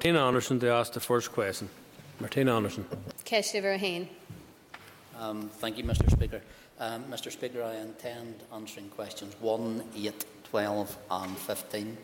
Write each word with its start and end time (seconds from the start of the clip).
Martina 0.00 0.24
Anderson 0.24 0.60
to 0.60 0.68
ask 0.68 0.92
the 0.92 1.00
first 1.00 1.32
question. 1.32 1.68
Martina 2.20 2.54
Anderson. 2.54 2.86
Ceisle 3.24 3.60
Verheen. 3.60 4.06
Um, 5.18 5.50
thank 5.54 5.76
you, 5.76 5.82
Mr 5.82 6.08
Speaker. 6.08 6.40
Um, 6.78 7.02
Mr 7.10 7.32
Speaker, 7.32 7.64
I 7.64 7.74
intend 7.78 8.36
answering 8.54 8.90
questions 8.90 9.34
1, 9.40 9.82
8, 9.96 10.24
12 10.44 10.98
and 11.10 11.36
15, 11.36 11.98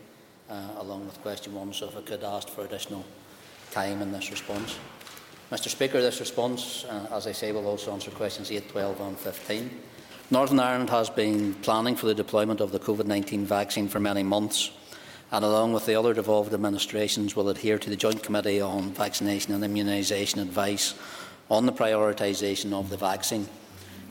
uh, 0.49 0.67
along 0.79 1.05
with 1.05 1.21
question 1.21 1.53
1, 1.53 1.71
so 1.71 1.87
if 1.87 1.95
I 1.95 2.01
could 2.01 2.25
ask 2.25 2.49
for 2.49 2.65
additional 2.65 3.05
time 3.71 4.01
in 4.01 4.11
this 4.11 4.29
response. 4.29 4.77
Mr 5.49 5.69
Speaker, 5.69 6.01
this 6.01 6.19
response, 6.19 6.83
uh, 6.89 7.07
as 7.13 7.27
I 7.27 7.31
say, 7.31 7.53
will 7.53 7.65
also 7.65 7.93
answer 7.93 8.11
questions 8.11 8.51
8, 8.51 8.71
12 8.71 8.99
and 8.99 9.17
15. 9.17 9.69
Northern 10.31 10.59
Ireland 10.59 10.89
has 10.89 11.09
been 11.09 11.53
planning 11.53 11.95
for 11.95 12.07
the 12.07 12.13
deployment 12.13 12.59
of 12.59 12.73
the 12.73 12.79
COVID-19 12.79 13.45
vaccine 13.45 13.87
for 13.87 14.01
many 14.01 14.21
months 14.21 14.71
and 15.35 15.43
along 15.43 15.73
with 15.73 15.85
the 15.85 15.95
other 15.95 16.13
devolved 16.13 16.53
administrations 16.53 17.35
will 17.35 17.49
adhere 17.49 17.77
to 17.77 17.89
the 17.89 17.95
Joint 17.97 18.23
Committee 18.23 18.61
on 18.61 18.93
Vaccination 18.93 19.53
and 19.53 19.65
Immunisation 19.65 20.41
advice 20.41 20.93
on 21.51 21.65
the 21.65 21.73
prioritisation 21.73 22.71
of 22.71 22.89
the 22.89 22.95
vaccine. 22.95 23.45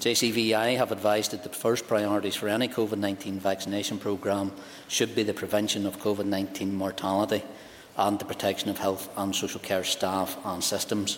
JCVI 0.01 0.77
have 0.77 0.93
advised 0.93 1.31
that 1.31 1.43
the 1.43 1.49
first 1.49 1.89
priorities 1.89 2.35
for 2.37 2.49
any 2.49 2.69
COVID-19 2.69 3.39
vaccination 3.39 3.99
programme 3.99 4.53
should 4.89 5.15
be 5.15 5.23
the 5.23 5.33
prevention 5.33 5.87
of 5.87 5.99
COVID-19 5.99 6.73
mortality 6.73 7.43
and 7.97 8.19
the 8.19 8.27
protection 8.27 8.69
of 8.69 8.77
health 8.77 9.09
and 9.17 9.35
social 9.35 9.61
care 9.61 9.83
staff 9.83 10.37
and 10.45 10.63
systems. 10.63 11.17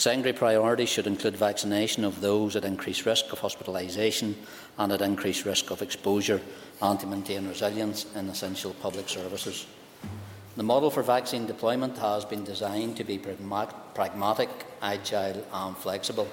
Secondary 0.00 0.32
priorities 0.32 0.88
should 0.88 1.06
include 1.06 1.36
vaccination 1.36 2.06
of 2.06 2.22
those 2.22 2.56
at 2.56 2.64
increased 2.64 3.04
risk 3.04 3.30
of 3.34 3.40
hospitalisation 3.40 4.32
and 4.78 4.92
at 4.92 5.02
increased 5.02 5.44
risk 5.44 5.70
of 5.70 5.82
exposure 5.82 6.40
and 6.80 6.98
to 6.98 7.06
maintain 7.06 7.46
resilience 7.46 8.06
in 8.14 8.26
essential 8.30 8.72
public 8.80 9.10
services. 9.10 9.66
The 10.56 10.62
model 10.62 10.90
for 10.90 11.02
vaccine 11.02 11.44
deployment 11.44 11.98
has 11.98 12.24
been 12.24 12.44
designed 12.44 12.96
to 12.96 13.04
be 13.04 13.18
pragmatic, 13.18 14.48
agile 14.80 15.46
and 15.52 15.76
flexible. 15.76 16.28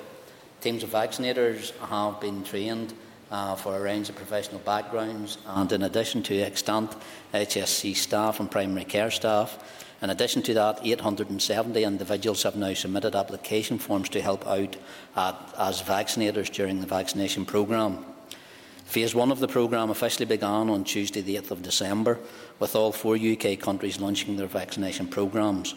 Teams 0.62 0.84
of 0.84 0.92
vaccinators 0.92 1.78
have 1.90 2.22
been 2.22 2.46
trained 2.46 2.94
uh, 3.30 3.56
for 3.56 3.76
a 3.76 3.82
range 3.82 4.08
of 4.08 4.16
professional 4.16 4.62
backgrounds 4.62 5.40
and 5.46 5.74
in 5.74 5.84
addition 5.84 6.24
to 6.24 6.40
extant 6.40 6.96
HSC 7.34 7.98
staff 7.98 8.40
and 8.40 8.50
primary 8.50 8.86
care 8.86 9.12
staff, 9.12 9.60
in 10.02 10.10
addition 10.10 10.44
to 10.44 10.54
that, 10.54 10.80
870 10.84 11.84
individuals 11.84 12.44
have 12.44 12.56
now 12.56 12.74
submitted 12.74 13.16
application 13.16 13.80
forms 13.80 14.10
to 14.10 14.22
help 14.22 14.46
out 14.46 14.76
at, 15.16 15.36
as 15.58 15.82
vaccinators 15.82 16.52
during 16.52 16.82
the 16.82 16.88
vaccination 16.88 17.46
programme. 17.46 18.06
Phase 18.86 19.16
1 19.16 19.32
of 19.32 19.40
the 19.40 19.48
programme 19.48 19.90
officially 19.90 20.26
began 20.26 20.70
on 20.70 20.84
Tuesday 20.84 21.22
the 21.22 21.36
8th 21.36 21.52
of 21.52 21.62
December, 21.62 22.20
with 22.60 22.76
all 22.76 22.92
four 22.92 23.18
UK 23.18 23.60
countries 23.60 24.00
launching 24.00 24.38
their 24.38 24.48
vaccination 24.48 25.08
programmes. 25.08 25.76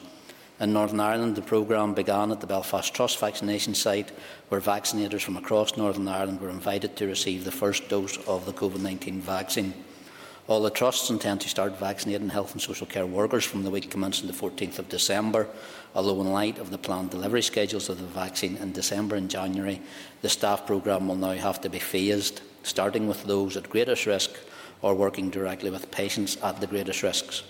In 0.61 0.75
Northern 0.75 1.01
Ireland, 1.01 1.37
the 1.37 1.43
programme 1.43 1.95
began 1.95 2.31
at 2.31 2.41
the 2.41 2.47
Belfast 2.47 2.95
Trust 2.95 3.19
vaccination 3.19 3.75
site, 3.75 4.13
where 4.51 4.61
vaccinators 4.61 5.23
from 5.23 5.39
across 5.39 5.79
Northern 5.79 6.07
Ireland 6.07 6.41
were 6.43 6.51
invited 6.51 6.95
to 6.97 7.07
receive 7.07 7.45
the 7.45 7.51
first 7.51 7.89
dose 7.89 8.19
of 8.29 8.45
the 8.45 8.53
COVID-19 8.53 9.21
vaccine. 9.21 9.73
All 10.49 10.63
the 10.63 10.71
trusts 10.71 11.11
intend 11.11 11.41
to 11.43 11.49
start 11.49 11.79
vaccinating 11.79 12.31
health 12.31 12.53
and 12.53 12.61
social 12.61 12.87
care 12.87 13.07
workers 13.07 13.45
from 13.45 13.63
the 13.63 13.71
week 13.71 13.91
commencing 13.91 14.27
the 14.27 14.33
14th 14.33 14.79
of 14.79 14.89
December, 14.89 15.47
although 15.95 16.21
in 16.21 16.33
light 16.33 16.59
of 16.59 16.71
the 16.71 16.79
planned 16.79 17.11
delivery 17.11 17.43
schedules 17.43 17.89
of 17.89 17.99
the 17.99 18.07
vaccine 18.07 18.57
in 18.57 18.73
December 18.73 19.17
and 19.17 19.31
January, 19.31 19.81
the 20.23 20.29
staff 20.29 20.67
programme 20.67 21.07
will 21.07 21.15
now 21.15 21.33
have 21.33 21.61
to 21.61 21.69
be 21.69 21.79
phased, 21.79 22.41
starting 22.63 23.07
with 23.07 23.25
those 23.25 23.57
at 23.57 23.71
greatest 23.71 24.07
risk 24.07 24.31
or 24.83 24.95
working 24.95 25.31
directly 25.31 25.71
with 25.71 25.91
patients 25.91 26.37
at 26.43 26.61
the 26.61 26.67
greatest 26.67 27.03
risks. 27.03 27.45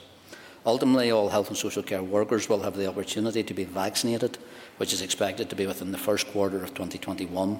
Ultimately, 0.66 1.10
all 1.10 1.30
health 1.30 1.48
and 1.48 1.56
social 1.56 1.82
care 1.82 2.02
workers 2.02 2.48
will 2.48 2.60
have 2.60 2.76
the 2.76 2.86
opportunity 2.86 3.42
to 3.42 3.54
be 3.54 3.64
vaccinated, 3.64 4.36
which 4.76 4.92
is 4.92 5.00
expected 5.00 5.48
to 5.48 5.56
be 5.56 5.66
within 5.66 5.90
the 5.90 5.98
first 5.98 6.26
quarter 6.32 6.62
of 6.62 6.74
2021. 6.74 7.58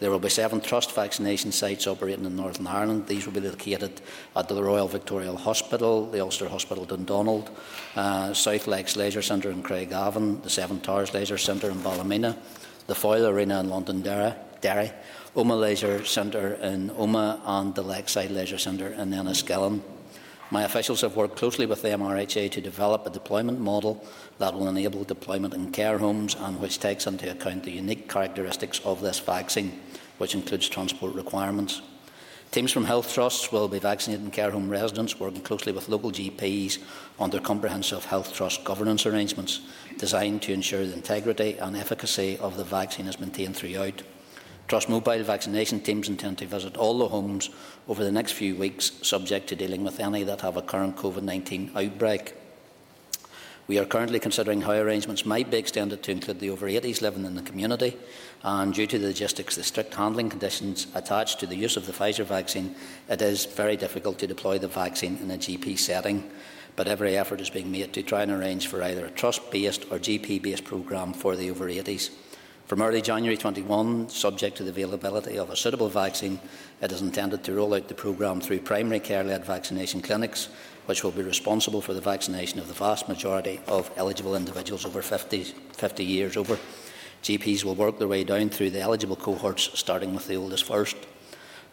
There 0.00 0.10
will 0.10 0.20
be 0.20 0.28
seven 0.28 0.60
trust 0.60 0.94
vaccination 0.94 1.50
sites 1.50 1.86
operating 1.88 2.24
in 2.24 2.36
Northern 2.36 2.68
Ireland. 2.68 3.08
These 3.08 3.26
will 3.26 3.32
be 3.32 3.40
located 3.40 4.00
at 4.36 4.48
the 4.48 4.62
Royal 4.62 4.86
Victoria 4.86 5.32
Hospital, 5.34 6.08
the 6.08 6.20
Ulster 6.20 6.48
Hospital 6.48 6.84
Dundonald, 6.84 7.50
uh, 7.96 8.32
South 8.32 8.68
Lakes 8.68 8.96
Leisure 8.96 9.22
Centre 9.22 9.50
in 9.50 9.62
Craigavon, 9.62 10.42
the 10.42 10.50
Seven 10.50 10.80
Towers 10.80 11.12
Leisure 11.12 11.38
Centre 11.38 11.70
in 11.70 11.82
Ballymena, 11.82 12.36
the 12.86 12.94
Foyle 12.94 13.26
Arena 13.26 13.58
in 13.58 13.68
Londonderry, 13.68 14.34
Derry, 14.60 14.92
Omagh 15.34 15.60
Leisure 15.60 16.04
Centre 16.04 16.54
in 16.54 16.90
Omagh 16.90 17.40
and 17.44 17.74
the 17.74 17.82
Lakeside 17.82 18.30
Leisure 18.30 18.58
Centre 18.58 18.92
in 18.92 19.10
Enniskillen. 19.10 19.82
My 20.50 20.62
officials 20.62 21.02
have 21.02 21.14
worked 21.14 21.36
closely 21.36 21.66
with 21.66 21.82
the 21.82 21.88
MRHA 21.88 22.50
to 22.52 22.60
develop 22.62 23.06
a 23.06 23.10
deployment 23.10 23.60
model 23.60 24.02
that 24.38 24.54
will 24.54 24.68
enable 24.68 25.04
deployment 25.04 25.52
in 25.52 25.72
care 25.72 25.98
homes 25.98 26.34
and 26.34 26.58
which 26.58 26.78
takes 26.80 27.06
into 27.06 27.30
account 27.30 27.64
the 27.64 27.72
unique 27.72 28.08
characteristics 28.08 28.80
of 28.82 29.02
this 29.02 29.18
vaccine, 29.18 29.78
which 30.18 30.34
includes 30.34 30.68
transport 30.68 31.14
requirements. 31.14 31.80
Teams 32.50 32.72
from 32.72 32.86
health 32.86 33.12
trusts 33.12 33.52
will 33.52 33.68
be 33.68 33.78
vaccinating 33.78 34.30
care 34.30 34.50
home 34.50 34.70
residents, 34.70 35.20
working 35.20 35.42
closely 35.42 35.70
with 35.70 35.88
local 35.90 36.10
GPs 36.10 36.78
their 37.30 37.40
comprehensive 37.40 38.06
health 38.06 38.32
trust 38.32 38.64
governance 38.64 39.04
arrangements, 39.04 39.60
designed 39.98 40.40
to 40.42 40.52
ensure 40.54 40.86
the 40.86 40.94
integrity 40.94 41.58
and 41.58 41.76
efficacy 41.76 42.38
of 42.38 42.56
the 42.56 42.64
vaccine 42.64 43.06
is 43.06 43.20
maintained 43.20 43.54
throughout. 43.54 44.02
Trust 44.66 44.88
Mobile 44.88 45.22
vaccination 45.24 45.80
teams 45.80 46.08
intend 46.08 46.38
to 46.38 46.46
visit 46.46 46.76
all 46.76 46.98
the 46.98 47.08
homes 47.08 47.50
over 47.86 48.02
the 48.02 48.12
next 48.12 48.32
few 48.32 48.56
weeks, 48.56 48.92
subject 49.02 49.46
to 49.48 49.56
dealing 49.56 49.84
with 49.84 50.00
any 50.00 50.22
that 50.24 50.40
have 50.40 50.56
a 50.56 50.62
current 50.62 50.96
COVID-19 50.96 51.76
outbreak. 51.76 52.34
We 53.68 53.78
are 53.78 53.84
currently 53.84 54.18
considering 54.18 54.62
how 54.62 54.72
arrangements 54.72 55.26
might 55.26 55.50
be 55.50 55.58
extended 55.58 56.02
to 56.02 56.10
include 56.10 56.40
the 56.40 56.48
over 56.48 56.66
80s 56.66 57.02
living 57.02 57.26
in 57.26 57.34
the 57.34 57.42
community, 57.42 57.98
and 58.42 58.72
due 58.72 58.86
to 58.86 58.98
the 58.98 59.08
logistics, 59.08 59.56
the 59.56 59.62
strict 59.62 59.94
handling 59.94 60.30
conditions 60.30 60.86
attached 60.94 61.38
to 61.40 61.46
the 61.46 61.54
use 61.54 61.76
of 61.76 61.84
the 61.84 61.92
Pfizer 61.92 62.24
vaccine, 62.24 62.74
it 63.10 63.20
is 63.20 63.44
very 63.44 63.76
difficult 63.76 64.18
to 64.20 64.26
deploy 64.26 64.58
the 64.58 64.68
vaccine 64.68 65.18
in 65.18 65.30
a 65.30 65.36
GP 65.36 65.78
setting. 65.78 66.30
But 66.76 66.88
every 66.88 67.18
effort 67.18 67.42
is 67.42 67.50
being 67.50 67.70
made 67.70 67.92
to 67.92 68.02
try 68.02 68.22
and 68.22 68.32
arrange 68.32 68.68
for 68.68 68.82
either 68.82 69.04
a 69.04 69.10
trust-based 69.10 69.84
or 69.90 69.98
GP-based 69.98 70.64
programme 70.64 71.12
for 71.12 71.36
the 71.36 71.50
over 71.50 71.66
80s. 71.66 72.08
From 72.68 72.80
early 72.80 73.02
January 73.02 73.36
21, 73.36 74.08
subject 74.08 74.56
to 74.58 74.62
the 74.62 74.70
availability 74.70 75.38
of 75.38 75.50
a 75.50 75.56
suitable 75.56 75.90
vaccine, 75.90 76.40
it 76.80 76.90
is 76.90 77.02
intended 77.02 77.44
to 77.44 77.52
roll 77.52 77.74
out 77.74 77.88
the 77.88 77.94
programme 77.94 78.40
through 78.40 78.60
primary 78.60 79.00
care-led 79.00 79.44
vaccination 79.44 80.00
clinics, 80.00 80.48
which 80.88 81.04
will 81.04 81.10
be 81.10 81.22
responsible 81.22 81.82
for 81.82 81.92
the 81.92 82.00
vaccination 82.00 82.58
of 82.58 82.66
the 82.66 82.72
vast 82.72 83.10
majority 83.10 83.60
of 83.66 83.90
eligible 83.96 84.34
individuals 84.34 84.86
over 84.86 85.02
50, 85.02 85.44
50 85.44 86.02
years 86.02 86.34
over. 86.34 86.58
GPs 87.22 87.62
will 87.62 87.74
work 87.74 87.98
their 87.98 88.08
way 88.08 88.24
down 88.24 88.48
through 88.48 88.70
the 88.70 88.80
eligible 88.80 89.14
cohorts, 89.14 89.68
starting 89.78 90.14
with 90.14 90.26
the 90.26 90.36
oldest 90.36 90.64
first. 90.64 90.96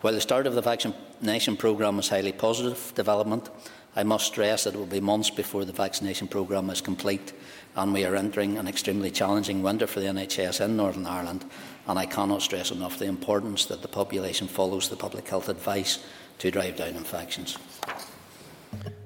While 0.02 0.12
the 0.12 0.20
start 0.20 0.48
of 0.48 0.54
the 0.54 0.62
vaccination 0.62 1.56
programme 1.56 1.98
is 1.98 2.10
highly 2.10 2.34
positive 2.34 2.92
development, 2.94 3.50
I 3.96 4.04
must 4.04 4.26
stress 4.26 4.66
that 4.66 4.74
it 4.74 4.78
will 4.78 4.86
be 4.86 5.00
months 5.00 5.30
before 5.30 5.64
the 5.64 5.72
vaccination 5.72 6.28
programme 6.28 6.70
is 6.70 6.82
complete 6.82 7.32
and 7.78 7.94
we 7.94 8.04
are 8.04 8.18
entering 8.18 8.58
an 8.58 8.68
extremely 8.68 9.12
challenging 9.12 9.64
winter 9.64 9.88
for 9.88 10.02
the 10.02 10.08
NHS 10.08 10.60
in 10.60 10.76
Northern 10.76 11.06
Ireland 11.06 11.46
and 11.88 11.98
I 11.98 12.06
cannot 12.06 12.42
stress 12.42 12.72
enough 12.72 13.00
the 13.00 13.06
importance 13.06 13.66
that 13.68 13.82
the 13.82 13.88
population 13.88 14.50
follows 14.50 14.90
the 14.90 14.98
public 14.98 15.30
health 15.30 15.48
advice 15.48 16.00
to 16.40 16.52
drive 16.52 16.76
down 16.76 16.98
infections. 16.98 17.58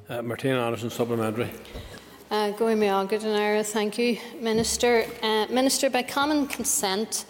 Uh, 0.09 0.24
Martina 0.24 0.59
Anderson, 0.66 0.90
supplementary. 0.90 1.52
Uh, 2.31 2.50
going 2.52 2.80
me 2.80 2.88
good 3.06 3.22
and 3.24 3.36
thank 3.64 3.96
you, 4.00 4.18
Minister. 4.42 5.06
Uh, 5.22 5.46
Minister, 5.52 5.88
by 5.88 6.02
common 6.02 6.47
consent, 6.47 7.25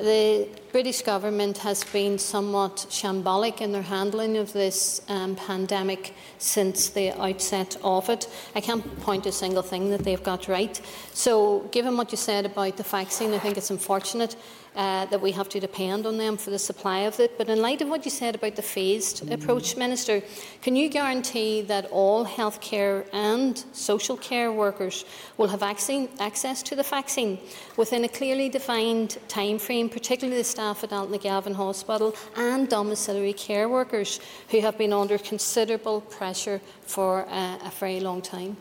the 0.00 0.48
British 0.74 1.02
government 1.02 1.58
has 1.58 1.84
been 1.84 2.18
somewhat 2.18 2.86
shambolic 2.90 3.60
in 3.60 3.70
their 3.70 3.80
handling 3.80 4.36
of 4.36 4.52
this 4.52 5.00
um, 5.08 5.36
pandemic 5.36 6.16
since 6.38 6.88
the 6.88 7.12
outset 7.12 7.76
of 7.84 8.08
it. 8.08 8.28
I 8.56 8.60
can't 8.60 8.84
point 9.02 9.22
to 9.22 9.28
a 9.28 9.32
single 9.32 9.62
thing 9.62 9.90
that 9.90 10.02
they've 10.02 10.20
got 10.20 10.48
right. 10.48 10.80
So, 11.12 11.60
given 11.70 11.96
what 11.96 12.10
you 12.10 12.18
said 12.18 12.44
about 12.44 12.76
the 12.76 12.82
vaccine, 12.82 13.32
I 13.32 13.38
think 13.38 13.56
it's 13.56 13.70
unfortunate 13.70 14.34
uh, 14.74 15.06
that 15.06 15.20
we 15.20 15.30
have 15.30 15.48
to 15.48 15.60
depend 15.60 16.06
on 16.06 16.18
them 16.18 16.36
for 16.36 16.50
the 16.50 16.58
supply 16.58 17.00
of 17.00 17.20
it. 17.20 17.38
But 17.38 17.48
in 17.48 17.62
light 17.62 17.80
of 17.80 17.88
what 17.88 18.04
you 18.04 18.10
said 18.10 18.34
about 18.34 18.56
the 18.56 18.62
phased 18.62 19.30
approach, 19.30 19.76
Minister, 19.76 20.22
can 20.62 20.74
you 20.74 20.88
guarantee 20.88 21.62
that 21.62 21.86
all 21.92 22.26
healthcare 22.26 23.06
and 23.12 23.62
social 23.72 24.16
care 24.16 24.50
workers 24.50 25.04
will 25.36 25.48
have 25.48 25.62
access 25.62 26.62
to 26.64 26.74
the 26.74 26.82
vaccine 26.82 27.38
within 27.76 28.04
a 28.04 28.08
clearly 28.08 28.48
defined 28.48 29.18
time 29.28 29.58
frame, 29.58 29.88
particularly 29.88 30.38
the 30.38 30.44
staff 30.64 30.82
at 30.82 30.90
Altnagelvin 30.90 31.54
Hospital 31.54 32.14
and 32.36 32.70
domiciliary 32.70 33.34
care 33.34 33.68
workers 33.68 34.18
who 34.48 34.60
have 34.60 34.78
been 34.78 34.94
under 34.94 35.18
considerable 35.18 36.00
pressure 36.00 36.58
for 36.86 37.26
uh, 37.28 37.58
a 37.66 37.70
very 37.78 38.00
long 38.00 38.22
time? 38.22 38.56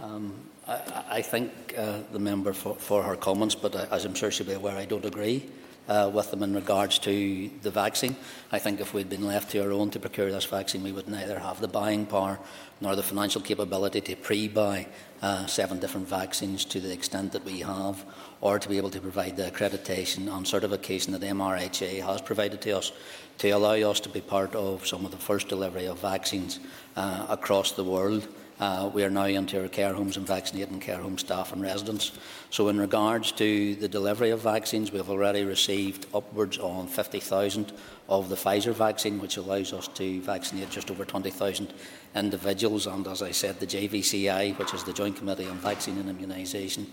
Um, 0.00 0.32
I, 0.68 1.18
I 1.18 1.22
thank 1.22 1.50
uh, 1.76 1.98
the 2.12 2.20
member 2.20 2.52
for, 2.52 2.76
for, 2.76 3.02
her 3.02 3.16
comments, 3.16 3.56
but 3.56 3.74
as 3.90 4.04
I'm 4.04 4.14
sure 4.14 4.30
she'll 4.30 4.46
be 4.46 4.52
aware, 4.52 4.76
I 4.76 4.84
don't 4.84 5.04
agree 5.04 5.42
uh, 5.88 6.08
with 6.14 6.30
them 6.30 6.44
in 6.44 6.54
regards 6.54 7.00
to 7.00 7.50
the 7.62 7.70
vaccine. 7.72 8.14
I 8.52 8.60
think 8.60 8.80
if 8.80 8.94
we'd 8.94 9.10
been 9.10 9.26
left 9.26 9.50
to 9.52 9.58
our 9.64 9.72
own 9.72 9.90
to 9.90 9.98
procure 9.98 10.30
this 10.30 10.44
vaccine, 10.44 10.84
we 10.84 10.92
would 10.92 11.08
neither 11.08 11.40
have 11.40 11.60
the 11.60 11.66
buying 11.66 12.06
power 12.06 12.38
nor 12.80 12.96
the 12.96 13.02
financial 13.02 13.40
capability 13.40 14.00
to 14.00 14.16
pre-buy 14.16 14.86
uh, 15.20 15.46
seven 15.46 15.78
different 15.78 16.08
vaccines 16.08 16.64
to 16.64 16.80
the 16.80 16.92
extent 16.92 17.32
that 17.32 17.44
we 17.44 17.60
have, 17.60 18.04
or 18.40 18.58
to 18.58 18.68
be 18.68 18.76
able 18.76 18.90
to 18.90 19.00
provide 19.00 19.36
the 19.36 19.50
accreditation 19.50 20.32
and 20.34 20.46
certification 20.46 21.12
that 21.12 21.22
MRHA 21.22 22.04
has 22.04 22.20
provided 22.20 22.60
to 22.62 22.78
us 22.78 22.92
to 23.38 23.50
allow 23.50 23.74
us 23.90 24.00
to 24.00 24.08
be 24.08 24.20
part 24.20 24.54
of 24.54 24.86
some 24.86 25.04
of 25.04 25.10
the 25.10 25.16
first 25.16 25.48
delivery 25.48 25.86
of 25.86 25.98
vaccines 25.98 26.60
uh, 26.96 27.26
across 27.28 27.72
the 27.72 27.84
world. 27.84 28.26
Uh, 28.60 28.90
we 28.92 29.04
are 29.04 29.10
now 29.10 29.24
into 29.24 29.60
our 29.62 29.68
care 29.68 29.94
homes 29.94 30.16
and 30.16 30.26
vaccinating 30.26 30.80
care 30.80 30.96
home 30.96 31.16
staff 31.16 31.52
and 31.52 31.62
residents. 31.62 32.10
So, 32.50 32.68
in 32.68 32.80
regards 32.80 33.30
to 33.32 33.76
the 33.76 33.88
delivery 33.88 34.30
of 34.30 34.40
vaccines, 34.40 34.90
we 34.90 34.98
have 34.98 35.10
already 35.10 35.44
received 35.44 36.06
upwards 36.12 36.58
on 36.58 36.88
50,000 36.88 37.72
of 38.08 38.28
the 38.28 38.34
Pfizer 38.34 38.74
vaccine, 38.74 39.20
which 39.20 39.36
allows 39.36 39.72
us 39.72 39.86
to 39.88 40.20
vaccinate 40.22 40.70
just 40.70 40.90
over 40.90 41.04
20,000 41.04 41.72
individuals. 42.16 42.88
And 42.88 43.06
as 43.06 43.22
I 43.22 43.30
said, 43.30 43.60
the 43.60 43.66
JVCI, 43.66 44.58
which 44.58 44.74
is 44.74 44.82
the 44.82 44.92
Joint 44.92 45.16
Committee 45.16 45.46
on 45.46 45.58
Vaccine 45.58 45.98
and 45.98 46.18
Immunisation, 46.18 46.86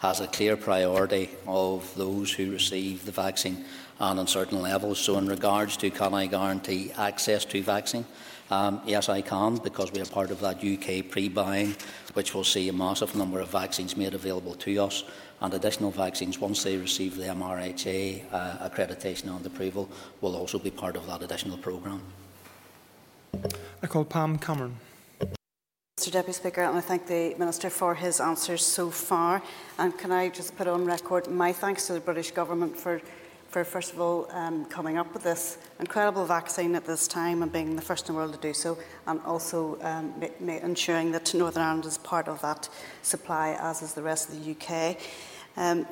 has 0.00 0.20
a 0.20 0.26
clear 0.26 0.56
priority 0.56 1.30
of 1.46 1.94
those 1.94 2.32
who 2.32 2.50
receive 2.50 3.04
the 3.04 3.12
vaccine 3.12 3.64
and 4.00 4.18
on 4.18 4.26
certain 4.26 4.60
levels. 4.60 4.98
So, 4.98 5.18
in 5.18 5.28
regards 5.28 5.76
to 5.76 5.90
can 5.90 6.14
I 6.14 6.26
guarantee 6.26 6.90
access 6.96 7.44
to 7.44 7.62
vaccine? 7.62 8.06
Um, 8.52 8.82
yes, 8.84 9.08
I 9.08 9.22
can, 9.22 9.56
because 9.56 9.90
we 9.92 10.02
are 10.02 10.04
part 10.04 10.30
of 10.30 10.38
that 10.40 10.62
UK 10.62 11.08
pre-buying, 11.08 11.74
which 12.12 12.34
will 12.34 12.44
see 12.44 12.68
a 12.68 12.72
massive 12.72 13.16
number 13.16 13.40
of 13.40 13.48
vaccines 13.48 13.96
made 13.96 14.12
available 14.12 14.54
to 14.56 14.76
us, 14.76 15.04
and 15.40 15.54
additional 15.54 15.90
vaccines, 15.90 16.38
once 16.38 16.62
they 16.62 16.76
receive 16.76 17.16
the 17.16 17.22
MRHA 17.22 18.24
uh, 18.30 18.68
accreditation 18.68 19.34
and 19.34 19.46
approval, 19.46 19.88
will 20.20 20.36
also 20.36 20.58
be 20.58 20.70
part 20.70 20.96
of 20.96 21.06
that 21.06 21.22
additional 21.22 21.56
programme. 21.56 22.02
I 23.82 23.86
call 23.86 24.04
Pam 24.04 24.36
Cameron. 24.36 24.76
Mr 25.98 26.12
Deputy 26.12 26.32
Speaker, 26.34 26.60
and 26.60 26.76
I 26.76 26.82
thank 26.82 27.06
the 27.06 27.34
Minister 27.38 27.70
for 27.70 27.94
his 27.94 28.20
answers 28.20 28.66
so 28.66 28.90
far. 28.90 29.42
And 29.78 29.96
can 29.96 30.12
I 30.12 30.28
just 30.28 30.58
put 30.58 30.66
on 30.66 30.84
record 30.84 31.26
my 31.26 31.54
thanks 31.54 31.86
to 31.86 31.94
the 31.94 32.00
British 32.00 32.32
Government 32.32 32.76
for 32.76 33.00
for, 33.52 33.64
first 33.64 33.92
of 33.92 34.00
all, 34.00 34.26
um, 34.30 34.64
coming 34.64 34.96
up 34.96 35.12
with 35.12 35.24
this 35.24 35.58
incredible 35.78 36.24
vaccine 36.24 36.74
at 36.74 36.86
this 36.86 37.06
time 37.06 37.42
and 37.42 37.52
being 37.52 37.76
the 37.76 37.82
first 37.82 38.08
in 38.08 38.14
the 38.14 38.18
world 38.18 38.32
to 38.32 38.40
do 38.40 38.54
so, 38.54 38.78
and 39.06 39.20
also 39.26 39.78
um, 39.82 40.14
ensuring 40.40 41.12
that 41.12 41.34
Northern 41.34 41.62
Ireland 41.62 41.84
is 41.84 41.98
part 41.98 42.28
of 42.28 42.40
that 42.40 42.70
supply, 43.02 43.54
as 43.60 43.82
is 43.82 43.92
the 43.92 44.02
rest 44.02 44.30
of 44.30 44.42
the 44.42 44.52
UK. 44.52 44.96
Um, 45.58 45.86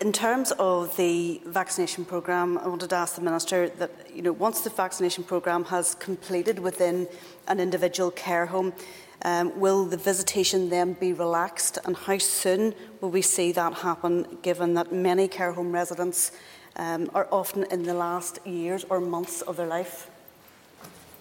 in 0.00 0.14
terms 0.14 0.50
of 0.52 0.96
the 0.96 1.42
vaccination 1.44 2.06
programme, 2.06 2.56
I 2.56 2.68
wanted 2.68 2.88
to 2.88 2.96
ask 2.96 3.16
the 3.16 3.20
Minister 3.20 3.68
that 3.68 3.90
you 4.10 4.22
know, 4.22 4.32
once 4.32 4.62
the 4.62 4.70
vaccination 4.70 5.24
programme 5.24 5.64
has 5.66 5.94
completed 5.96 6.58
within 6.58 7.06
an 7.48 7.60
individual 7.60 8.10
care 8.10 8.46
home, 8.46 8.72
Um, 9.22 9.58
will 9.60 9.84
the 9.84 9.98
visitation 9.98 10.70
then 10.70 10.94
be 10.94 11.12
relaxed 11.12 11.78
and 11.84 11.96
how 11.96 12.18
soon 12.18 12.74
will 13.00 13.10
we 13.10 13.22
see 13.22 13.52
that 13.52 13.74
happen 13.74 14.38
given 14.42 14.74
that 14.74 14.92
many 14.92 15.28
care 15.28 15.52
home 15.52 15.72
residents 15.72 16.32
um, 16.76 17.10
are 17.14 17.28
often 17.30 17.64
in 17.64 17.82
the 17.82 17.94
last 17.94 18.38
years 18.46 18.84
or 18.88 19.00
months 19.00 19.42
of 19.42 19.56
their 19.56 19.66
life? 19.66 20.10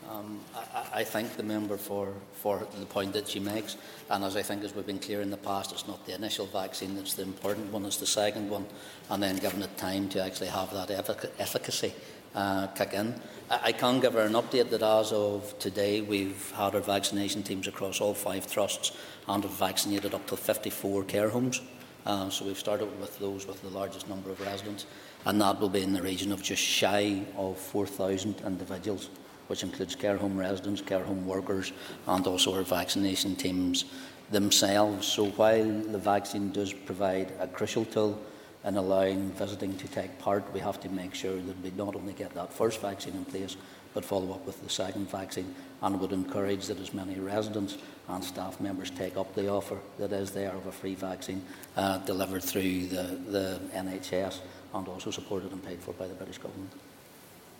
Um, 0.09 0.39
I, 0.55 1.01
I 1.01 1.03
thank 1.03 1.35
the 1.35 1.43
member 1.43 1.77
for, 1.77 2.13
for 2.33 2.65
the 2.79 2.85
point 2.85 3.13
that 3.13 3.27
she 3.27 3.39
makes. 3.39 3.77
And 4.09 4.23
as 4.23 4.35
I 4.35 4.41
think, 4.41 4.63
as 4.63 4.73
we've 4.73 4.85
been 4.85 4.97
clear 4.97 5.21
in 5.21 5.29
the 5.29 5.37
past, 5.37 5.71
it's 5.71 5.87
not 5.87 6.03
the 6.05 6.15
initial 6.15 6.47
vaccine 6.47 6.95
that's 6.95 7.13
the 7.13 7.21
important 7.21 7.71
one, 7.71 7.85
it's 7.85 7.97
the 7.97 8.07
second 8.07 8.49
one. 8.49 8.65
And 9.09 9.21
then 9.21 9.37
giving 9.37 9.61
it 9.61 9.77
time 9.77 10.09
to 10.09 10.23
actually 10.23 10.47
have 10.47 10.73
that 10.73 10.89
effic- 10.89 11.29
efficacy 11.37 11.93
uh, 12.33 12.67
kick 12.67 12.93
in. 12.93 13.13
I 13.51 13.71
can 13.71 13.99
give 13.99 14.13
her 14.13 14.21
an 14.21 14.33
update 14.33 14.69
that 14.69 14.83
as 14.83 15.11
of 15.11 15.57
today, 15.57 16.01
we've 16.01 16.51
had 16.51 16.75
our 16.75 16.81
vaccination 16.81 17.41
teams 17.41 17.65
across 17.65 17.99
all 17.99 18.13
five 18.13 18.45
trusts 18.45 18.95
and 19.27 19.43
have 19.43 19.53
vaccinated 19.53 20.13
up 20.13 20.27
to 20.27 20.37
54 20.37 21.03
care 21.05 21.29
homes. 21.29 21.59
Uh, 22.05 22.29
so 22.29 22.45
we've 22.45 22.59
started 22.59 22.87
with 23.01 23.17
those 23.17 23.47
with 23.47 23.59
the 23.63 23.69
largest 23.69 24.07
number 24.07 24.29
of 24.29 24.39
residents, 24.41 24.85
and 25.25 25.41
that 25.41 25.59
will 25.59 25.67
be 25.67 25.81
in 25.81 25.93
the 25.93 26.01
region 26.01 26.31
of 26.31 26.43
just 26.43 26.61
shy 26.61 27.23
of 27.35 27.57
4,000 27.57 28.39
individuals, 28.45 29.09
which 29.47 29.63
includes 29.63 29.95
care 29.95 30.17
home 30.17 30.37
residents, 30.37 30.79
care 30.79 31.03
home 31.03 31.25
workers, 31.25 31.73
and 32.05 32.27
also 32.27 32.53
our 32.53 32.61
vaccination 32.61 33.35
teams 33.35 33.85
themselves. 34.29 35.07
So 35.07 35.25
while 35.25 35.63
the 35.63 35.97
vaccine 35.97 36.51
does 36.51 36.71
provide 36.71 37.33
a 37.39 37.47
crucial 37.47 37.85
tool 37.85 38.21
in 38.69 38.77
allowing 38.77 39.31
visiting 39.31 39.75
to 39.77 39.88
take 39.88 40.19
part, 40.19 40.54
we 40.54 40.60
have 40.60 40.80
to 40.80 40.89
make 40.89 41.16
sure 41.16 41.36
that 41.36 41.62
we 41.63 41.71
not 41.75 41.95
only 41.95 42.13
get 42.13 42.33
that 42.36 42.54
first 42.54 42.80
vaccine 42.80 43.16
in 43.16 43.25
place, 43.25 43.57
but 43.95 44.06
follow 44.06 44.31
up 44.31 44.45
with 44.45 44.62
the 44.62 44.69
second 44.69 45.10
vaccine 45.10 45.56
and 45.81 46.00
would 46.00 46.12
encourage 46.12 46.68
that 46.68 46.80
as 46.80 46.94
many 46.94 47.19
residents 47.19 47.80
and 48.07 48.24
staff 48.24 48.62
members 48.62 48.92
take 48.92 49.18
up 49.18 49.33
the 49.33 49.50
offer 49.50 49.80
that 49.98 50.12
is 50.12 50.30
there 50.30 50.51
of 50.51 50.68
a 50.68 50.71
free 50.71 50.94
vaccine 50.94 51.42
uh, 51.77 51.98
delivered 52.00 52.44
through 52.44 52.86
the, 52.86 53.19
the 53.27 53.60
NHS 53.74 54.39
and 54.75 54.88
also 54.88 55.10
supported 55.10 55.51
and 55.51 55.66
paid 55.66 55.80
for 55.80 55.94
by 55.94 56.07
the 56.07 56.13
British 56.13 56.38
Government. 56.38 56.71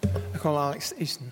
I 0.04 0.38
call 0.38 0.60
Alex 0.60 0.94
Easton. 1.00 1.32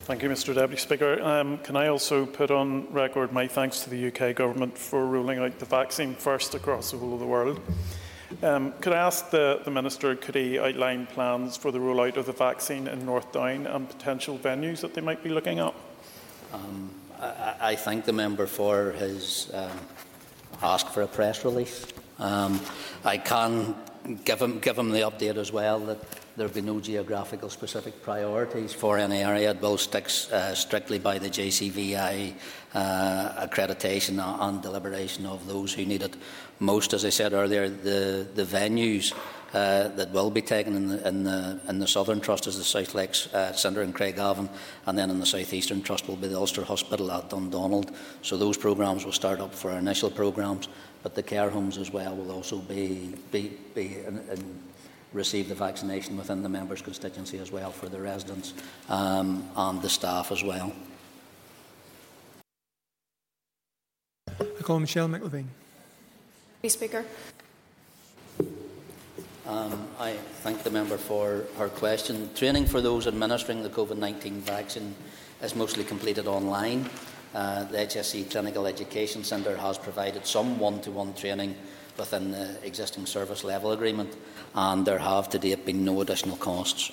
Thank 0.00 0.24
you, 0.24 0.28
Mr 0.28 0.52
Deputy 0.52 0.82
Speaker. 0.82 1.22
Um, 1.22 1.58
can 1.58 1.76
I 1.76 1.86
also 1.86 2.26
put 2.26 2.50
on 2.50 2.92
record 2.92 3.32
my 3.32 3.46
thanks 3.46 3.84
to 3.84 3.90
the 3.90 4.08
UK 4.08 4.34
Government 4.34 4.76
for 4.76 5.06
rolling 5.06 5.38
out 5.38 5.60
the 5.60 5.66
vaccine 5.66 6.14
first 6.14 6.56
across 6.56 6.90
the 6.90 6.98
whole 6.98 7.14
of 7.14 7.20
the 7.20 7.26
world? 7.26 7.60
Um, 8.42 8.72
could 8.80 8.92
I 8.92 8.98
ask 8.98 9.30
the, 9.30 9.60
the, 9.64 9.70
Minister, 9.70 10.16
could 10.16 10.34
he 10.34 10.58
outline 10.58 11.06
plans 11.06 11.56
for 11.56 11.70
the 11.70 11.78
rollout 11.78 12.16
of 12.16 12.26
the 12.26 12.32
vaccine 12.32 12.88
in 12.88 13.04
North 13.04 13.32
Down 13.32 13.66
and 13.66 13.88
potential 13.88 14.38
venues 14.38 14.80
that 14.80 14.94
they 14.94 15.00
might 15.00 15.22
be 15.22 15.30
looking 15.30 15.58
at? 15.58 15.74
Um, 16.52 16.90
I, 17.20 17.54
I, 17.60 17.76
thank 17.76 18.04
the 18.04 18.12
member 18.12 18.46
for 18.46 18.92
his 18.92 19.50
um, 19.54 19.78
ask 20.62 20.88
for 20.88 21.02
a 21.02 21.06
press 21.06 21.44
release. 21.44 21.86
Um, 22.18 22.60
I 23.04 23.18
can 23.18 23.74
give 24.24 24.40
him, 24.40 24.58
give 24.60 24.78
him 24.78 24.90
the 24.90 25.00
update 25.00 25.36
as 25.36 25.52
well 25.52 25.80
that 25.80 25.98
there 26.36 26.46
will 26.46 26.54
be 26.54 26.60
no 26.60 26.80
geographical 26.80 27.48
specific 27.48 28.02
priorities 28.02 28.72
for 28.72 28.98
any 28.98 29.22
area. 29.22 29.52
It 29.52 29.60
will 29.60 29.78
stick 29.78 30.10
uh, 30.32 30.54
strictly 30.54 30.98
by 30.98 31.18
the 31.18 31.28
JCVI 31.28 32.34
uh, 32.74 33.46
accreditation 33.46 34.20
and 34.40 34.62
deliberation 34.62 35.26
of 35.26 35.46
those 35.46 35.72
who 35.72 35.84
need 35.84 36.02
it 36.02 36.16
most. 36.58 36.92
As 36.92 37.04
I 37.04 37.10
said 37.10 37.32
earlier, 37.32 37.68
the, 37.68 38.26
the 38.34 38.44
venues 38.44 39.14
uh, 39.52 39.88
that 39.88 40.10
will 40.10 40.30
be 40.30 40.42
taken 40.42 40.74
in 40.74 40.88
the, 40.88 41.08
in 41.08 41.22
the, 41.24 41.60
in 41.68 41.78
the 41.78 41.86
Southern 41.86 42.20
Trust 42.20 42.46
is 42.46 42.58
the 42.58 42.64
South 42.64 42.94
Lakes 42.94 43.32
uh, 43.32 43.52
Centre 43.52 43.82
in 43.82 43.92
Craigavon, 43.92 44.48
and 44.86 44.98
then 44.98 45.10
in 45.10 45.20
the 45.20 45.26
South 45.26 45.52
Eastern 45.52 45.82
Trust 45.82 46.08
will 46.08 46.16
be 46.16 46.28
the 46.28 46.36
Ulster 46.36 46.64
Hospital 46.64 47.12
at 47.12 47.30
Dundonald. 47.30 47.92
So 48.22 48.36
those 48.36 48.56
programmes 48.56 49.04
will 49.04 49.12
start 49.12 49.40
up 49.40 49.54
for 49.54 49.70
our 49.70 49.78
initial 49.78 50.10
programmes, 50.10 50.68
but 51.02 51.14
the 51.14 51.22
care 51.22 51.50
homes 51.50 51.78
as 51.78 51.92
well 51.92 52.16
will 52.16 52.32
also 52.32 52.58
be, 52.58 53.14
be, 53.30 53.52
be 53.74 53.98
in, 54.06 54.18
in 54.30 54.58
receive 55.12 55.48
the 55.48 55.54
vaccination 55.54 56.16
within 56.16 56.42
the 56.42 56.48
members' 56.48 56.82
constituency 56.82 57.38
as 57.38 57.52
well 57.52 57.70
for 57.70 57.88
the 57.88 58.00
residents 58.00 58.52
um, 58.88 59.48
and 59.56 59.80
the 59.80 59.88
staff 59.88 60.32
as 60.32 60.42
well. 60.42 60.72
I 64.64 64.66
call 64.66 64.80
Michelle 64.80 65.08
McIlveen. 65.08 65.44
Speaker. 66.66 67.04
Um, 69.46 69.86
I 70.00 70.14
thank 70.40 70.62
the 70.62 70.70
member 70.70 70.96
for 70.96 71.44
her 71.58 71.68
question. 71.68 72.30
Training 72.34 72.64
for 72.64 72.80
those 72.80 73.06
administering 73.06 73.62
the 73.62 73.68
COVID-19 73.68 74.38
vaccine 74.38 74.94
is 75.42 75.54
mostly 75.54 75.84
completed 75.84 76.26
online. 76.26 76.88
Uh, 77.34 77.64
the 77.64 77.76
HSC 77.76 78.30
Clinical 78.30 78.66
Education 78.66 79.22
Centre 79.22 79.54
has 79.54 79.76
provided 79.76 80.24
some 80.26 80.58
one-to-one 80.58 81.12
-one 81.12 81.20
training 81.20 81.54
within 81.98 82.30
the 82.30 82.56
existing 82.66 83.04
service 83.06 83.44
level 83.44 83.72
agreement 83.72 84.16
and 84.54 84.86
there 84.86 84.98
have 84.98 85.28
to 85.28 85.38
date 85.38 85.66
been 85.66 85.84
no 85.84 86.00
additional 86.00 86.38
costs. 86.38 86.90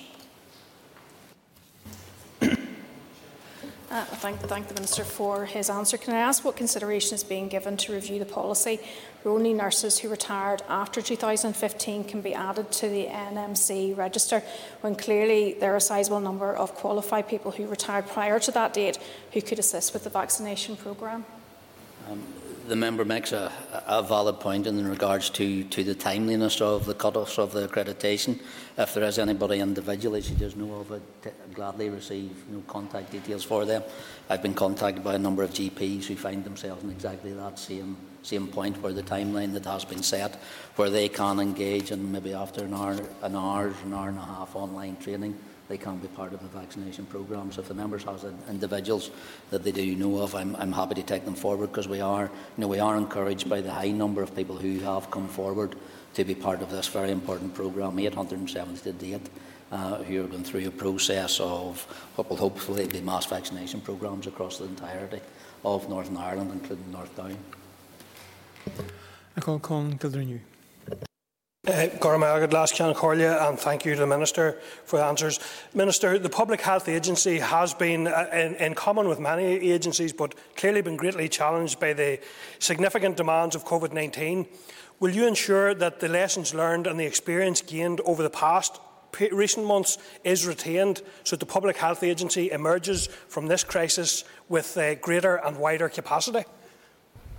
Uh, 3.92 3.96
I 3.96 4.04
thank, 4.04 4.40
thank 4.40 4.68
the 4.68 4.74
Minister 4.74 5.04
for 5.04 5.44
his 5.44 5.68
answer. 5.68 5.98
Can 5.98 6.14
I 6.14 6.20
ask 6.20 6.46
what 6.46 6.56
consideration 6.56 7.14
is 7.14 7.22
being 7.22 7.48
given 7.48 7.76
to 7.76 7.92
review 7.92 8.18
the 8.18 8.24
policy 8.24 8.80
where 9.20 9.34
only 9.34 9.52
nurses 9.52 9.98
who 9.98 10.08
retired 10.08 10.62
after 10.66 11.02
2015 11.02 12.04
can 12.04 12.22
be 12.22 12.32
added 12.32 12.72
to 12.72 12.88
the 12.88 13.04
NMC 13.04 13.94
register 13.94 14.42
when 14.80 14.94
clearly 14.94 15.52
there 15.60 15.74
are 15.74 15.76
a 15.76 15.80
sizable 15.80 16.20
number 16.20 16.56
of 16.56 16.74
qualified 16.74 17.28
people 17.28 17.50
who 17.50 17.66
retired 17.66 18.06
prior 18.06 18.40
to 18.40 18.50
that 18.52 18.72
date 18.72 18.98
who 19.34 19.42
could 19.42 19.58
assist 19.58 19.92
with 19.92 20.04
the 20.04 20.10
vaccination 20.10 20.74
programme? 20.74 21.26
Um, 22.10 22.22
the 22.68 22.76
member 22.76 23.04
makes 23.04 23.32
a, 23.32 23.52
a, 23.86 24.02
valid 24.02 24.40
point 24.40 24.66
in 24.66 24.86
regards 24.86 25.30
to, 25.30 25.64
to 25.64 25.84
the 25.84 25.94
timeliness 25.94 26.60
of 26.60 26.86
the 26.86 26.94
cut-offs 26.94 27.38
of 27.38 27.52
the 27.52 27.68
accreditation. 27.68 28.40
If 28.78 28.94
there 28.94 29.04
is 29.04 29.18
anybody 29.18 29.60
individually 29.60 30.22
she 30.22 30.34
does 30.34 30.56
know 30.56 30.80
of, 30.80 30.92
I'd 30.92 31.54
gladly 31.54 31.90
receive 31.90 32.30
you 32.48 32.56
know, 32.56 32.62
contact 32.66 33.10
details 33.10 33.44
for 33.44 33.64
them. 33.64 33.82
I've 34.30 34.42
been 34.42 34.54
contacted 34.54 35.04
by 35.04 35.14
a 35.14 35.18
number 35.18 35.42
of 35.42 35.50
GPs 35.50 36.04
who 36.04 36.16
find 36.16 36.44
themselves 36.44 36.82
in 36.84 36.90
exactly 36.90 37.32
that 37.32 37.58
same 37.58 37.96
same 38.22 38.46
point 38.46 38.80
where 38.80 38.92
the 38.92 39.02
timeline 39.02 39.52
that 39.52 39.64
has 39.64 39.84
been 39.84 40.02
set, 40.02 40.36
where 40.76 40.90
they 40.90 41.08
can 41.08 41.40
engage 41.40 41.90
in 41.90 42.12
maybe 42.12 42.32
after 42.32 42.64
an 42.64 42.72
hour, 42.72 42.96
an 43.22 43.34
hour, 43.34 43.74
an 43.84 43.92
hour 43.92 44.08
and 44.10 44.18
a 44.18 44.22
half 44.24 44.54
online 44.54 44.96
training, 44.98 45.36
they 45.72 45.78
can 45.78 45.96
be 45.96 46.08
part 46.08 46.34
of 46.34 46.42
the 46.42 46.48
vaccination 46.48 47.06
programme. 47.06 47.50
So 47.50 47.62
if 47.62 47.68
the 47.68 47.72
members 47.72 48.04
have 48.04 48.22
individuals 48.50 49.10
that 49.48 49.64
they 49.64 49.72
do 49.72 49.96
know 49.96 50.18
of, 50.18 50.34
I'm, 50.34 50.54
I'm 50.56 50.70
happy 50.70 50.96
to 50.96 51.02
take 51.02 51.24
them 51.24 51.34
forward 51.34 51.68
because 51.68 51.88
we 51.88 52.02
are, 52.02 52.24
you 52.24 52.60
know, 52.60 52.68
we 52.68 52.78
are 52.78 52.98
encouraged 52.98 53.48
by 53.48 53.62
the 53.62 53.72
high 53.72 53.90
number 53.90 54.22
of 54.22 54.36
people 54.36 54.54
who 54.54 54.80
have 54.80 55.10
come 55.10 55.28
forward 55.28 55.74
to 56.12 56.24
be 56.24 56.34
part 56.34 56.60
of 56.60 56.70
this 56.70 56.88
very 56.88 57.10
important 57.10 57.54
programme, 57.54 57.98
870 57.98 58.82
to 58.82 58.92
date 58.92 59.30
uh, 59.70 59.96
who 60.02 60.22
are 60.22 60.28
going 60.28 60.44
through 60.44 60.68
a 60.68 60.70
process 60.70 61.40
of 61.40 61.80
what 62.16 62.28
will 62.28 62.36
hopefully 62.36 62.86
be 62.86 63.00
mass 63.00 63.24
vaccination 63.24 63.80
programmes 63.80 64.26
across 64.26 64.58
the 64.58 64.66
entirety 64.66 65.20
of 65.64 65.88
Northern 65.88 66.18
Ireland, 66.18 66.50
including 66.52 66.92
North 66.92 67.16
Down. 67.16 67.38
I 69.38 69.40
call 69.40 69.58
Colm 69.58 69.98
Gildernew. 69.98 70.40
Uh, 71.64 71.86
and 73.40 73.56
thank 73.56 73.84
you 73.84 73.94
to 73.94 74.00
the 74.00 74.06
Minister 74.06 74.58
for 74.84 74.98
the 74.98 75.04
answers. 75.04 75.38
Minister, 75.72 76.18
the 76.18 76.28
Public 76.28 76.60
Health 76.60 76.88
Agency 76.88 77.38
has 77.38 77.72
been, 77.72 78.08
uh, 78.08 78.28
in, 78.32 78.56
in, 78.56 78.74
common 78.74 79.06
with 79.06 79.20
many 79.20 79.44
agencies, 79.44 80.12
but 80.12 80.34
clearly 80.56 80.82
been 80.82 80.96
greatly 80.96 81.28
challenged 81.28 81.78
by 81.78 81.92
the 81.92 82.18
significant 82.58 83.16
demands 83.16 83.54
of 83.54 83.64
COVID 83.64 83.92
19. 83.92 84.48
Will 84.98 85.10
you 85.10 85.24
ensure 85.24 85.72
that 85.72 86.00
the 86.00 86.08
lessons 86.08 86.52
learned 86.52 86.88
and 86.88 86.98
the 86.98 87.06
experience 87.06 87.62
gained 87.62 88.00
over 88.00 88.24
the 88.24 88.30
past 88.30 88.80
recent 89.30 89.64
months 89.64 89.98
is 90.24 90.44
retained 90.44 91.02
so 91.22 91.36
that 91.36 91.40
the 91.40 91.46
Public 91.46 91.76
Health 91.76 92.02
Agency 92.02 92.50
emerges 92.50 93.06
from 93.06 93.46
this 93.46 93.62
crisis 93.62 94.24
with 94.48 94.76
uh, 94.76 94.96
greater 94.96 95.36
and 95.36 95.56
wider 95.58 95.88
capacity? 95.88 96.42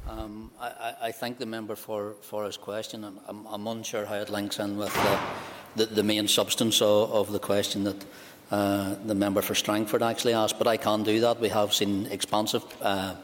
Um, 0.08 0.52
I, 0.60 0.96
I, 1.02 1.12
thank 1.12 1.38
the 1.38 1.46
member 1.46 1.76
for, 1.76 2.16
for 2.22 2.46
his 2.46 2.58
question. 2.58 3.06
I'm, 3.06 3.48
I'm 3.48 3.68
unsure 3.68 4.06
how 4.06 4.16
it 4.16 4.30
links 4.30 4.60
in 4.60 4.78
with 4.78 4.94
the, 4.94 5.20
the, 5.78 5.96
the 5.96 6.04
main 6.04 6.28
substance 6.28 6.82
of, 6.82 7.12
of, 7.12 7.32
the 7.32 7.40
question 7.40 7.86
that 7.86 8.06
uh, 8.52 8.96
the 9.06 9.16
member 9.16 9.42
for 9.42 9.56
Strangford 9.56 10.04
actually 10.04 10.34
asked, 10.34 10.58
but 10.58 10.68
I 10.68 10.76
can 10.76 11.04
do 11.04 11.22
that. 11.22 11.40
We 11.40 11.48
have 11.50 11.74
seen 11.74 12.08
expansive 12.08 12.66
uh, 12.82 13.16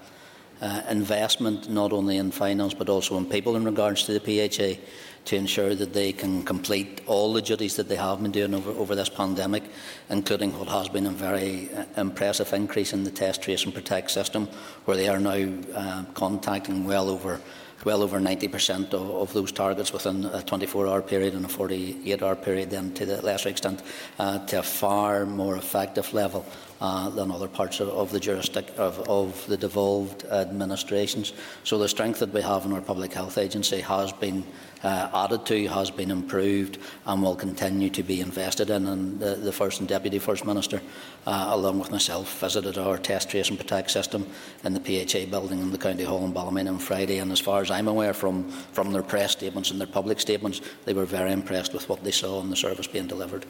uh, 0.62 0.82
investment 0.90 1.70
not 1.70 1.92
only 1.92 2.18
in 2.18 2.32
finance 2.32 2.74
but 2.74 2.90
also 2.90 3.18
in 3.18 3.26
people 3.26 3.56
in 3.56 3.66
regards 3.66 4.04
to 4.04 4.18
the 4.18 4.20
PHA 4.20 4.82
to 5.26 5.36
ensure 5.36 5.76
that 5.76 5.94
they 5.94 6.12
can 6.12 6.44
complete 6.44 7.02
all 7.06 7.34
the 7.34 7.42
duties 7.42 7.76
that 7.76 7.88
they 7.88 7.96
have 7.96 8.22
been 8.22 8.32
doing 8.32 8.54
over, 8.54 8.72
over 8.72 8.96
this 8.96 9.10
pandemic, 9.10 9.64
including 10.10 10.58
what 10.58 10.68
has 10.68 10.90
been 10.90 11.06
a 11.06 11.12
very 11.12 11.70
uh, 11.74 11.84
impressive 11.98 12.52
increase 12.54 12.94
in 12.94 13.04
the 13.04 13.12
test, 13.12 13.42
trace 13.42 13.66
and 13.66 13.74
protect 13.74 14.12
system, 14.12 14.48
where 14.86 14.98
they 14.98 15.08
are 15.08 15.20
now 15.20 15.48
uh, 15.76 16.04
contacting 16.14 16.86
well 16.86 17.10
over 17.10 17.40
well 17.86 18.04
over 18.04 18.20
90% 18.20 18.94
of, 18.94 19.10
of, 19.10 19.32
those 19.32 19.54
targets 19.54 19.94
within 19.94 20.26
a 20.26 20.40
24-hour 20.40 21.02
period 21.02 21.34
and 21.34 21.46
a 21.46 21.48
48-hour 21.48 22.36
period, 22.36 22.70
then 22.70 22.94
to 22.94 23.06
the 23.06 23.22
lesser 23.22 23.48
extent, 23.48 23.82
uh, 24.20 24.46
to 24.48 24.60
a 24.60 24.64
far 24.64 25.26
more 25.26 25.56
effective 25.56 26.14
level 26.14 26.46
uh, 26.82 27.10
than 27.10 27.32
other 27.32 27.48
parts 27.48 27.80
of, 27.80 27.90
of 27.90 28.12
the 28.12 28.20
jurisdiction 28.20 28.76
of, 28.78 29.00
of, 29.10 29.46
the 29.48 29.58
devolved 29.58 30.26
administrations. 30.26 31.34
So 31.64 31.78
the 31.78 31.90
strength 31.90 32.20
that 32.20 32.34
we 32.34 32.42
have 32.42 32.66
in 32.66 32.74
our 32.74 32.82
public 32.82 33.14
health 33.14 33.38
agency 33.38 33.82
has 33.82 34.12
been 34.14 34.46
uh, 34.84 35.10
added 35.14 35.46
to, 35.46 35.68
has 35.68 35.92
been 35.92 36.10
improved, 36.12 36.78
and 37.06 37.22
will 37.22 37.36
continue 37.36 37.90
to 37.90 38.04
be 38.04 38.22
invested 38.22 38.70
in. 38.70 38.88
And 38.88 39.20
the, 39.20 39.36
the 39.36 39.52
First 39.52 39.80
and 39.80 39.90
Deputy 39.90 40.20
First 40.20 40.46
Minister, 40.46 40.82
uh, 41.28 41.50
along 41.50 41.80
with 41.80 41.92
myself, 41.92 42.40
visited 42.40 42.78
our 42.78 42.98
test, 42.98 43.30
trace, 43.30 43.50
and 43.50 43.58
protect 43.58 43.92
system 43.92 44.26
in 44.64 44.74
the 44.74 44.80
PHA 44.80 45.30
building 45.30 45.60
in 45.60 45.72
the 45.72 45.78
County 45.78 46.04
Hall 46.04 46.24
in 46.24 46.32
Ballymena 46.32 46.72
on 46.72 46.80
Friday. 46.80 47.18
And 47.18 47.32
as 47.32 47.40
far 47.40 47.62
as 47.62 47.72
I'm 47.72 47.88
aware, 47.88 48.14
from, 48.14 48.50
from 48.72 48.92
their 48.92 49.04
press 49.04 49.34
statements 49.34 49.72
and 49.72 49.80
their 49.80 49.88
public 49.88 50.20
statements, 50.20 50.62
they 50.86 50.94
were 50.94 51.06
very 51.06 51.32
impressed 51.32 51.74
with 51.74 51.90
what 51.90 52.04
they 52.04 52.12
saw 52.12 52.42
in 52.42 52.50
the 52.50 52.56
service 52.56 52.88
being 52.88 53.08
delivered. 53.08 53.46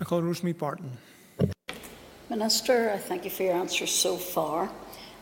I 0.00 0.04
call 0.04 0.22
Rosemary 0.22 0.52
Barton. 0.52 0.90
Minister, 2.28 2.90
I 2.90 2.98
thank 2.98 3.24
you 3.24 3.30
for 3.30 3.44
your 3.44 3.54
answers 3.54 3.92
so 3.92 4.16
far. 4.16 4.68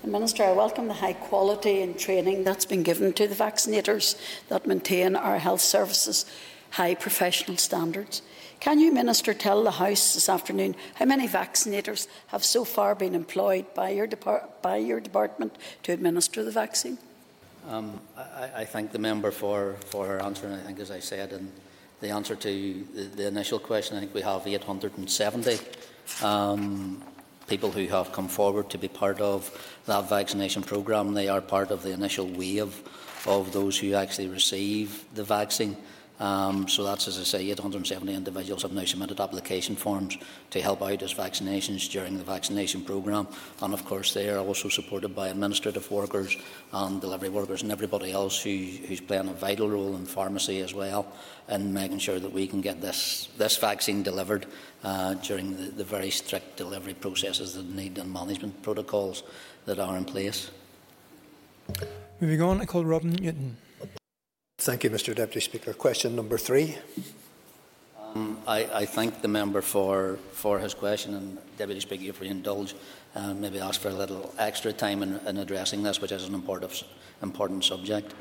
And 0.02 0.10
Minister, 0.10 0.42
I 0.42 0.52
welcome 0.52 0.88
the 0.88 0.94
high 0.94 1.12
quality 1.12 1.82
and 1.82 1.98
training 1.98 2.44
that's 2.44 2.64
been 2.64 2.82
given 2.82 3.12
to 3.14 3.28
the 3.28 3.34
vaccinators 3.34 4.18
that 4.48 4.66
maintain 4.66 5.14
our 5.14 5.38
health 5.38 5.60
services 5.60 6.24
high 6.70 6.94
professional 6.94 7.56
standards. 7.56 8.22
Can 8.58 8.80
you, 8.80 8.92
Minister, 8.92 9.32
tell 9.32 9.62
the 9.62 9.70
House 9.72 10.14
this 10.14 10.28
afternoon 10.28 10.74
how 10.94 11.04
many 11.04 11.28
vaccinators 11.28 12.08
have 12.28 12.44
so 12.44 12.64
far 12.64 12.94
been 12.94 13.14
employed 13.14 13.72
by 13.74 13.90
your, 13.90 14.08
by 14.62 14.76
your 14.78 14.98
department 14.98 15.56
to 15.84 15.92
administer 15.92 16.42
the 16.42 16.50
vaccine? 16.50 16.98
Um, 17.68 18.00
I, 18.16 18.50
I, 18.56 18.64
thank 18.64 18.92
the 18.92 18.98
member 18.98 19.30
for, 19.30 19.76
for 19.86 20.06
her 20.06 20.20
answer, 20.20 20.46
and 20.46 20.54
I 20.56 20.58
think, 20.58 20.80
as 20.80 20.90
I 20.90 21.00
said 21.00 21.32
in 21.32 21.50
the 22.00 22.10
answer 22.10 22.34
to 22.34 22.84
the, 22.94 23.02
the 23.04 23.26
initial 23.28 23.58
question, 23.58 23.96
I 23.96 24.00
think 24.00 24.12
we 24.12 24.22
have 24.22 24.46
870 24.46 25.58
um, 26.22 27.02
people 27.46 27.70
who 27.70 27.86
have 27.86 28.12
come 28.12 28.28
forward 28.28 28.70
to 28.70 28.78
be 28.78 28.88
part 28.88 29.20
of 29.20 29.50
that 29.86 30.08
vaccination 30.08 30.62
programme. 30.62 31.14
They 31.14 31.28
are 31.28 31.40
part 31.40 31.70
of 31.70 31.82
the 31.82 31.92
initial 31.92 32.26
wave 32.26 32.82
of 33.26 33.52
those 33.52 33.78
who 33.78 33.94
actually 33.94 34.28
receive 34.28 35.04
the 35.14 35.24
vaccine. 35.24 35.76
Um, 36.20 36.68
so 36.68 36.84
that's, 36.84 37.08
as 37.08 37.18
I 37.18 37.24
say, 37.24 37.50
870 37.50 38.14
individuals 38.14 38.62
have 38.62 38.72
now 38.72 38.84
submitted 38.84 39.18
application 39.18 39.74
forms 39.74 40.16
to 40.50 40.60
help 40.62 40.80
out 40.80 41.02
as 41.02 41.12
vaccinations 41.12 41.90
during 41.90 42.18
the 42.18 42.24
vaccination 42.24 42.82
programme. 42.82 43.26
And 43.60 43.74
of 43.74 43.84
course, 43.84 44.14
they 44.14 44.30
are 44.30 44.38
also 44.38 44.68
supported 44.68 45.14
by 45.14 45.28
administrative 45.28 45.90
workers 45.90 46.36
and 46.72 47.00
delivery 47.00 47.30
workers 47.30 47.62
and 47.62 47.72
everybody 47.72 48.12
else 48.12 48.40
who, 48.40 48.50
who's 48.86 49.00
playing 49.00 49.28
a 49.28 49.32
vital 49.32 49.68
role 49.68 49.96
in 49.96 50.06
pharmacy 50.06 50.60
as 50.60 50.72
well 50.72 51.06
in 51.48 51.74
making 51.74 51.98
sure 51.98 52.20
that 52.20 52.32
we 52.32 52.46
can 52.46 52.60
get 52.60 52.80
this, 52.80 53.28
this 53.36 53.56
vaccine 53.56 54.04
delivered 54.04 54.46
uh, 54.84 55.14
during 55.14 55.56
the, 55.56 55.70
the 55.72 55.84
very 55.84 56.10
strict 56.10 56.56
delivery 56.56 56.94
processes 56.94 57.54
that 57.54 57.68
need 57.68 57.98
and 57.98 58.12
management 58.12 58.62
protocols 58.62 59.24
that 59.66 59.80
are 59.80 59.96
in 59.96 60.04
place. 60.04 60.50
Moving 62.20 62.40
on, 62.40 62.60
I 62.60 62.66
call 62.66 62.84
Robin 62.84 63.10
Newton. 63.10 63.56
Thank 64.64 64.82
you, 64.82 64.88
Mr 64.88 65.14
Deputy 65.14 65.40
Speaker. 65.40 65.74
Question 65.74 66.16
number 66.16 66.38
three. 66.38 66.78
Um, 68.00 68.38
I, 68.46 68.64
I, 68.72 68.86
thank 68.86 69.20
the 69.20 69.28
member 69.28 69.60
for, 69.60 70.16
for 70.32 70.58
his 70.58 70.72
question 70.72 71.12
and 71.12 71.38
Deputy 71.58 71.80
Speaker 71.80 72.04
if 72.04 72.18
we 72.18 72.28
indulge, 72.28 72.74
uh, 73.14 73.34
maybe 73.34 73.58
ask 73.58 73.78
for 73.78 73.90
a 73.90 73.92
little 73.92 74.34
extra 74.38 74.72
time 74.72 75.02
in, 75.02 75.20
in 75.26 75.36
addressing 75.36 75.82
this, 75.82 76.00
which 76.00 76.12
is 76.12 76.26
an 76.26 76.32
important, 76.32 76.82
important 77.22 77.62
subject. 77.62 78.14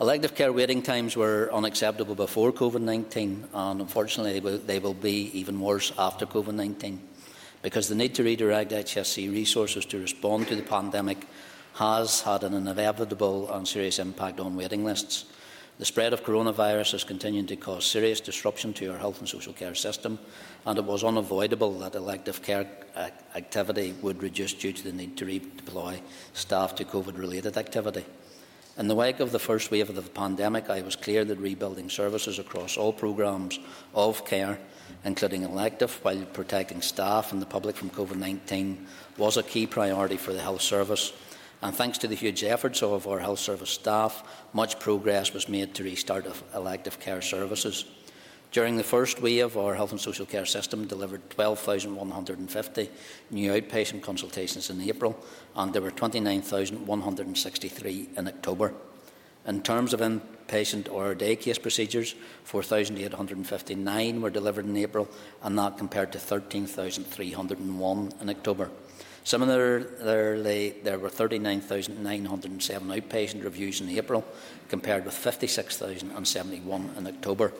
Elective 0.00 0.36
care 0.36 0.52
waiting 0.52 0.80
times 0.80 1.16
were 1.16 1.50
unacceptable 1.52 2.14
before 2.14 2.52
COVID-19 2.52 3.46
and 3.52 3.80
unfortunately 3.80 4.34
they 4.34 4.40
will, 4.40 4.58
they 4.58 4.78
will 4.78 4.94
be 4.94 5.36
even 5.36 5.58
worse 5.58 5.92
after 5.98 6.24
COVID-19 6.24 6.98
because 7.62 7.88
the 7.88 7.96
need 7.96 8.14
to 8.14 8.22
redirect 8.22 8.70
HSC 8.70 9.28
resources 9.32 9.84
to 9.86 9.98
respond 9.98 10.46
to 10.46 10.54
the 10.54 10.62
pandemic 10.62 11.26
has 11.74 12.20
had 12.20 12.44
an 12.44 12.54
inevitable 12.54 13.52
and 13.52 13.66
serious 13.66 13.98
impact 13.98 14.38
on 14.38 14.54
waiting 14.54 14.84
lists. 14.84 15.24
The 15.80 15.86
spread 15.86 16.12
of 16.12 16.22
coronavirus 16.22 16.92
is 16.92 17.04
continuing 17.04 17.46
to 17.46 17.56
cause 17.56 17.86
serious 17.86 18.20
disruption 18.20 18.74
to 18.74 18.88
our 18.88 18.98
health 18.98 19.18
and 19.20 19.26
social 19.26 19.54
care 19.54 19.74
system, 19.74 20.18
and 20.66 20.76
it 20.76 20.84
was 20.84 21.02
unavoidable 21.02 21.72
that 21.78 21.94
elective 21.94 22.42
care 22.42 22.66
activity 23.34 23.94
would 24.02 24.22
reduce 24.22 24.52
due 24.52 24.74
to 24.74 24.84
the 24.84 24.92
need 24.92 25.16
to 25.16 25.24
redeploy 25.24 26.02
staff 26.34 26.74
to 26.74 26.84
COVID 26.84 27.16
related 27.16 27.56
activity. 27.56 28.04
In 28.76 28.88
the 28.88 28.94
wake 28.94 29.20
of 29.20 29.32
the 29.32 29.38
first 29.38 29.70
wave 29.70 29.88
of 29.88 29.94
the 29.94 30.02
pandemic, 30.02 30.68
I 30.68 30.82
was 30.82 30.96
clear 30.96 31.24
that 31.24 31.38
rebuilding 31.38 31.88
services 31.88 32.38
across 32.38 32.76
all 32.76 32.92
programmes 32.92 33.58
of 33.94 34.26
care, 34.26 34.58
including 35.06 35.44
elective, 35.44 35.98
while 36.02 36.26
protecting 36.26 36.82
staff 36.82 37.32
and 37.32 37.40
the 37.40 37.46
public 37.46 37.74
from 37.74 37.88
COVID 37.88 38.16
19, 38.16 38.86
was 39.16 39.38
a 39.38 39.42
key 39.42 39.66
priority 39.66 40.18
for 40.18 40.34
the 40.34 40.42
health 40.42 40.60
service 40.60 41.14
and 41.62 41.74
thanks 41.74 41.98
to 41.98 42.08
the 42.08 42.14
huge 42.14 42.42
efforts 42.42 42.82
of 42.82 43.06
our 43.06 43.18
health 43.18 43.38
service 43.38 43.68
staff, 43.70 44.24
much 44.52 44.80
progress 44.80 45.34
was 45.34 45.48
made 45.48 45.74
to 45.74 45.84
restart 45.84 46.26
elective 46.54 46.98
care 47.00 47.20
services. 47.20 47.84
During 48.52 48.76
the 48.76 48.82
first 48.82 49.22
wave, 49.22 49.56
our 49.56 49.76
health 49.76 49.92
and 49.92 50.00
social 50.00 50.26
care 50.26 50.46
system 50.46 50.86
delivered 50.86 51.30
12,150 51.30 52.90
new 53.30 53.52
outpatient 53.52 54.02
consultations 54.02 54.70
in 54.70 54.80
April, 54.80 55.16
and 55.54 55.72
there 55.72 55.82
were 55.82 55.92
29,163 55.92 58.08
in 58.16 58.26
October. 58.26 58.74
In 59.46 59.62
terms 59.62 59.94
of 59.94 60.00
inpatient 60.00 60.92
or 60.92 61.14
day 61.14 61.36
case 61.36 61.58
procedures, 61.58 62.16
4,859 62.44 64.20
were 64.20 64.30
delivered 64.30 64.66
in 64.66 64.76
April, 64.76 65.08
and 65.42 65.56
that 65.56 65.78
compared 65.78 66.10
to 66.12 66.18
13,301 66.18 68.12
in 68.20 68.30
October. 68.30 68.70
Similarly, 69.24 70.74
there 70.82 70.98
were 70.98 71.10
39,907 71.10 72.88
outpatient 72.88 73.44
reviews 73.44 73.80
in 73.80 73.88
April, 73.90 74.24
compared 74.68 75.04
with 75.04 75.14
56,071 75.14 76.90
in 76.96 77.06
October. 77.06 77.52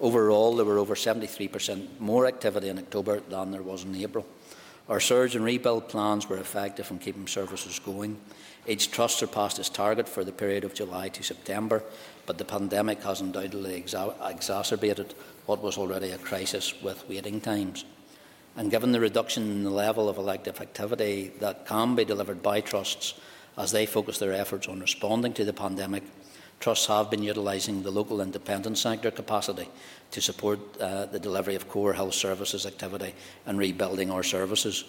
Overall, 0.00 0.56
there 0.56 0.66
were 0.66 0.78
over 0.78 0.94
73% 0.94 2.00
more 2.00 2.26
activity 2.26 2.68
in 2.68 2.78
October 2.78 3.20
than 3.20 3.50
there 3.50 3.62
was 3.62 3.84
in 3.84 3.94
April. 3.94 4.26
Our 4.88 5.00
surge 5.00 5.34
and 5.34 5.44
rebuild 5.44 5.88
plans 5.88 6.28
were 6.28 6.38
effective 6.38 6.90
in 6.90 6.98
keeping 6.98 7.26
services 7.26 7.78
going. 7.78 8.18
Each 8.66 8.90
trust 8.90 9.18
surpassed 9.18 9.58
its 9.58 9.68
target 9.68 10.08
for 10.08 10.22
the 10.22 10.32
period 10.32 10.64
of 10.64 10.74
July 10.74 11.08
to 11.08 11.22
September, 11.22 11.82
but 12.26 12.38
the 12.38 12.44
pandemic 12.44 13.02
has 13.02 13.20
undoubtedly 13.20 13.80
exa 13.80 14.14
exacerbated 14.28 15.14
what 15.46 15.62
was 15.62 15.78
already 15.78 16.10
a 16.10 16.18
crisis 16.18 16.74
with 16.82 17.08
waiting 17.08 17.40
times. 17.40 17.84
And 18.56 18.70
given 18.70 18.92
the 18.92 19.00
reduction 19.00 19.42
in 19.44 19.64
the 19.64 19.70
level 19.70 20.08
of 20.08 20.16
elective 20.16 20.60
activity 20.60 21.32
that 21.40 21.66
can 21.66 21.94
be 21.94 22.04
delivered 22.06 22.42
by 22.42 22.62
trusts 22.62 23.14
as 23.58 23.70
they 23.70 23.84
focus 23.84 24.18
their 24.18 24.32
efforts 24.32 24.66
on 24.66 24.80
responding 24.80 25.34
to 25.34 25.44
the 25.44 25.52
pandemic, 25.52 26.02
trusts 26.58 26.86
have 26.86 27.10
been 27.10 27.22
utilising 27.22 27.82
the 27.82 27.90
local 27.90 28.22
independent 28.22 28.78
sector 28.78 29.10
capacity 29.10 29.68
to 30.10 30.22
support 30.22 30.58
uh, 30.80 31.04
the 31.06 31.20
delivery 31.20 31.54
of 31.54 31.68
core 31.68 31.92
health 31.92 32.14
services 32.14 32.64
activity 32.64 33.14
and 33.44 33.58
rebuilding 33.58 34.10
our 34.10 34.22
services. 34.22 34.84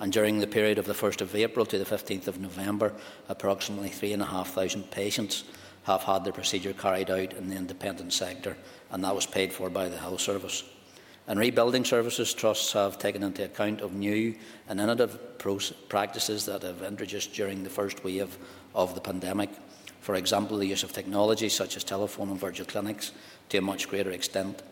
And 0.00 0.12
during 0.12 0.38
the 0.38 0.46
period 0.46 0.78
of 0.78 0.86
the 0.86 0.92
1st 0.92 1.20
of 1.20 1.34
April 1.34 1.66
to 1.66 1.78
the 1.78 1.84
15th 1.84 2.28
of 2.28 2.40
November, 2.40 2.92
approximately 3.28 3.88
3,500 3.88 4.92
patients 4.92 5.42
have 5.84 6.02
had 6.02 6.22
their 6.22 6.32
procedure 6.32 6.72
carried 6.72 7.10
out 7.10 7.32
in 7.32 7.48
the 7.48 7.56
independent 7.56 8.12
sector, 8.12 8.56
and 8.92 9.02
that 9.02 9.14
was 9.14 9.26
paid 9.26 9.52
for 9.52 9.70
by 9.70 9.88
the 9.88 9.98
health 9.98 10.20
service. 10.20 10.62
And 11.28 11.38
rebuilding 11.38 11.84
services 11.84 12.32
trusts 12.32 12.72
have 12.72 12.98
taken 12.98 13.22
into 13.22 13.44
account 13.44 13.82
of 13.82 13.92
new 13.92 14.34
and 14.66 14.80
innovative 14.80 15.38
practices 15.90 16.46
that 16.46 16.62
have 16.62 16.82
introduced 16.82 17.34
during 17.34 17.62
the 17.62 17.70
first 17.70 18.02
wave 18.02 18.38
of 18.74 18.94
the 18.94 19.00
pandemic. 19.02 19.50
For 20.00 20.14
example, 20.14 20.56
the 20.56 20.66
use 20.66 20.82
of 20.82 20.94
technology 20.94 21.50
such 21.50 21.76
as 21.76 21.84
telephone 21.84 22.30
and 22.30 22.40
virtual 22.40 22.64
clinics 22.64 23.12
to 23.50 23.58
a 23.58 23.60
much 23.60 23.90
greater 23.90 24.10
extent. 24.10 24.62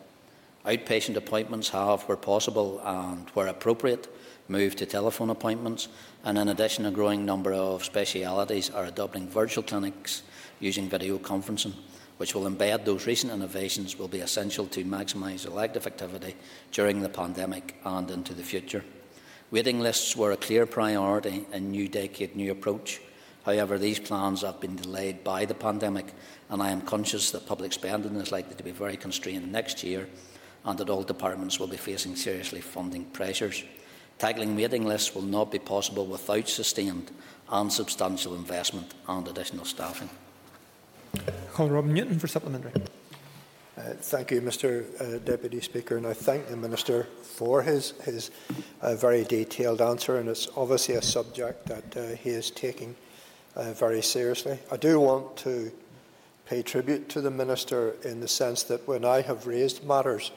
Outpatient 0.65 1.17
appointments 1.17 1.69
have, 1.69 2.03
where 2.05 2.17
possible 2.17 2.81
and 2.83 3.29
where 3.35 3.49
appropriate, 3.49 4.09
moved 4.49 4.79
to 4.79 4.87
telephone 4.87 5.29
appointments, 5.29 5.89
and 6.25 6.39
in 6.39 6.49
addition, 6.49 6.87
a 6.87 6.91
growing 6.91 7.27
number 7.27 7.53
of 7.53 7.85
specialities 7.85 8.71
are 8.71 8.87
adopting 8.87 9.29
virtual 9.29 9.63
clinics 9.63 10.23
using 10.59 10.89
video 10.89 11.19
conferencing 11.19 11.75
which 12.16 12.35
will 12.35 12.49
embed 12.49 12.85
those 12.85 13.06
recent 13.06 13.32
innovations, 13.32 13.99
will 13.99 14.08
be 14.08 14.20
essential 14.20 14.66
to 14.66 14.85
maximise 14.85 15.46
elective 15.46 15.87
activity 15.87 16.35
during 16.73 17.00
the 17.00 17.08
pandemic 17.08 17.76
and 17.85 18.11
into 18.11 18.35
the 18.35 18.42
future. 18.42 18.85
Waiting 19.50 19.80
lists 19.80 20.16
were 20.16 20.32
a 20.32 20.37
clear 20.37 20.66
priority 20.66 21.46
in 21.52 21.70
New 21.70 21.88
Decade 21.88 22.35
New 22.35 22.50
Approach. 22.50 23.00
However, 23.44 23.78
these 23.78 24.00
plans 24.00 24.42
have 24.42 24.61
been 24.61 24.75
delayed 24.75 25.23
by 25.23 25.44
the 25.44 25.54
pandemic, 25.54 26.06
and 26.50 26.61
I 26.61 26.70
am 26.70 26.80
conscious 26.80 27.30
that 27.30 27.46
public 27.46 27.73
spending 27.73 28.16
is 28.16 28.32
likely 28.32 28.56
to 28.56 28.64
be 28.64 28.73
very 28.73 28.96
constrained 28.96 29.52
next 29.52 29.85
year 29.85 30.08
and 30.64 30.76
that 30.78 30.90
all 30.90 31.04
departments 31.04 31.61
will 31.61 31.68
be 31.68 31.76
facing 31.76 32.16
seriously 32.16 32.61
funding 32.61 33.04
pressures. 33.04 33.62
Tackling 34.18 34.56
waiting 34.56 34.85
lists 34.85 35.14
will 35.14 35.23
not 35.23 35.52
be 35.52 35.61
possible 35.61 36.06
without 36.06 36.49
sustained 36.49 37.12
and 37.49 37.73
substantial 37.73 38.35
investment 38.35 38.94
and 39.06 39.28
additional 39.28 39.64
staffing. 39.64 40.11
Call 41.52 41.68
Robin 41.68 41.92
Newton 41.92 42.18
for 42.18 42.28
supplementary. 42.28 42.73
Uh, 43.78 43.92
thank 44.00 44.30
you, 44.30 44.40
Mr 44.40 44.85
uh, 45.00 45.18
Deputy 45.18 45.61
Speaker, 45.61 45.96
and 45.96 46.06
I 46.06 46.14
thank 46.14 46.49
the 46.49 46.56
Minister 46.56 47.04
for 47.23 47.62
his, 47.62 47.92
his 48.04 48.30
uh, 48.80 48.94
very 48.94 49.23
detailed 49.25 49.82
answer, 49.82 50.18
and 50.18 50.28
it's 50.28 50.49
obviously 50.56 50.94
a 50.94 51.02
subject 51.02 51.66
that 51.66 51.96
uh, 51.96 52.16
he 52.16 52.30
is 52.30 52.50
taking 52.50 52.96
uh, 53.54 53.73
very 53.73 54.02
seriously. 54.02 54.58
I 54.73 54.76
do 54.76 54.99
want 54.99 55.37
to 55.38 55.70
pay 56.46 56.62
tribute 56.62 57.08
to 57.11 57.20
the 57.20 57.30
Minister 57.30 57.96
in 58.02 58.20
the 58.20 58.28
sense 58.28 58.62
that 58.64 58.88
when 58.88 59.04
I 59.04 59.20
have 59.20 59.46
raised 59.46 59.85
matters 59.85 60.32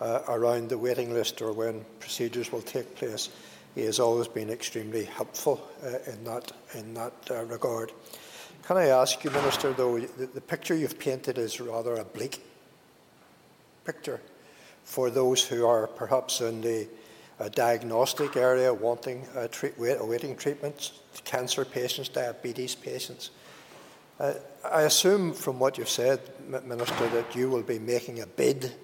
uh, 0.00 0.20
around 0.28 0.70
the 0.70 0.78
waiting 0.78 1.12
list 1.12 1.42
or 1.42 1.52
when 1.52 1.84
procedures 2.00 2.50
will 2.50 2.62
take 2.62 2.96
place, 2.96 3.28
he 3.74 3.82
has 3.82 4.00
always 4.00 4.28
been 4.28 4.48
extremely 4.48 5.04
helpful 5.04 5.60
in 6.06 6.24
that, 6.24 6.52
in 6.74 6.94
that 6.94 7.12
regard. 7.48 7.92
Can 8.68 8.76
I 8.76 8.88
ask 8.88 9.24
you, 9.24 9.30
Minister, 9.30 9.72
though, 9.72 9.98
the, 9.98 10.26
the 10.26 10.42
picture 10.42 10.76
you've 10.76 10.98
painted 10.98 11.38
is 11.38 11.58
rather 11.58 11.94
a 11.94 12.04
bleak 12.04 12.44
picture 13.86 14.20
for 14.84 15.08
those 15.08 15.42
who 15.42 15.66
are 15.66 15.86
perhaps 15.86 16.42
in 16.42 16.60
the 16.60 16.86
uh, 17.40 17.48
diagnostic 17.48 18.36
area 18.36 18.74
wanting 18.74 19.26
treat, 19.50 19.72
awaiting 19.78 20.36
treatments, 20.36 21.00
cancer 21.24 21.64
patients, 21.64 22.10
diabetes 22.10 22.74
patients. 22.74 23.30
Uh, 24.20 24.34
I 24.70 24.82
assume 24.82 25.32
from 25.32 25.58
what 25.58 25.78
you've 25.78 25.88
said, 25.88 26.20
Minister, 26.66 27.08
that 27.08 27.34
you 27.34 27.48
will 27.48 27.62
be 27.62 27.78
making 27.78 28.20
a 28.20 28.26
bid 28.26 28.74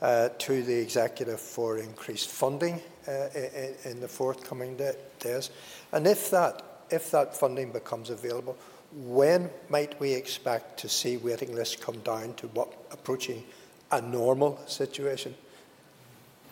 uh, 0.00 0.28
to 0.38 0.62
the 0.62 0.80
executive 0.80 1.40
for 1.40 1.78
increased 1.78 2.30
funding 2.30 2.80
uh, 3.08 3.30
in, 3.34 3.74
in, 3.84 4.00
the 4.00 4.06
forthcoming 4.06 4.80
days. 5.18 5.50
And 5.90 6.06
if 6.06 6.30
that, 6.30 6.84
if 6.88 7.10
that 7.10 7.36
funding 7.36 7.72
becomes 7.72 8.10
available, 8.10 8.56
when 8.94 9.50
might 9.68 9.98
we 10.00 10.12
expect 10.12 10.78
to 10.80 10.88
see 10.88 11.16
waiting 11.16 11.54
lists 11.54 11.76
come 11.76 11.98
down 12.00 12.34
to 12.34 12.46
what 12.48 12.72
approaching 12.90 13.42
a 13.90 14.00
normal 14.00 14.58
situation? 14.66 15.34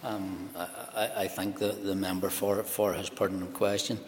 Um, 0.02 0.50
I, 0.57 1.11
I, 1.16 1.28
thank 1.28 1.59
the, 1.59 1.68
the 1.68 1.94
member 1.94 2.28
for, 2.28 2.64
for 2.64 2.92
his 2.92 3.09
pertinent 3.09 3.55
question. 3.55 4.00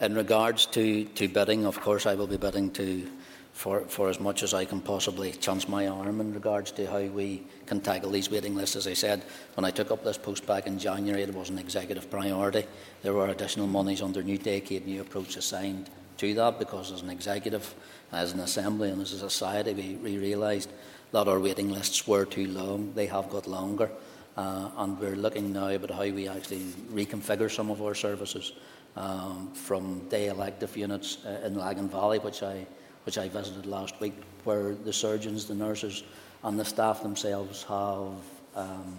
In 0.00 0.14
regards 0.14 0.64
to, 0.66 1.04
to 1.04 1.28
bidding, 1.28 1.66
of 1.66 1.78
course, 1.80 2.06
I 2.06 2.14
will 2.14 2.26
be 2.26 2.38
bidding 2.38 2.70
to 2.72 3.06
for, 3.52 3.80
for 3.82 4.08
as 4.08 4.18
much 4.18 4.42
as 4.42 4.54
I 4.54 4.64
can 4.64 4.80
possibly 4.80 5.30
chance 5.32 5.68
my 5.68 5.86
arm 5.86 6.20
in 6.20 6.32
regards 6.32 6.72
to 6.72 6.86
how 6.86 7.02
we 7.02 7.42
can 7.66 7.80
tackle 7.80 8.10
these 8.10 8.30
waiting 8.30 8.54
lists. 8.54 8.76
As 8.76 8.86
I 8.86 8.94
said, 8.94 9.22
when 9.54 9.64
I 9.64 9.70
took 9.70 9.90
up 9.90 10.02
this 10.02 10.16
post 10.16 10.46
back 10.46 10.66
in 10.66 10.78
January, 10.78 11.22
it 11.22 11.34
was 11.34 11.50
an 11.50 11.58
executive 11.58 12.10
priority. 12.10 12.64
There 13.02 13.12
were 13.12 13.28
additional 13.28 13.66
monies 13.66 14.00
under 14.00 14.22
New 14.22 14.38
Decade, 14.38 14.86
New 14.86 15.02
Approach 15.02 15.36
assigned 15.36 15.90
to 16.22 16.34
that 16.34 16.58
because 16.58 16.92
as 16.92 17.02
an 17.02 17.10
executive, 17.10 17.74
as 18.12 18.32
an 18.32 18.40
assembly 18.40 18.90
and 18.90 19.02
as 19.02 19.12
a 19.12 19.18
society 19.18 19.74
we, 19.74 19.96
we 19.96 20.18
realised 20.18 20.70
that 21.10 21.26
our 21.26 21.40
waiting 21.40 21.68
lists 21.70 22.06
were 22.06 22.24
too 22.24 22.46
long. 22.46 22.92
They 22.94 23.06
have 23.06 23.28
got 23.28 23.48
longer 23.48 23.90
uh, 24.36 24.70
and 24.76 24.98
we're 25.00 25.16
looking 25.16 25.52
now 25.52 25.68
about 25.68 25.90
how 25.90 26.02
we 26.02 26.28
actually 26.28 26.62
reconfigure 26.94 27.50
some 27.50 27.70
of 27.70 27.82
our 27.82 27.94
services 27.94 28.52
um, 28.96 29.50
from 29.52 30.08
day 30.08 30.28
elective 30.28 30.76
units 30.76 31.18
uh, 31.26 31.44
in 31.44 31.56
Lagan 31.56 31.88
Valley, 31.88 32.20
which 32.20 32.42
I, 32.44 32.66
which 33.04 33.18
I 33.18 33.28
visited 33.28 33.66
last 33.66 33.98
week, 34.00 34.14
where 34.44 34.74
the 34.74 34.92
surgeons, 34.92 35.46
the 35.46 35.54
nurses 35.54 36.04
and 36.44 36.58
the 36.58 36.64
staff 36.64 37.02
themselves 37.02 37.64
have 37.64 38.22
um, 38.54 38.96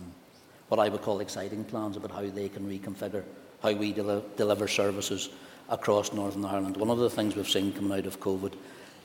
what 0.67 0.79
I 0.79 0.89
would 0.89 1.01
call 1.01 1.21
exciting 1.21 1.63
plans 1.63 1.95
about 1.95 2.11
how 2.11 2.25
they 2.29 2.49
can 2.49 2.67
reconfigure 2.67 3.23
how 3.61 3.71
we 3.71 3.93
del 3.93 4.25
deliver 4.35 4.67
services 4.67 5.29
across 5.69 6.13
Northern 6.13 6.45
Ireland. 6.45 6.77
One 6.77 6.89
of 6.89 6.99
the 6.99 7.09
things 7.09 7.35
we've 7.35 7.49
seen 7.49 7.73
coming 7.73 7.97
out 7.97 8.05
of 8.05 8.19
COVID 8.19 8.53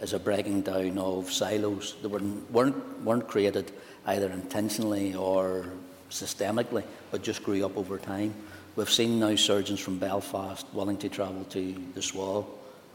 is 0.01 0.13
a 0.13 0.19
breaking 0.19 0.63
down 0.63 0.99
of 0.99 1.33
silos 1.33 1.97
that 2.03 2.09
weren't, 2.09 2.51
weren't 2.51 3.03
weren't 3.05 3.29
created 3.29 3.73
either 4.07 4.31
intentionally 4.31 5.15
or 5.15 5.67
systemically, 6.11 6.85
but 7.11 7.23
just 7.23 7.43
grew 7.43 7.65
up 7.65 7.77
over 7.77 7.99
time. 7.99 8.35
We've 8.77 8.91
seen 8.91 9.19
now 9.19 9.35
surgeons 9.35 9.81
from 9.81 9.99
Belfast 9.99 10.67
willing 10.73 10.99
to 10.99 11.09
travel 11.09 11.45
to 11.45 11.75
the 11.95 12.01
SWA 12.01 12.47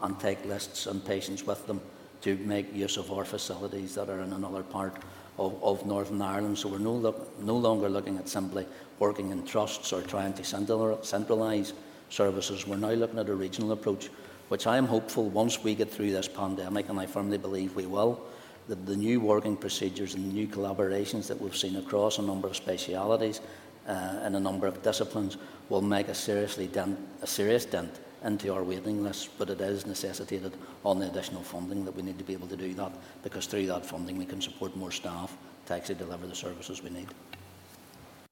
and 0.02 0.18
take 0.18 0.44
lists 0.44 0.86
and 0.86 1.04
patients 1.04 1.46
with 1.46 1.66
them 1.66 1.80
to 2.22 2.36
make 2.38 2.74
use 2.74 2.96
of 2.96 3.12
our 3.12 3.24
facilities 3.24 3.94
that 3.94 4.08
are 4.08 4.20
in 4.20 4.32
another 4.32 4.62
part 4.62 4.96
of, 5.38 5.62
of 5.62 5.84
Northern 5.84 6.22
Ireland. 6.22 6.58
So 6.58 6.68
we're 6.68 6.78
no, 6.78 6.94
look, 6.94 7.38
no 7.40 7.56
longer 7.56 7.88
looking 7.88 8.16
at 8.18 8.28
simply 8.28 8.66
working 8.98 9.30
in 9.30 9.44
trusts 9.44 9.92
or 9.92 10.00
trying 10.02 10.32
to 10.34 10.42
centralise 10.42 11.72
services. 12.14 12.66
We're 12.66 12.76
now 12.76 12.92
looking 12.92 13.18
at 13.18 13.28
a 13.28 13.34
regional 13.34 13.72
approach, 13.72 14.08
which 14.48 14.66
I 14.66 14.76
am 14.76 14.86
hopeful 14.86 15.28
once 15.28 15.62
we 15.62 15.74
get 15.74 15.90
through 15.90 16.12
this 16.12 16.28
pandemic, 16.28 16.88
and 16.88 16.98
I 16.98 17.06
firmly 17.06 17.38
believe 17.38 17.74
we 17.74 17.86
will, 17.86 18.20
that 18.68 18.86
the 18.86 18.96
new 18.96 19.20
working 19.20 19.56
procedures 19.56 20.14
and 20.14 20.24
the 20.24 20.34
new 20.34 20.46
collaborations 20.46 21.26
that 21.28 21.40
we've 21.40 21.56
seen 21.56 21.76
across 21.76 22.18
a 22.18 22.22
number 22.22 22.48
of 22.48 22.56
specialities 22.56 23.40
uh, 23.86 24.20
a 24.22 24.30
number 24.30 24.66
of 24.66 24.82
disciplines 24.82 25.36
will 25.68 25.82
make 25.82 26.08
a, 26.08 26.14
seriously 26.14 26.66
dent, 26.66 26.98
a 27.22 27.26
serious 27.26 27.64
dent 27.64 28.00
into 28.24 28.52
our 28.52 28.62
waiting 28.62 29.02
list, 29.02 29.28
but 29.38 29.50
it 29.50 29.60
is 29.60 29.86
necessitated 29.86 30.52
on 30.84 30.98
the 30.98 31.06
additional 31.06 31.42
funding 31.42 31.84
that 31.84 31.94
we 31.94 32.02
need 32.02 32.16
to 32.16 32.24
be 32.24 32.32
able 32.32 32.46
to 32.48 32.56
do 32.56 32.72
that, 32.74 32.92
because 33.22 33.46
through 33.46 33.66
that 33.66 33.84
funding 33.84 34.16
we 34.16 34.24
can 34.24 34.40
support 34.40 34.74
more 34.76 34.90
staff 34.90 35.36
to 35.66 35.74
actually 35.74 35.96
deliver 35.96 36.26
the 36.26 36.34
services 36.34 36.82
we 36.82 36.90
need. 36.90 37.08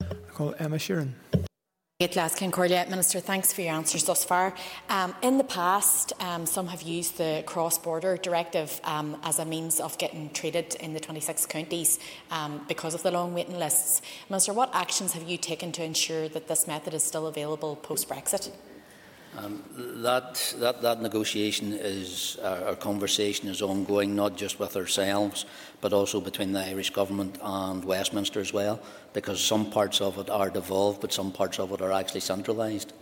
I 0.01 0.31
call 0.33 0.55
Emma 0.59 0.77
Sheerin. 0.77 1.13
Glaskin 2.11 2.51
Corlett, 2.51 2.91
Minister, 2.91 3.21
thanks 3.21 3.53
for 3.53 3.61
your 3.61 3.75
answers 3.75 4.05
thus 4.05 4.25
far. 4.25 4.55
Um, 4.89 5.15
in 5.23 5.39
the 5.39 5.45
past, 5.45 6.13
um, 6.21 6.47
some 6.47 6.67
have 6.69 6.83
used 6.83 7.19
the 7.19 7.45
cross-border 7.47 8.17
directive 8.17 8.81
um, 8.85 9.17
as 9.23 9.39
a 9.39 9.45
means 9.45 9.79
of 9.79 9.97
getting 9.99 10.31
treated 10.31 10.75
in 10.77 10.95
the 10.95 11.01
26 11.01 11.47
counties 11.47 11.99
um, 12.31 12.65
because 12.67 12.95
of 12.95 13.03
the 13.03 13.11
long 13.11 13.35
waiting 13.35 13.59
lists. 13.59 14.03
Minister, 14.29 14.53
what 14.53 14.75
actions 14.75 15.13
have 15.13 15.23
you 15.23 15.37
taken 15.37 15.71
to 15.73 15.85
ensure 15.85 16.29
that 16.29 16.49
this 16.49 16.67
method 16.67 16.95
is 16.95 17.05
still 17.05 17.27
available 17.27 17.77
post-Brexit? 17.77 18.51
Um, 19.39 19.63
that, 20.03 20.55
that, 20.59 20.83
that 20.83 21.01
negotiation 21.01 21.73
is, 21.73 22.37
uh, 22.43 22.65
our 22.67 22.77
conversation 22.77 23.49
is 23.49 23.63
ongoing, 23.63 24.15
not 24.15 24.37
just 24.37 24.59
with 24.59 24.77
ourselves, 24.77 25.47
but 25.81 25.95
also 25.95 26.21
between 26.21 26.53
the 26.53 26.61
Irish 26.61 26.91
Government 26.91 27.39
and 27.43 27.83
Westminster 27.83 28.41
as 28.41 28.53
well, 28.53 28.79
because 29.15 29.43
some 29.43 29.71
parts 29.71 30.03
of 30.03 30.19
it 30.19 30.29
are 30.29 30.51
devolved, 30.51 31.01
but 31.01 31.13
some 31.13 31.33
parts 31.33 31.59
of 31.59 31.73
it 31.73 31.81
are 31.81 31.93
actually 31.93 32.21
centralised. 32.21 32.93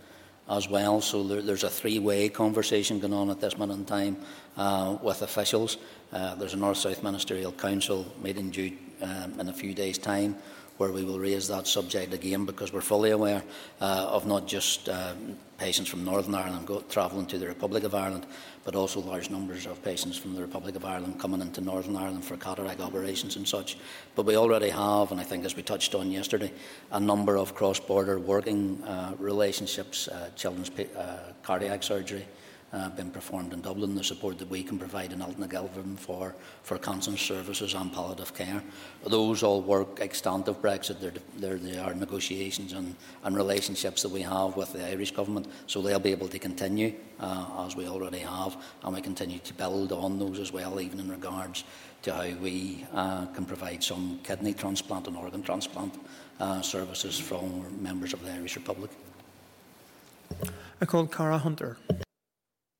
as 0.49 0.69
well. 0.69 1.01
So 1.01 1.23
there, 1.23 1.41
there's 1.41 1.63
a 1.63 1.69
three-way 1.69 2.29
conversation 2.29 2.99
going 2.99 3.13
on 3.13 3.29
at 3.29 3.39
this 3.39 3.57
minute 3.57 3.75
in 3.75 3.85
time 3.85 4.17
uh, 4.57 4.97
with 5.01 5.21
officials. 5.21 5.77
Uh, 6.11 6.35
there's 6.35 6.53
a 6.53 6.57
North-South 6.57 7.03
Ministerial 7.03 7.53
Council 7.53 8.05
meeting 8.21 8.49
due 8.49 8.73
um, 9.01 9.39
in 9.39 9.47
a 9.49 9.53
few 9.53 9.73
days' 9.73 9.97
time 9.97 10.35
where 10.81 10.91
we 10.91 11.03
will 11.03 11.19
raise 11.19 11.47
that 11.47 11.67
subject 11.67 12.11
again 12.11 12.43
because 12.43 12.73
we're 12.73 12.81
fully 12.81 13.11
aware 13.11 13.43
uh, 13.81 14.07
of 14.09 14.25
not 14.25 14.47
just 14.47 14.89
um, 14.89 15.37
patients 15.59 15.87
from 15.87 16.03
Northern 16.03 16.33
Ireland 16.33 16.65
go, 16.65 16.81
travelling 16.89 17.27
to 17.27 17.37
the 17.37 17.45
Republic 17.45 17.83
of 17.83 17.93
Ireland, 17.93 18.25
but 18.63 18.75
also 18.75 18.99
large 18.99 19.29
numbers 19.29 19.67
of 19.67 19.83
patients 19.83 20.17
from 20.17 20.33
the 20.33 20.41
Republic 20.41 20.75
of 20.75 20.83
Ireland 20.83 21.19
coming 21.19 21.39
into 21.39 21.61
Northern 21.61 21.95
Ireland 21.95 22.25
for 22.25 22.35
cataract 22.35 22.81
operations 22.81 23.35
and 23.35 23.47
such. 23.47 23.77
But 24.15 24.25
we 24.25 24.35
already 24.35 24.69
have, 24.69 25.11
and 25.11 25.21
I 25.21 25.23
think 25.23 25.45
as 25.45 25.55
we 25.55 25.61
touched 25.61 25.93
on 25.93 26.09
yesterday, 26.09 26.51
a 26.91 26.99
number 26.99 27.37
of 27.37 27.53
cross-border 27.53 28.17
working 28.17 28.81
uh, 28.83 29.13
relationships, 29.19 30.07
uh, 30.07 30.31
children's 30.35 30.71
uh, 30.79 31.17
cardiac 31.43 31.83
surgery, 31.83 32.25
uh, 32.73 32.89
been 32.89 33.11
performed 33.11 33.53
in 33.53 33.61
Dublin, 33.61 33.95
the 33.95 34.03
support 34.03 34.37
that 34.39 34.49
we 34.49 34.63
can 34.63 34.79
provide 34.79 35.11
in 35.11 35.19
Altnagelvin 35.19 35.97
for, 35.97 36.35
for 36.63 36.77
cancer 36.77 37.17
services 37.17 37.73
and 37.73 37.91
palliative 37.91 38.33
care. 38.33 38.63
Those 39.05 39.43
all 39.43 39.61
work 39.61 39.99
extant 39.99 40.47
of 40.47 40.61
Brexit. 40.61 40.99
They're, 40.99 41.13
they're, 41.37 41.57
they 41.57 41.77
are 41.77 41.93
negotiations 41.93 42.73
and, 42.73 42.95
and 43.23 43.35
relationships 43.35 44.01
that 44.03 44.09
we 44.09 44.21
have 44.21 44.55
with 44.55 44.73
the 44.73 44.87
Irish 44.87 45.11
government, 45.11 45.47
so 45.67 45.81
they'll 45.81 45.99
be 45.99 46.11
able 46.11 46.29
to 46.29 46.39
continue 46.39 46.93
uh, 47.19 47.65
as 47.65 47.75
we 47.75 47.87
already 47.87 48.19
have, 48.19 48.57
and 48.83 48.95
we 48.95 49.01
continue 49.01 49.39
to 49.39 49.53
build 49.53 49.91
on 49.91 50.17
those 50.17 50.39
as 50.39 50.51
well, 50.51 50.79
even 50.79 50.99
in 50.99 51.09
regards 51.09 51.63
to 52.03 52.13
how 52.13 52.27
we 52.41 52.85
uh, 52.93 53.25
can 53.27 53.45
provide 53.45 53.83
some 53.83 54.19
kidney 54.23 54.53
transplant 54.53 55.07
and 55.07 55.15
organ 55.17 55.43
transplant 55.43 55.93
uh, 56.39 56.61
services 56.61 57.19
from 57.19 57.81
members 57.81 58.13
of 58.13 58.23
the 58.23 58.31
Irish 58.31 58.55
Republic. 58.55 58.89
I 60.81 60.85
call 60.85 61.05
Cara 61.05 61.37
Hunter. 61.37 61.77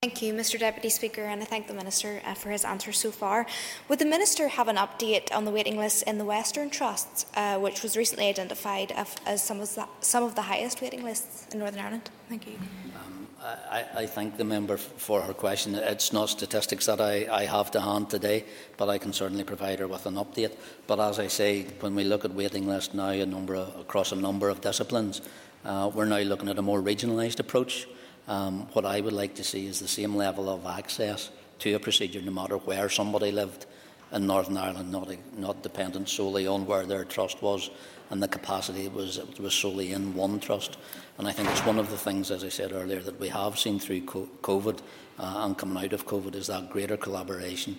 Thank 0.04 0.24
you, 0.24 0.34
Mr 0.34 0.58
Deputy 0.58 0.90
Speaker, 0.90 1.22
and 1.22 1.44
I 1.44 1.46
thank 1.46 1.68
the 1.68 1.76
Minister 1.76 2.24
uh, 2.26 2.34
for 2.34 2.50
his 2.50 2.66
answer 2.66 2.92
so 2.92 3.12
far. 3.12 3.46
Would 3.88 4.00
the 4.00 4.06
Minister 4.06 4.48
have 4.48 4.68
an 4.68 4.78
update 4.78 5.32
on 5.32 5.46
the 5.46 5.52
waiting 5.52 5.78
list 5.78 6.02
in 6.08 6.18
the 6.18 6.26
Western 6.26 6.72
Trusts, 6.72 7.28
uh, 7.36 7.60
which 7.60 7.84
was 7.84 7.96
recently 7.96 8.26
identified 8.26 8.92
as 9.28 9.44
some 9.44 9.60
of, 9.60 9.76
the, 9.76 9.88
some 10.00 10.24
of 10.24 10.34
the 10.34 10.42
highest 10.42 10.82
waiting 10.82 11.04
lists 11.04 11.46
in 11.54 11.60
Northern 11.60 11.82
Ireland? 11.82 12.10
Thank 12.30 12.48
you. 12.48 12.54
Um, 12.96 13.28
I, 13.70 13.86
I, 13.96 14.06
thank 14.08 14.38
the 14.38 14.44
member 14.44 14.78
for 14.78 15.22
her 15.22 15.36
question. 15.36 15.76
It's 15.76 16.12
not 16.12 16.30
statistics 16.30 16.88
that 16.88 17.00
I, 17.00 17.28
I, 17.32 17.46
have 17.46 17.70
to 17.70 17.82
hand 17.82 18.10
today, 18.10 18.46
but 18.78 18.90
I 18.90 18.98
can 18.98 19.14
certainly 19.14 19.44
provide 19.44 19.78
her 19.78 19.88
with 19.88 20.08
an 20.08 20.16
update. 20.16 20.58
But 20.88 21.00
as 21.00 21.20
I 21.20 21.28
say, 21.28 21.68
when 21.80 21.94
we 21.94 22.06
look 22.06 22.26
at 22.26 22.34
waiting 22.34 22.68
lists 22.68 22.96
now 22.96 23.10
a 23.10 23.26
number 23.28 23.54
of, 23.54 23.80
across 23.80 24.12
a 24.12 24.16
number 24.16 24.50
of 24.50 24.62
disciplines, 24.62 25.22
uh, 25.64 25.92
we're 25.94 26.06
now 26.06 26.22
looking 26.22 26.50
at 26.50 26.58
a 26.58 26.64
more 26.64 26.82
regionalised 26.82 27.40
approach. 27.40 27.86
Um, 28.32 28.66
what 28.72 28.86
I 28.86 29.02
would 29.02 29.12
like 29.12 29.36
to 29.36 29.44
see 29.44 29.68
is 29.68 29.82
the 29.82 29.90
same 29.90 30.16
level 30.16 30.48
of 30.48 30.66
access 30.66 31.32
to 31.60 31.74
a 31.74 31.80
procedure 31.80 32.22
no 32.22 32.32
matter 32.32 32.56
where 32.56 32.88
somebody 32.88 33.30
lived 33.30 33.66
in 34.14 34.26
Northern 34.26 34.56
Ireland, 34.56 34.90
not, 34.90 35.10
not 35.38 35.62
dependent 35.64 36.08
solely 36.08 36.48
on 36.48 36.66
where 36.66 36.86
their 36.86 37.04
trust 37.04 37.42
was 37.42 37.70
and 38.10 38.24
the 38.24 38.30
capacity 38.30 38.88
was, 38.88 39.20
was 39.38 39.54
solely 39.54 39.92
in 39.92 40.16
one 40.16 40.40
trust. 40.40 40.78
And 41.18 41.28
I 41.28 41.34
think 41.34 41.50
it's 41.50 41.66
one 41.66 41.78
of 41.78 41.92
the 41.92 41.98
things, 41.98 42.32
as 42.32 42.46
I 42.46 42.48
said 42.48 42.72
earlier, 42.72 43.02
that 43.02 43.20
we 43.20 43.28
have 43.28 43.60
seen 43.60 43.80
through 43.80 44.04
COVID 44.04 44.80
uh, 45.20 45.42
and 45.44 45.58
coming 45.58 45.84
out 45.84 45.92
of 45.92 46.06
COVID 46.06 46.34
is 46.34 46.48
that 46.48 46.70
greater 46.70 46.96
collaboration 46.96 47.78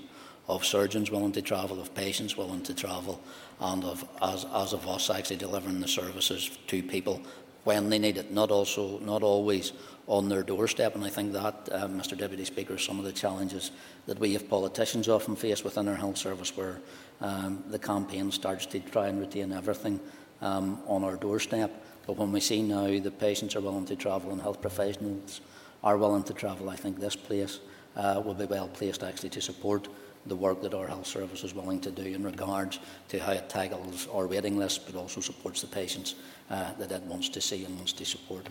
of 0.49 0.67
surgeons 0.67 1.11
willing 1.11 1.33
to 1.33 1.41
travel, 1.41 1.81
of 1.81 1.95
patients 1.95 2.37
willing 2.37 2.63
to 2.65 2.75
travel, 2.75 3.23
and 3.59 3.85
of 3.85 4.07
as, 4.21 4.45
as 4.53 4.75
of 4.75 4.87
us 4.87 5.09
actually 5.09 5.37
delivering 5.37 5.81
the 5.81 5.89
services 5.89 6.59
to 6.67 6.83
people 6.83 7.23
when 7.65 7.89
they 7.91 7.99
need 7.99 8.17
it, 8.17 8.33
not 8.33 8.51
also 8.51 8.99
not 9.01 9.23
always 9.23 9.73
on 10.07 10.29
their 10.29 10.43
doorstep. 10.43 10.95
And 10.95 11.05
I 11.05 11.09
think 11.09 11.33
that, 11.33 11.69
uh, 11.71 11.87
Mr 11.89 12.19
Deputy 12.19 12.45
Speaker, 12.45 12.77
some 12.79 12.99
of 12.99 13.05
the 13.05 13.13
challenges 13.13 13.71
that 14.07 14.19
we 14.19 14.33
have 14.33 14.49
politicians 14.49 15.09
often 15.09 15.37
face 15.37 15.63
within 15.63 15.89
our 15.89 15.95
health 15.95 16.19
service, 16.19 16.57
where 16.57 16.81
um, 17.21 17.63
the 17.69 17.79
campaign 17.79 18.33
starts 18.33 18.67
to 18.67 18.81
try 18.81 19.09
and 19.09 19.21
retain 19.21 19.53
everything 19.53 20.01
um, 20.41 20.81
on 20.87 21.05
our 21.05 21.17
doorstep. 21.17 21.71
But 22.07 22.17
when 22.17 22.33
we 22.33 22.41
see 22.41 22.63
now 22.63 22.87
that 22.87 23.19
patients 23.21 23.55
are 23.55 23.61
willing 23.61 23.87
to 23.87 23.97
travel 23.97 24.33
and 24.33 24.43
health 24.43 24.61
professionals 24.61 25.41
are 25.85 25.97
willing 25.97 26.25
to 26.25 26.35
travel, 26.35 26.69
I 26.69 26.77
think 26.77 26.99
this 26.99 27.15
place 27.17 27.61
uh, 27.97 28.21
will 28.25 28.35
be 28.35 28.47
well 28.47 28.69
placed 28.69 29.03
actually 29.05 29.31
to 29.31 29.41
support 29.41 29.89
the 30.27 30.37
work 30.37 30.63
that 30.63 30.75
our 30.75 30.87
health 30.87 31.07
service 31.07 31.45
is 31.45 31.55
willing 31.55 31.81
to 31.81 31.91
do 31.91 32.03
in 32.03 32.23
regards 32.23 32.79
to 33.09 33.19
how 33.19 33.33
it 33.33 33.49
tackles 33.49 34.09
our 34.13 34.27
waiting 34.27 34.57
list, 34.57 34.87
but 34.87 34.95
also 34.95 35.21
supports 35.21 35.61
the 35.61 35.67
patients 35.67 36.15
uh, 36.51 36.73
that 36.79 36.93
it 36.93 37.03
wants 37.03 37.29
to 37.31 37.41
see 37.41 37.65
and 37.65 37.77
wants 37.77 37.93
to 37.93 38.05
support. 38.05 38.47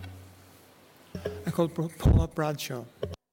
I 1.45 1.51
call 1.51 1.67
Paula 1.67 2.27
Bradshaw. 2.27 2.83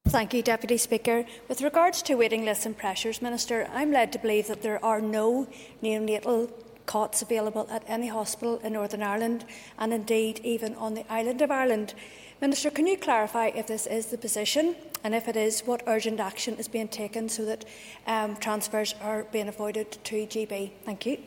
Thank 0.08 0.32
you, 0.32 0.42
Deputy 0.42 0.78
Speaker. 0.78 1.26
With 1.48 1.60
regards 1.60 2.00
to 2.02 2.14
waiting 2.14 2.44
lists 2.44 2.64
and 2.64 2.76
pressures, 2.76 3.20
Minister, 3.20 3.68
I'm 3.74 3.92
led 3.92 4.12
to 4.12 4.18
believe 4.18 4.46
that 4.46 4.62
there 4.62 4.82
are 4.84 5.00
no 5.00 5.46
neonatal 5.82 6.50
cots 6.86 7.20
available 7.20 7.68
at 7.70 7.84
any 7.86 8.08
hospital 8.08 8.58
in 8.64 8.72
Northern 8.72 9.02
Ireland 9.02 9.44
and 9.78 9.92
indeed 9.92 10.40
even 10.42 10.74
on 10.76 10.94
the 10.94 11.04
island 11.12 11.42
of 11.42 11.50
Ireland. 11.50 11.92
Minister, 12.40 12.70
can 12.70 12.86
you 12.86 12.96
clarify 12.96 13.48
if 13.48 13.66
this 13.66 13.86
is 13.86 14.06
the 14.06 14.16
position 14.16 14.76
and 15.04 15.14
if 15.14 15.28
it 15.28 15.36
is, 15.36 15.60
what 15.60 15.82
urgent 15.86 16.20
action 16.20 16.54
is 16.56 16.68
being 16.68 16.88
taken 16.88 17.28
so 17.28 17.44
that 17.44 17.64
um, 18.06 18.36
transfers 18.36 18.94
are 19.00 19.24
being 19.24 19.48
avoided 19.48 19.92
to 20.04 20.26
GB? 20.26 20.72
Thank 20.84 21.06
you. 21.06 21.18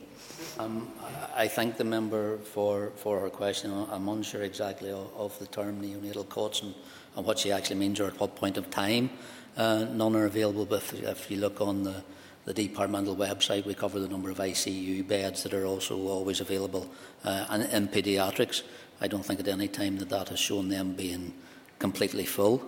Um, 0.59 0.91
I 1.35 1.47
thank 1.47 1.77
the 1.77 1.83
member 1.83 2.37
for, 2.37 2.91
for 2.97 3.19
her 3.21 3.29
question. 3.29 3.71
I'm 3.91 4.07
unsure 4.07 4.43
exactly 4.43 4.91
of, 4.91 5.09
of 5.15 5.39
the 5.39 5.47
term 5.47 5.81
neonatal 5.81 6.27
cots 6.29 6.61
and, 6.61 6.73
and, 7.15 7.25
what 7.25 7.39
she 7.39 7.51
actually 7.51 7.77
means 7.77 7.99
or 7.99 8.07
at 8.07 8.19
what 8.19 8.35
point 8.35 8.57
of 8.57 8.69
time 8.69 9.09
uh, 9.57 9.85
none 9.91 10.15
are 10.15 10.25
available. 10.25 10.65
But 10.65 10.83
if, 10.93 11.31
you 11.31 11.37
look 11.37 11.61
on 11.61 11.83
the, 11.83 12.03
the 12.45 12.53
departmental 12.53 13.15
website, 13.15 13.65
we 13.65 13.73
cover 13.73 13.99
the 13.99 14.09
number 14.09 14.29
of 14.29 14.37
ICU 14.37 15.07
beds 15.07 15.43
that 15.43 15.53
are 15.53 15.65
also 15.65 15.97
always 16.07 16.41
available 16.41 16.89
uh, 17.23 17.45
and 17.49 17.63
in 17.63 17.87
paediatrics. 17.87 18.63
I 18.99 19.07
don't 19.07 19.25
think 19.25 19.39
at 19.39 19.47
any 19.47 19.67
time 19.67 19.97
that 19.97 20.09
that 20.09 20.29
has 20.29 20.39
shown 20.39 20.69
them 20.69 20.93
being 20.93 21.33
completely 21.79 22.25
full. 22.25 22.61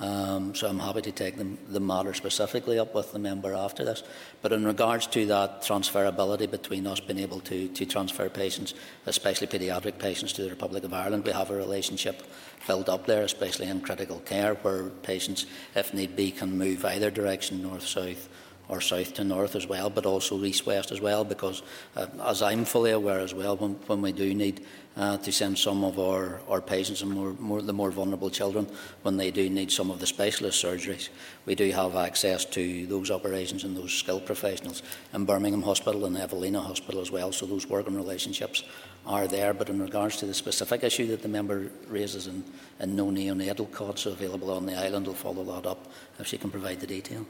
Um, 0.00 0.56
so 0.56 0.68
I'm 0.68 0.80
happy 0.80 1.02
to 1.02 1.12
take 1.12 1.36
the, 1.36 1.46
the, 1.68 1.78
matter 1.78 2.12
specifically 2.14 2.80
up 2.80 2.96
with 2.96 3.12
the 3.12 3.20
member 3.20 3.54
after 3.54 3.84
this. 3.84 4.02
But 4.42 4.52
in 4.52 4.64
regards 4.64 5.06
to 5.08 5.24
that 5.26 5.62
transferability 5.62 6.50
between 6.50 6.84
us 6.88 6.98
being 6.98 7.20
able 7.20 7.38
to, 7.40 7.68
to 7.68 7.86
transfer 7.86 8.28
patients, 8.28 8.74
especially 9.06 9.46
paediatric 9.46 10.00
patients, 10.00 10.32
to 10.32 10.42
the 10.42 10.50
Republic 10.50 10.82
of 10.82 10.92
Ireland, 10.92 11.24
we 11.24 11.30
have 11.30 11.50
a 11.50 11.54
relationship 11.54 12.24
built 12.66 12.88
up 12.88 13.06
there, 13.06 13.22
especially 13.22 13.68
in 13.68 13.80
critical 13.82 14.18
care, 14.20 14.54
where 14.54 14.88
patients, 14.88 15.46
if 15.76 15.94
need 15.94 16.16
be, 16.16 16.32
can 16.32 16.58
move 16.58 16.84
either 16.84 17.10
direction, 17.10 17.62
north, 17.62 17.86
south, 17.86 18.28
or 18.68 18.80
south 18.80 19.14
to 19.14 19.24
north 19.24 19.56
as 19.56 19.66
well, 19.66 19.90
but 19.90 20.06
also 20.06 20.42
east 20.44 20.66
west 20.66 20.90
as 20.90 21.00
well, 21.00 21.24
because 21.24 21.62
uh, 21.96 22.06
as 22.24 22.42
I'm 22.42 22.64
fully 22.64 22.92
aware 22.92 23.20
as 23.20 23.34
well, 23.34 23.56
when, 23.56 23.72
when 23.86 24.00
we 24.00 24.12
do 24.12 24.34
need 24.34 24.64
uh, 24.96 25.16
to 25.18 25.32
send 25.32 25.58
some 25.58 25.84
of 25.84 25.98
our, 25.98 26.40
our 26.48 26.60
patients 26.60 27.02
and 27.02 27.10
more, 27.10 27.32
more, 27.34 27.60
the 27.60 27.72
more 27.72 27.90
vulnerable 27.90 28.30
children 28.30 28.66
when 29.02 29.16
they 29.16 29.30
do 29.30 29.50
need 29.50 29.70
some 29.70 29.90
of 29.90 29.98
the 29.98 30.06
specialist 30.06 30.64
surgeries, 30.64 31.08
we 31.46 31.54
do 31.54 31.70
have 31.72 31.96
access 31.96 32.44
to 32.44 32.86
those 32.86 33.10
operations 33.10 33.64
and 33.64 33.76
those 33.76 33.92
skilled 33.92 34.24
professionals 34.24 34.82
in 35.12 35.24
Birmingham 35.24 35.62
Hospital 35.62 36.04
and 36.06 36.16
Evelina 36.16 36.60
Hospital 36.60 37.00
as 37.00 37.10
well, 37.10 37.32
so 37.32 37.44
those 37.44 37.66
working 37.66 37.96
relationships 37.96 38.64
are 39.06 39.26
there. 39.26 39.52
But 39.52 39.68
in 39.68 39.82
regards 39.82 40.16
to 40.18 40.26
the 40.26 40.34
specific 40.34 40.84
issue 40.84 41.08
that 41.08 41.22
the 41.22 41.28
member 41.28 41.70
raises 41.88 42.26
and, 42.26 42.44
no 42.86 43.06
neonatal 43.06 43.70
cots 43.72 44.06
available 44.06 44.50
on 44.50 44.66
the 44.66 44.74
island, 44.74 45.06
we 45.06 45.12
will 45.12 45.16
follow 45.16 45.44
that 45.44 45.66
up 45.66 45.90
if 46.18 46.26
she 46.26 46.38
can 46.38 46.50
provide 46.50 46.80
the 46.80 46.86
detail. 46.86 47.26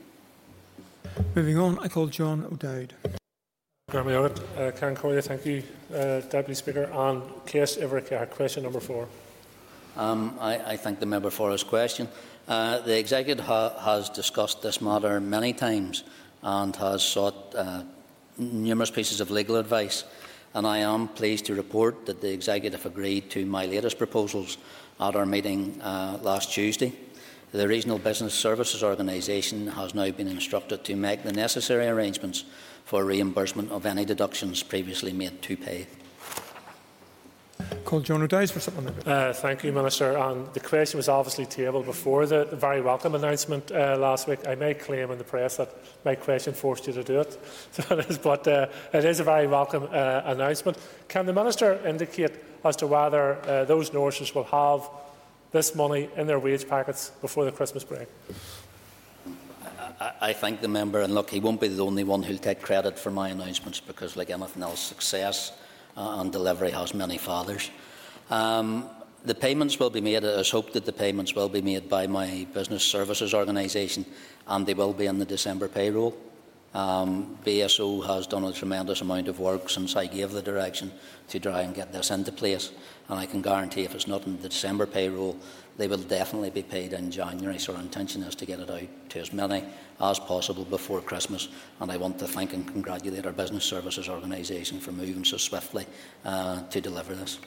Moving 1.35 1.59
on, 1.59 1.79
I 1.81 1.88
call 1.88 2.07
John 2.07 2.45
O'Dowd. 2.45 2.95
Uh, 4.57 4.71
thank 5.21 5.47
you, 5.47 5.62
uh, 5.93 6.21
Deputy 6.21 6.55
Speaker. 6.55 6.85
And 6.93 7.23
case 7.45 7.77
Iverick, 7.77 8.31
question 8.31 8.62
number 8.62 8.81
four. 8.81 9.09
Um, 9.97 10.37
I, 10.40 10.73
I, 10.73 10.77
thank 10.77 11.01
the 11.01 11.07
member 11.07 11.31
for 11.31 11.51
his 11.51 11.62
question. 11.62 12.09
Uh, 12.47 12.81
the 12.81 12.99
Executive 12.99 13.45
ha 13.45 13.77
has 13.81 14.11
discussed 14.11 14.62
this 14.62 14.81
matter 14.81 15.21
many 15.21 15.53
times 15.53 16.05
and 16.43 16.75
has 16.77 17.03
sought 17.03 17.55
uh, 17.55 17.83
numerous 18.38 18.90
pieces 18.90 19.21
of 19.21 19.31
legal 19.31 19.57
advice. 19.57 20.05
And 20.55 20.67
I 20.67 20.79
am 20.79 21.09
pleased 21.09 21.47
to 21.47 21.55
report 21.55 22.07
that 22.07 22.21
the 22.21 22.33
Executive 22.33 22.87
agreed 22.87 23.31
to 23.31 23.45
my 23.45 23.67
latest 23.67 23.99
proposals 23.99 24.59
at 25.01 25.17
our 25.17 25.27
meeting 25.27 25.81
uh, 25.83 26.19
last 26.23 26.53
Tuesday. 26.53 26.93
The 27.55 27.69
Regional 27.69 27.99
Business 27.99 28.35
Services 28.35 28.83
Organisation 28.83 29.69
has 29.69 29.95
now 29.95 30.11
been 30.11 30.27
instructed 30.27 30.83
to 30.83 30.97
make 30.97 31.23
the 31.23 31.33
necessary 31.33 31.87
arrangements 31.87 32.45
for 32.85 33.05
reimbursement 33.05 33.71
of 33.71 33.87
any 33.87 34.05
deductions 34.05 34.64
previously 34.64 35.12
made 35.12 35.40
to 35.43 35.57
pay. 35.57 35.87
Call 37.85 38.01
John 38.01 38.23
O'Dowd 38.23 38.51
for 38.51 38.59
supplementary. 38.59 39.05
Uh, 39.07 39.33
thank 39.33 39.62
you, 39.62 39.71
Minister. 39.71 40.17
And 40.19 40.53
the 40.53 40.59
question 40.59 40.97
was 40.97 41.09
obviously 41.09 41.47
tabled 41.47 41.87
before 41.87 42.27
the, 42.27 42.45
the 42.45 42.57
very 42.57 42.81
welcome 42.81 43.14
announcement 43.14 43.71
uh, 43.71 43.97
last 44.01 44.27
week. 44.27 44.40
I 44.49 44.57
may 44.57 44.75
claim 44.75 45.12
in 45.12 45.19
the 45.19 45.23
press 45.23 45.59
that 45.59 45.73
my 46.05 46.17
question 46.17 46.55
forced 46.55 46.88
you 46.88 46.93
to 46.95 47.05
do 47.05 47.21
it, 47.21 47.38
so 47.71 47.97
it 47.97 48.11
is, 48.11 48.19
but 48.19 48.49
uh, 48.49 48.67
it 48.93 49.05
is 49.05 49.21
a 49.21 49.25
very 49.25 49.47
welcome 49.47 49.85
uh, 49.93 50.23
announcement. 50.25 50.77
Can 51.07 51.25
the 51.25 51.33
Minister 51.33 51.75
indicate 51.87 52.33
as 52.64 52.75
to 52.77 52.88
whether 52.88 53.35
uh, 53.47 53.64
those 53.64 53.93
nurses 53.93 54.35
will 54.35 54.43
have 54.43 54.90
this 55.55 55.75
money 55.75 56.11
in 56.17 56.27
their 56.27 56.40
wage 56.40 56.69
packets 56.69 57.12
before 57.23 57.45
the 57.45 57.53
Christmas 57.53 57.85
break? 57.85 58.09
I, 60.21 60.33
thank 60.33 60.61
the 60.61 60.69
member, 60.69 61.01
and 61.01 61.14
look, 61.14 61.31
he 61.31 61.38
won't 61.38 61.61
be 61.61 61.69
the 61.69 61.85
only 61.85 62.03
one 62.03 62.25
who'll 62.25 62.37
take 62.37 62.61
credit 62.61 62.99
for 62.99 63.12
my 63.12 63.29
announcements 63.29 63.79
because, 63.79 64.17
like 64.17 64.31
anything 64.31 64.62
else, 64.62 64.81
success 64.81 65.53
uh, 65.97 66.17
and 66.19 66.33
delivery 66.33 66.73
has 66.73 66.93
many 66.93 67.17
fathers. 67.17 67.71
Um, 68.31 68.90
the 69.25 69.35
payments 69.35 69.79
will 69.79 69.90
be 69.90 70.01
made, 70.01 70.17
it 70.17 70.25
is 70.25 70.51
hoped 70.51 70.73
that 70.73 70.85
the 70.85 70.93
payments 70.93 71.35
will 71.35 71.49
be 71.49 71.62
made 71.62 71.88
by 71.88 72.09
my 72.09 72.47
business 72.53 72.83
services 72.83 73.33
organisation 73.33 74.05
and 74.49 74.67
they 74.67 74.75
will 74.75 74.93
be 74.93 75.07
in 75.07 75.19
the 75.19 75.25
December 75.25 75.69
payroll. 75.69 76.14
Um, 76.75 77.39
BSO 77.45 78.05
has 78.05 78.27
done 78.27 78.43
a 78.43 78.53
tremendous 78.53 79.01
amount 79.01 79.29
of 79.29 79.39
work 79.39 79.71
since 79.71 79.95
I 79.95 80.07
gave 80.07 80.33
the 80.33 80.43
direction 80.43 80.91
to 81.29 81.39
try 81.39 81.63
and 81.63 81.73
get 81.73 81.93
this 81.93 82.11
into 82.11 82.33
place 82.33 82.73
and 83.09 83.19
I 83.19 83.27
can 83.27 83.43
guarantee 83.43 83.85
if 83.85 83.95
it's 83.95 84.09
not 84.09 84.27
in 84.27 84.41
the 84.43 84.49
December 84.49 84.85
payroll 84.85 85.39
they 85.77 85.87
will 85.87 85.99
definitely 85.99 86.51
be 86.51 86.63
paid 86.63 86.93
in 86.93 87.13
January 87.13 87.59
so 87.59 87.75
our 87.75 87.81
intention 87.81 88.25
is 88.25 88.35
to 88.37 88.47
get 88.47 88.59
it 88.59 88.71
out 88.71 89.11
to 89.11 89.21
as 89.21 89.33
many 89.33 89.63
as 90.01 90.19
possible 90.19 90.65
before 90.65 91.01
Christmas 91.01 91.49
and 91.81 91.93
I 91.93 91.97
want 91.97 92.19
to 92.19 92.27
thank 92.27 92.53
and 92.55 92.67
congratulate 92.67 93.25
our 93.25 93.33
business 93.33 93.65
services 93.65 94.09
organisation 94.09 94.81
for 94.81 94.91
moving 94.91 95.25
so 95.25 95.37
swiftly 95.37 95.87
uh, 96.25 96.63
to 96.71 96.81
deliver 96.81 97.15
this. 97.15 97.39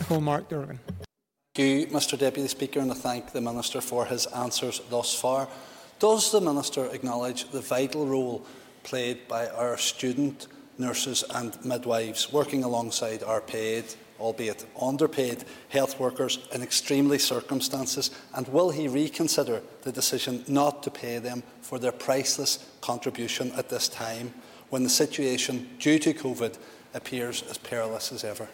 Nicole 0.00 0.20
Mark 0.20 0.50
Durkan. 0.50 0.78
Thank 1.54 1.90
you, 1.90 1.96
Mr 1.96 2.18
Deputy 2.18 2.48
Speaker, 2.48 2.80
and 2.80 2.90
I 2.90 2.94
thank 2.94 3.32
the 3.32 3.40
Minister 3.40 3.80
for 3.80 4.04
his 4.04 4.26
answers 4.26 4.82
thus 4.90 5.18
far. 5.18 5.48
Does 5.98 6.30
the 6.30 6.42
Minister 6.42 6.84
acknowledge 6.86 7.48
the 7.50 7.62
vital 7.62 8.06
role 8.06 8.44
played 8.82 9.26
by 9.28 9.48
our 9.48 9.78
student 9.78 10.46
nurses 10.76 11.24
and 11.34 11.56
midwives 11.64 12.30
working 12.30 12.64
alongside 12.64 13.22
our 13.22 13.40
paid, 13.40 13.84
albeit 14.20 14.66
underpaid, 14.78 15.44
health 15.70 15.98
workers 15.98 16.38
in 16.52 16.62
extremely 16.62 17.18
circumstances? 17.18 18.10
And 18.34 18.46
will 18.48 18.68
he 18.70 18.88
reconsider 18.88 19.62
the 19.82 19.92
decision 19.92 20.44
not 20.46 20.82
to 20.82 20.90
pay 20.90 21.18
them 21.18 21.42
for 21.62 21.78
their 21.78 21.92
priceless 21.92 22.70
contribution 22.82 23.50
at 23.52 23.70
this 23.70 23.88
time 23.88 24.34
when 24.68 24.82
the 24.82 24.90
situation 24.90 25.66
due 25.78 25.98
to 26.00 26.12
COVID 26.12 26.58
appears 26.92 27.42
as 27.48 27.56
perilous 27.56 28.12
as 28.12 28.22
ever? 28.22 28.48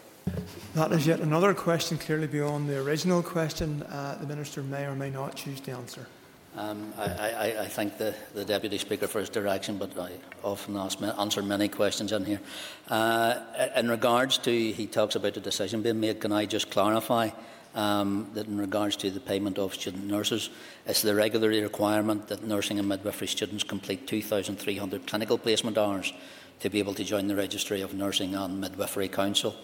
That 0.75 0.93
is 0.93 1.05
yet 1.05 1.19
another 1.19 1.53
question 1.53 1.97
clearly 1.97 2.27
beyond 2.27 2.69
the 2.69 2.79
original 2.79 3.21
question. 3.21 3.83
Uh, 3.83 4.17
the 4.21 4.27
Minister 4.27 4.63
may 4.63 4.85
or 4.85 4.95
may 4.95 5.09
not 5.09 5.35
choose 5.35 5.59
to 5.61 5.71
answer. 5.71 6.07
Um, 6.55 6.93
I, 6.99 7.03
I, 7.03 7.61
I, 7.61 7.65
thank 7.65 7.97
the, 7.97 8.13
the, 8.35 8.45
Deputy 8.45 8.77
Speaker 8.77 9.07
for 9.07 9.19
his 9.19 9.29
direction, 9.29 9.79
but 9.79 9.97
I 9.97 10.11
often 10.43 10.77
ask, 10.77 11.01
answer 11.01 11.41
many 11.41 11.67
questions 11.67 12.11
in 12.11 12.25
here. 12.25 12.41
Uh, 12.89 13.39
in 13.75 13.89
regards 13.89 14.37
to, 14.39 14.51
he 14.51 14.85
talks 14.85 15.15
about 15.15 15.33
the 15.33 15.39
decision 15.39 15.81
being 15.81 15.99
made, 15.99 16.21
can 16.21 16.31
I 16.31 16.45
just 16.45 16.69
clarify 16.69 17.31
um, 17.73 18.29
that 18.35 18.45
in 18.45 18.59
regards 18.59 18.95
to 18.97 19.09
the 19.09 19.19
payment 19.19 19.57
of 19.57 19.73
student 19.73 20.05
nurses, 20.05 20.51
it's 20.85 21.01
the 21.01 21.15
regulatory 21.15 21.61
requirement 21.61 22.27
that 22.27 22.43
nursing 22.43 22.77
and 22.77 22.87
midwifery 22.87 23.27
students 23.27 23.63
complete 23.63 24.05
2,300 24.05 25.07
clinical 25.07 25.39
placement 25.39 25.79
hours 25.79 26.13
to 26.59 26.69
be 26.69 26.77
able 26.77 26.93
to 26.93 27.03
join 27.03 27.25
the 27.25 27.35
Registry 27.35 27.81
of 27.81 27.95
Nursing 27.95 28.35
and 28.35 28.61
Midwifery 28.61 29.07
Council. 29.07 29.55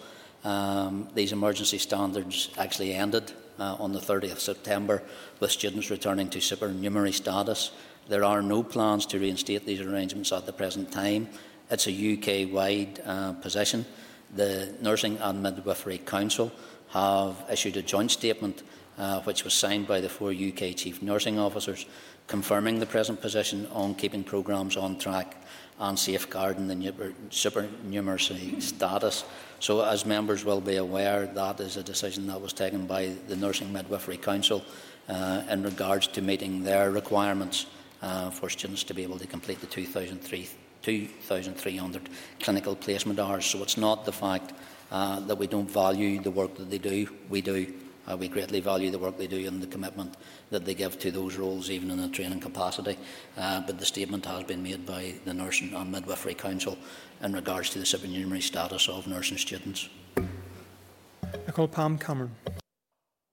Um, 0.42 1.08
these 1.14 1.30
emergency 1.30 1.78
standards 1.78 2.50
actually 2.58 2.94
ended 2.94 3.32
uh, 3.60 3.76
on 3.78 3.92
the 3.92 4.00
30th 4.00 4.32
of 4.32 4.40
September 4.40 5.02
with 5.38 5.52
students 5.52 5.90
returning 5.90 6.28
to 6.30 6.40
supernumerary 6.40 7.12
status. 7.12 7.70
There 8.08 8.24
are 8.24 8.42
no 8.42 8.62
plans 8.62 9.06
to 9.06 9.20
reinstate 9.20 9.66
these 9.66 9.80
arrangements 9.80 10.32
at 10.32 10.46
the 10.46 10.52
present 10.52 10.90
time. 10.90 11.28
It's 11.70 11.86
a 11.86 11.92
UK-wide 11.92 13.00
uh, 13.04 13.34
position. 13.34 13.86
The 14.34 14.74
Nursing 14.80 15.18
and 15.18 15.42
Midwifery 15.42 15.98
Council 15.98 16.50
have 16.88 17.44
issued 17.52 17.76
a 17.76 17.82
joint 17.82 18.10
statement 18.10 18.62
uh, 18.98 19.20
which 19.22 19.44
was 19.44 19.54
signed 19.54 19.86
by 19.86 20.00
the 20.00 20.08
four 20.08 20.30
UK 20.30 20.74
Chief 20.74 21.02
Nursing 21.02 21.38
Officers 21.38 21.86
confirming 22.26 22.78
the 22.78 22.86
present 22.86 23.20
position 23.20 23.66
on 23.72 23.94
keeping 23.94 24.22
programmes 24.22 24.76
on 24.76 24.96
track 24.98 25.36
and 25.80 25.98
safeguarding 25.98 26.68
the 26.68 27.12
supernumerary 27.30 28.60
status. 28.60 29.24
So, 29.60 29.82
as 29.82 30.04
members 30.06 30.42
will 30.42 30.62
be 30.62 30.76
aware, 30.76 31.26
that 31.26 31.60
is 31.60 31.76
a 31.76 31.82
decision 31.82 32.26
that 32.28 32.40
was 32.40 32.54
taken 32.54 32.86
by 32.86 33.12
the 33.28 33.36
Nursing 33.36 33.70
Midwifery 33.70 34.16
Council 34.16 34.64
uh, 35.06 35.42
in 35.50 35.62
regards 35.62 36.06
to 36.08 36.22
meeting 36.22 36.64
their 36.64 36.90
requirements 36.90 37.66
uh, 38.00 38.30
for 38.30 38.48
students 38.48 38.84
to 38.84 38.94
be 38.94 39.02
able 39.02 39.18
to 39.18 39.26
complete 39.26 39.60
the 39.60 39.66
2,300 39.66 42.08
clinical 42.40 42.74
placement 42.74 43.18
hours. 43.18 43.44
So, 43.44 43.62
it's 43.62 43.76
not 43.76 44.06
the 44.06 44.12
fact 44.12 44.54
uh, 44.90 45.20
that 45.20 45.36
we 45.36 45.46
don't 45.46 45.70
value 45.70 46.22
the 46.22 46.30
work 46.30 46.56
that 46.56 46.70
they 46.70 46.78
do, 46.78 47.06
we 47.28 47.42
do. 47.42 47.74
Uh, 48.10 48.16
we 48.16 48.28
greatly 48.28 48.60
value 48.60 48.90
the 48.90 48.98
work 48.98 49.18
they 49.18 49.26
do 49.26 49.46
and 49.46 49.62
the 49.62 49.66
commitment 49.66 50.16
that 50.48 50.64
they 50.64 50.72
give 50.74 50.98
to 50.98 51.10
those 51.10 51.36
roles, 51.36 51.68
even 51.70 51.90
in 51.90 52.00
a 52.00 52.08
training 52.08 52.40
capacity. 52.40 52.96
Uh, 53.36 53.60
but 53.60 53.78
the 53.78 53.84
statement 53.84 54.24
has 54.24 54.42
been 54.44 54.62
made 54.62 54.86
by 54.86 55.12
the 55.26 55.34
Nursing 55.34 55.74
and 55.74 55.92
Midwifery 55.92 56.32
Council 56.34 56.78
in 57.22 57.32
regards 57.32 57.70
to 57.70 57.78
the 57.78 57.86
supernumerary 57.86 58.40
status 58.40 58.88
of 58.88 59.06
nursing 59.06 59.38
students. 59.38 59.88
I 60.16 61.52
call 61.52 61.68
Pam 61.68 61.98
Cameron. 61.98 62.34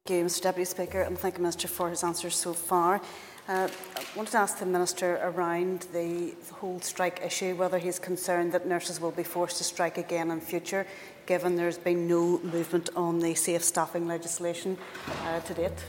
Thank 0.06 0.20
you, 0.20 0.26
Mr 0.26 0.44
Deputy 0.44 0.66
Speaker, 0.66 1.02
and 1.02 1.18
thank 1.18 1.36
the 1.36 1.42
Minister 1.42 1.68
for 1.68 1.90
his 1.90 2.04
answers 2.04 2.36
so 2.36 2.54
far. 2.54 3.02
Uh, 3.50 3.70
I 3.96 4.04
wanted 4.16 4.32
to 4.32 4.38
ask 4.40 4.60
the 4.60 4.66
Minister 4.66 5.20
around 5.24 5.88
the 5.94 6.34
whole 6.52 6.82
strike 6.82 7.22
issue, 7.24 7.56
whether 7.56 7.78
he's 7.78 8.00
concerned 8.00 8.52
that 8.52 8.68
nurses 8.68 9.00
will 9.00 9.12
be 9.12 9.24
forced 9.24 9.58
to 9.60 9.64
strike 9.64 9.98
again 9.98 10.32
in 10.32 10.42
future, 10.42 10.86
given 11.26 11.56
there's 11.56 11.78
been 11.78 12.08
no 12.08 12.40
movement 12.40 12.90
on 12.96 13.20
the 13.20 13.36
safe 13.36 13.64
staffing 13.64 14.06
legislation 14.06 14.78
uh, 15.24 15.40
to 15.42 15.54
date. 15.54 15.86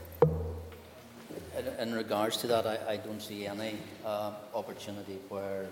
In, 1.58 1.88
in 1.88 1.94
regards 1.94 2.36
to 2.38 2.46
that, 2.46 2.64
I, 2.64 2.92
I 2.92 2.96
don't 2.96 3.20
see 3.20 3.46
any 3.46 3.74
uh, 4.04 4.32
opportunity 4.54 5.18
where 5.28 5.66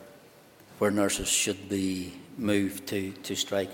where 0.79 0.91
nurses 0.91 1.29
should 1.29 1.69
be 1.69 2.13
moved 2.37 2.87
to, 2.89 3.13
to 3.13 3.35
strike 3.35 3.71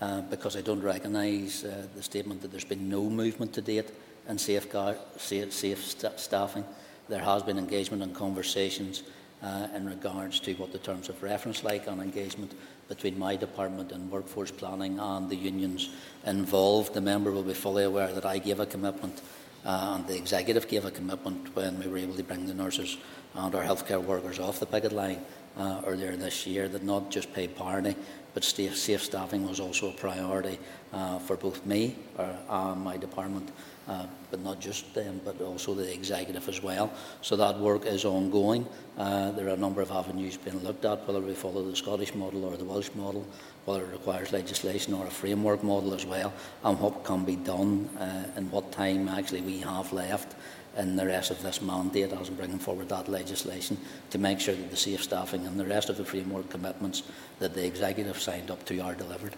uh, 0.00 0.22
because 0.22 0.56
I 0.56 0.60
don't 0.60 0.82
recognise 0.82 1.64
uh, 1.64 1.86
the 1.94 2.02
statement 2.02 2.42
that 2.42 2.50
there's 2.50 2.64
been 2.64 2.88
no 2.88 3.04
movement 3.04 3.52
to 3.54 3.62
date 3.62 3.90
in 4.28 4.38
safeguard, 4.38 4.98
safe, 5.16 5.52
safe 5.52 5.84
st 5.84 6.18
staffing. 6.18 6.64
There 7.08 7.22
has 7.22 7.42
been 7.42 7.58
engagement 7.58 8.02
and 8.02 8.14
conversations 8.14 9.02
uh, 9.42 9.68
in 9.74 9.86
regards 9.88 10.40
to 10.40 10.54
what 10.54 10.72
the 10.72 10.78
terms 10.78 11.08
of 11.08 11.22
reference 11.22 11.62
like 11.62 11.88
on 11.88 12.00
engagement 12.00 12.52
between 12.88 13.18
my 13.18 13.36
department 13.36 13.92
and 13.92 14.10
workforce 14.10 14.50
planning 14.50 14.98
and 14.98 15.28
the 15.28 15.36
unions 15.36 15.90
involved. 16.24 16.94
The 16.94 17.00
member 17.00 17.30
will 17.30 17.42
be 17.42 17.54
fully 17.54 17.84
aware 17.84 18.12
that 18.12 18.24
I 18.24 18.38
gave 18.38 18.60
a 18.60 18.66
commitment 18.66 19.20
and 19.66 20.06
the 20.06 20.16
executive 20.16 20.68
gave 20.68 20.84
a 20.84 20.90
commitment 20.92 21.54
when 21.56 21.78
we 21.80 21.88
were 21.88 21.98
able 21.98 22.14
to 22.14 22.22
bring 22.22 22.46
the 22.46 22.54
nurses 22.54 22.96
and 23.34 23.52
our 23.54 23.64
healthcare 23.64 24.02
workers 24.02 24.38
off 24.38 24.60
the 24.60 24.66
picket 24.66 24.92
line 24.92 25.20
uh, 25.56 25.82
earlier 25.84 26.16
this 26.16 26.46
year 26.46 26.68
that 26.68 26.84
not 26.84 27.10
just 27.10 27.32
pay 27.32 27.48
parity, 27.48 27.96
but 28.32 28.44
safe, 28.44 29.02
staffing 29.02 29.48
was 29.48 29.58
also 29.58 29.90
a 29.90 29.92
priority 29.92 30.58
uh, 30.92 31.18
for 31.18 31.36
both 31.36 31.66
me 31.66 31.96
uh, 32.16 32.32
and 32.48 32.80
my 32.80 32.96
department, 32.96 33.50
uh, 33.88 34.06
but 34.30 34.42
not 34.42 34.60
just 34.60 34.92
them, 34.94 35.20
but 35.24 35.40
also 35.40 35.74
the 35.74 35.92
executive 35.92 36.48
as 36.48 36.62
well. 36.62 36.92
So 37.22 37.36
that 37.36 37.58
work 37.58 37.86
is 37.86 38.04
ongoing. 38.04 38.66
Uh, 38.98 39.30
there 39.32 39.46
are 39.46 39.54
a 39.54 39.56
number 39.56 39.82
of 39.82 39.90
avenues 39.90 40.36
being 40.36 40.58
looked 40.64 40.84
at, 40.84 41.06
whether 41.06 41.20
we 41.20 41.34
follow 41.34 41.62
the 41.62 41.76
Scottish 41.76 42.14
model 42.14 42.44
or 42.44 42.56
the 42.56 42.64
Welsh 42.64 42.90
model, 42.94 43.26
whether 43.64 43.84
it 43.84 43.92
requires 43.92 44.32
legislation 44.32 44.94
or 44.94 45.06
a 45.06 45.10
framework 45.10 45.62
model 45.62 45.94
as 45.94 46.04
well, 46.04 46.32
and 46.64 46.80
what 46.80 47.04
can 47.04 47.24
be 47.24 47.36
done 47.36 47.88
uh, 47.98 48.24
and 48.36 48.50
what 48.50 48.72
time 48.72 49.08
actually 49.08 49.40
we 49.42 49.58
have 49.60 49.92
left 49.92 50.34
in 50.76 50.96
the 50.96 51.06
rest 51.06 51.30
of 51.30 51.42
this 51.42 51.62
mandate 51.62 52.12
as 52.12 52.28
in 52.28 52.34
bringing 52.34 52.58
forward 52.58 52.88
that 52.88 53.08
legislation 53.08 53.78
to 54.10 54.18
make 54.18 54.38
sure 54.38 54.54
that 54.54 54.70
the 54.70 54.76
safe 54.76 55.02
staffing 55.02 55.46
and 55.46 55.58
the 55.58 55.64
rest 55.64 55.88
of 55.88 55.96
the 55.96 56.04
framework 56.04 56.48
commitments 56.50 57.02
that 57.38 57.54
the 57.54 57.64
executive 57.64 58.18
signed 58.20 58.50
up 58.50 58.62
to 58.66 58.78
are 58.80 58.94
delivered. 58.94 59.34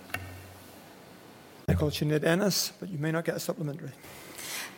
I 1.69 1.75
call 1.75 1.91
Sinead 1.91 2.25
Ennis, 2.25 2.73
but 2.81 2.89
you 2.89 2.99
may 2.99 3.13
not 3.13 3.25
get 3.25 3.37
a 3.37 3.41
supplementary. 3.41 3.91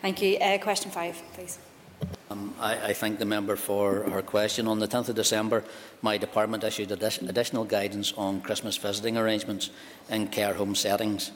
Thank 0.02 0.22
you. 0.22 0.38
Uh, 0.38 0.58
question 0.58 0.90
five, 0.90 1.20
please. 1.34 1.58
Um, 2.30 2.54
I, 2.58 2.88
I, 2.88 2.92
thank 2.94 3.18
the 3.18 3.26
member 3.26 3.56
for 3.56 4.08
her 4.08 4.22
question. 4.22 4.66
On 4.66 4.78
the 4.78 4.88
10th 4.88 5.10
of 5.10 5.16
December, 5.16 5.64
my 6.00 6.16
department 6.16 6.64
issued 6.64 6.90
additional 6.92 7.64
guidance 7.64 8.12
on 8.16 8.40
Christmas 8.40 8.76
visiting 8.76 9.18
arrangements 9.18 9.70
in 10.08 10.28
care 10.28 10.54
home 10.54 10.74
settings. 10.74 11.32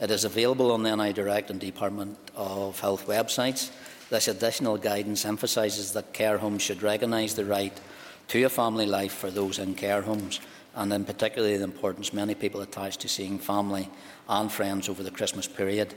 It 0.00 0.10
is 0.10 0.24
available 0.24 0.70
on 0.70 0.82
the 0.82 0.94
NI 0.94 1.12
Direct 1.12 1.50
and 1.50 1.58
Department 1.58 2.16
of 2.36 2.78
Health 2.78 3.06
websites. 3.06 3.70
This 4.10 4.28
additional 4.28 4.76
guidance 4.76 5.24
emphasises 5.24 5.92
that 5.92 6.12
care 6.12 6.38
homes 6.38 6.62
should 6.62 6.82
recognise 6.82 7.34
the 7.34 7.44
right 7.44 7.80
to 8.28 8.44
a 8.44 8.48
family 8.48 8.86
life 8.86 9.14
for 9.14 9.30
those 9.30 9.58
in 9.58 9.74
care 9.74 10.02
homes, 10.02 10.40
and 10.74 10.92
in 10.92 11.04
particular 11.04 11.56
the 11.56 11.64
importance 11.64 12.12
many 12.12 12.34
people 12.34 12.60
attach 12.60 12.98
to 12.98 13.08
seeing 13.08 13.38
family 13.38 13.88
and 14.28 14.52
friends 14.52 14.88
over 14.88 15.02
the 15.02 15.10
Christmas 15.10 15.48
period. 15.48 15.94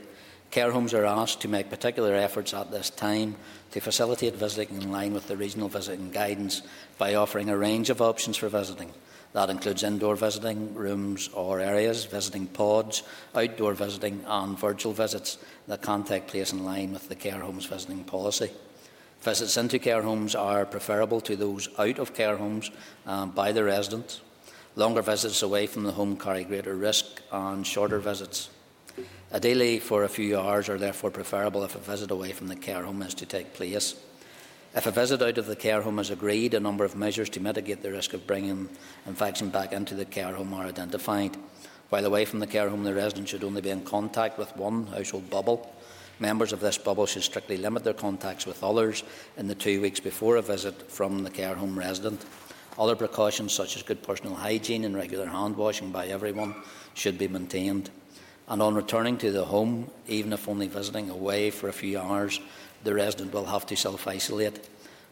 Care 0.50 0.72
homes 0.72 0.94
are 0.94 1.04
asked 1.04 1.42
to 1.42 1.48
make 1.48 1.68
particular 1.68 2.14
efforts 2.14 2.54
at 2.54 2.70
this 2.70 2.88
time 2.88 3.36
to 3.70 3.80
facilitate 3.80 4.34
visiting 4.34 4.80
in 4.80 4.90
line 4.90 5.12
with 5.12 5.28
the 5.28 5.36
regional 5.36 5.68
visiting 5.68 6.10
guidance 6.10 6.62
by 6.96 7.14
offering 7.14 7.50
a 7.50 7.56
range 7.56 7.90
of 7.90 8.00
options 8.00 8.38
for 8.38 8.48
visiting. 8.48 8.90
That 9.34 9.50
includes 9.50 9.82
indoor 9.82 10.16
visiting 10.16 10.74
rooms 10.74 11.28
or 11.34 11.60
areas, 11.60 12.06
visiting 12.06 12.46
pods, 12.46 13.02
outdoor 13.34 13.74
visiting 13.74 14.24
and 14.26 14.58
virtual 14.58 14.94
visits 14.94 15.36
that 15.66 15.82
can 15.82 16.02
take 16.02 16.28
place 16.28 16.52
in 16.52 16.64
line 16.64 16.92
with 16.92 17.10
the 17.10 17.14
care 17.14 17.40
homes 17.40 17.66
visiting 17.66 18.04
policy. 18.04 18.50
Visits 19.20 19.58
into 19.58 19.78
care 19.78 20.02
homes 20.02 20.34
are 20.34 20.64
preferable 20.64 21.20
to 21.20 21.36
those 21.36 21.68
out 21.78 21.98
of 21.98 22.14
care 22.14 22.38
homes 22.38 22.70
um, 23.04 23.32
by 23.32 23.52
the 23.52 23.64
residents. 23.64 24.22
Longer 24.76 25.02
visits 25.02 25.42
away 25.42 25.66
from 25.66 25.82
the 25.82 25.92
home 25.92 26.16
carry 26.16 26.44
greater 26.44 26.74
risk 26.74 27.04
and 27.30 27.66
shorter 27.66 27.98
visits. 27.98 28.48
Ideally, 29.30 29.78
for 29.78 30.04
a 30.04 30.08
few 30.08 30.38
hours 30.38 30.70
are 30.70 30.78
therefore 30.78 31.10
preferable 31.10 31.62
if 31.62 31.74
a 31.74 31.78
visit 31.78 32.10
away 32.10 32.32
from 32.32 32.48
the 32.48 32.56
care 32.56 32.84
home 32.84 33.02
is 33.02 33.12
to 33.14 33.26
take 33.26 33.52
place. 33.52 33.94
If 34.74 34.86
a 34.86 34.90
visit 34.90 35.20
out 35.20 35.36
of 35.36 35.46
the 35.46 35.56
care 35.56 35.82
home 35.82 35.98
is 35.98 36.08
agreed, 36.08 36.54
a 36.54 36.60
number 36.60 36.84
of 36.86 36.96
measures 36.96 37.28
to 37.30 37.40
mitigate 37.40 37.82
the 37.82 37.92
risk 37.92 38.14
of 38.14 38.26
bringing 38.26 38.70
infection 39.06 39.50
back 39.50 39.72
into 39.72 39.94
the 39.94 40.06
care 40.06 40.32
home 40.32 40.54
are 40.54 40.64
identified. 40.64 41.36
While 41.90 42.06
away 42.06 42.24
from 42.24 42.38
the 42.38 42.46
care 42.46 42.70
home, 42.70 42.84
the 42.84 42.94
resident 42.94 43.28
should 43.28 43.44
only 43.44 43.60
be 43.60 43.68
in 43.68 43.82
contact 43.82 44.38
with 44.38 44.56
one 44.56 44.86
household 44.86 45.28
bubble. 45.28 45.74
Members 46.20 46.54
of 46.54 46.60
this 46.60 46.78
bubble 46.78 47.04
should 47.04 47.22
strictly 47.22 47.58
limit 47.58 47.84
their 47.84 47.92
contacts 47.92 48.46
with 48.46 48.64
others 48.64 49.04
in 49.36 49.46
the 49.46 49.54
two 49.54 49.82
weeks 49.82 50.00
before 50.00 50.36
a 50.36 50.42
visit 50.42 50.90
from 50.90 51.22
the 51.22 51.30
care 51.30 51.54
home 51.54 51.78
resident. 51.78 52.24
Other 52.78 52.96
precautions, 52.96 53.52
such 53.52 53.76
as 53.76 53.82
good 53.82 54.02
personal 54.02 54.36
hygiene 54.36 54.84
and 54.84 54.96
regular 54.96 55.26
hand 55.26 55.56
washing 55.56 55.92
by 55.92 56.06
everyone, 56.06 56.54
should 56.94 57.18
be 57.18 57.28
maintained. 57.28 57.90
And 58.48 58.62
on 58.62 58.74
returning 58.74 59.18
to 59.18 59.30
the 59.30 59.44
home, 59.44 59.90
even 60.06 60.32
if 60.32 60.48
only 60.48 60.68
visiting 60.68 61.10
away 61.10 61.50
for 61.50 61.68
a 61.68 61.72
few 61.72 61.98
hours, 61.98 62.40
the 62.82 62.94
resident 62.94 63.32
will 63.32 63.44
have 63.44 63.66
to 63.66 63.76
self 63.76 64.08
isolate. 64.08 64.68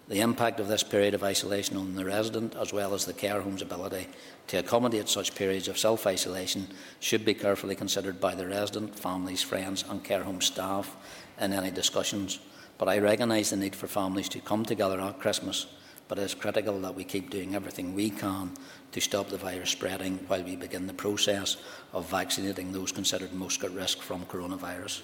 The 0.08 0.20
impact 0.20 0.60
of 0.60 0.68
this 0.68 0.84
period 0.84 1.14
of 1.14 1.24
isolation 1.24 1.76
on 1.76 1.96
the 1.96 2.04
resident, 2.04 2.54
as 2.54 2.72
well 2.72 2.94
as 2.94 3.04
the 3.04 3.12
care 3.12 3.40
home's 3.40 3.60
ability 3.60 4.06
to 4.46 4.58
accommodate 4.58 5.08
such 5.08 5.34
periods 5.34 5.68
of 5.68 5.76
self 5.76 6.06
isolation, 6.06 6.68
should 7.00 7.24
be 7.24 7.34
carefully 7.34 7.74
considered 7.74 8.20
by 8.20 8.34
the 8.34 8.46
resident, 8.46 8.98
families, 8.98 9.42
friends, 9.42 9.84
and 9.88 10.02
care 10.02 10.22
home 10.22 10.40
staff 10.40 10.96
in 11.38 11.52
any 11.52 11.70
discussions. 11.70 12.38
But 12.78 12.88
I 12.88 12.98
recognise 12.98 13.50
the 13.50 13.56
need 13.56 13.76
for 13.76 13.86
families 13.86 14.28
to 14.30 14.40
come 14.40 14.64
together 14.64 15.00
at 15.00 15.18
Christmas 15.18 15.66
but 16.08 16.18
it 16.18 16.22
is 16.22 16.34
critical 16.34 16.78
that 16.80 16.94
we 16.94 17.04
keep 17.04 17.30
doing 17.30 17.54
everything 17.54 17.94
we 17.94 18.10
can 18.10 18.52
to 18.96 19.00
stop 19.02 19.28
the 19.28 19.36
virus 19.36 19.68
spreading 19.68 20.16
while 20.26 20.42
we 20.42 20.56
begin 20.56 20.86
the 20.86 20.94
process 20.94 21.58
of 21.92 22.08
vaccinating 22.08 22.72
those 22.72 22.90
considered 22.90 23.30
most 23.34 23.62
at 23.62 23.70
risk 23.72 24.00
from 24.00 24.24
coronavirus. 24.24 25.02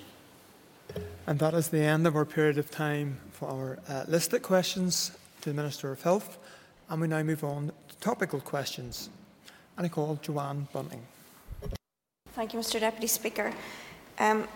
And 1.27 1.39
that 1.39 1.53
is 1.53 1.69
the 1.69 1.83
end 1.83 2.07
of 2.07 2.17
our 2.17 2.25
period 2.25 2.57
of 2.57 2.71
time 2.71 3.19
for 3.33 3.49
our 3.51 3.79
uh, 3.91 4.05
listed 4.09 4.41
questions 4.41 5.13
to 5.43 5.51
the 5.51 5.55
Minister 5.55 5.93
of 5.93 6.01
Health. 6.01 6.39
And 6.89 7.03
we 7.03 7.07
now 7.07 7.23
move 7.23 7.45
on 7.45 7.71
to 7.89 7.97
topical 8.01 8.41
questions. 8.41 9.11
And 9.77 9.85
I 9.85 9.91
call 9.91 10.19
Joanne 10.23 10.69
Bunting. 10.73 11.03
Thank 12.33 12.55
you, 12.55 12.61
Mr 12.61 12.81
Deputy 12.81 13.09
Speaker. 13.09 13.53
Um, 14.19 14.49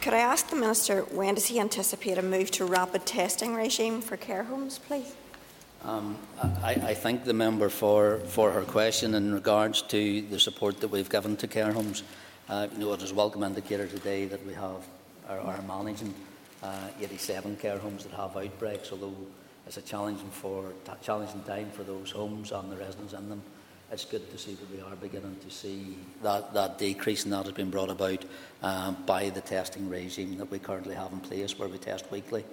could 0.00 0.14
I 0.14 0.20
ask 0.20 0.48
the 0.48 0.56
Minister 0.56 1.02
when 1.02 1.34
does 1.34 1.48
he 1.48 1.60
anticipate 1.60 2.16
a 2.16 2.22
move 2.22 2.50
to 2.52 2.64
rapid 2.64 3.04
testing 3.04 3.54
regime 3.54 4.00
for 4.00 4.16
care 4.16 4.44
homes, 4.44 4.78
please? 4.78 5.14
Um, 5.82 6.18
I, 6.62 6.72
I, 6.72 6.94
thank 6.94 7.24
the 7.24 7.32
member 7.32 7.70
for, 7.70 8.18
for 8.26 8.50
her 8.50 8.62
question 8.62 9.14
in 9.14 9.32
regards 9.32 9.80
to 9.82 10.20
the 10.20 10.38
support 10.38 10.78
that 10.80 10.88
we've 10.88 11.08
given 11.08 11.38
to 11.38 11.48
care 11.48 11.72
homes. 11.72 12.02
Uh, 12.50 12.68
you 12.70 12.78
know, 12.78 12.92
it 12.92 13.02
is 13.02 13.14
welcome 13.14 13.42
indicator 13.42 13.86
today 13.86 14.26
that 14.26 14.44
we 14.46 14.52
have 14.52 14.84
are, 15.26 15.40
are 15.40 15.62
managing 15.62 16.12
uh, 16.62 16.88
87 17.00 17.56
care 17.56 17.78
homes 17.78 18.04
that 18.04 18.12
have 18.12 18.36
outbreaks, 18.36 18.92
although 18.92 19.14
it's 19.66 19.78
a 19.78 19.82
challenging, 19.82 20.28
for, 20.28 20.66
challenging 21.02 21.42
time 21.44 21.70
for 21.70 21.82
those 21.82 22.10
homes 22.10 22.52
and 22.52 22.70
the 22.70 22.76
residents 22.76 23.14
in 23.14 23.30
them. 23.30 23.42
It's 23.90 24.04
good 24.04 24.30
to 24.30 24.36
see 24.36 24.52
that 24.52 24.70
we 24.70 24.82
are 24.82 24.96
beginning 24.96 25.36
to 25.42 25.50
see 25.50 25.96
that, 26.22 26.52
that 26.52 26.76
decrease, 26.76 27.24
and 27.24 27.32
that 27.32 27.46
has 27.46 27.54
been 27.54 27.70
brought 27.70 27.90
about 27.90 28.22
um, 28.62 28.98
by 29.06 29.30
the 29.30 29.40
testing 29.40 29.88
regime 29.88 30.36
that 30.36 30.50
we 30.50 30.58
currently 30.58 30.94
have 30.94 31.10
in 31.10 31.20
place, 31.20 31.58
where 31.58 31.68
we 31.68 31.78
test 31.78 32.10
weekly. 32.10 32.44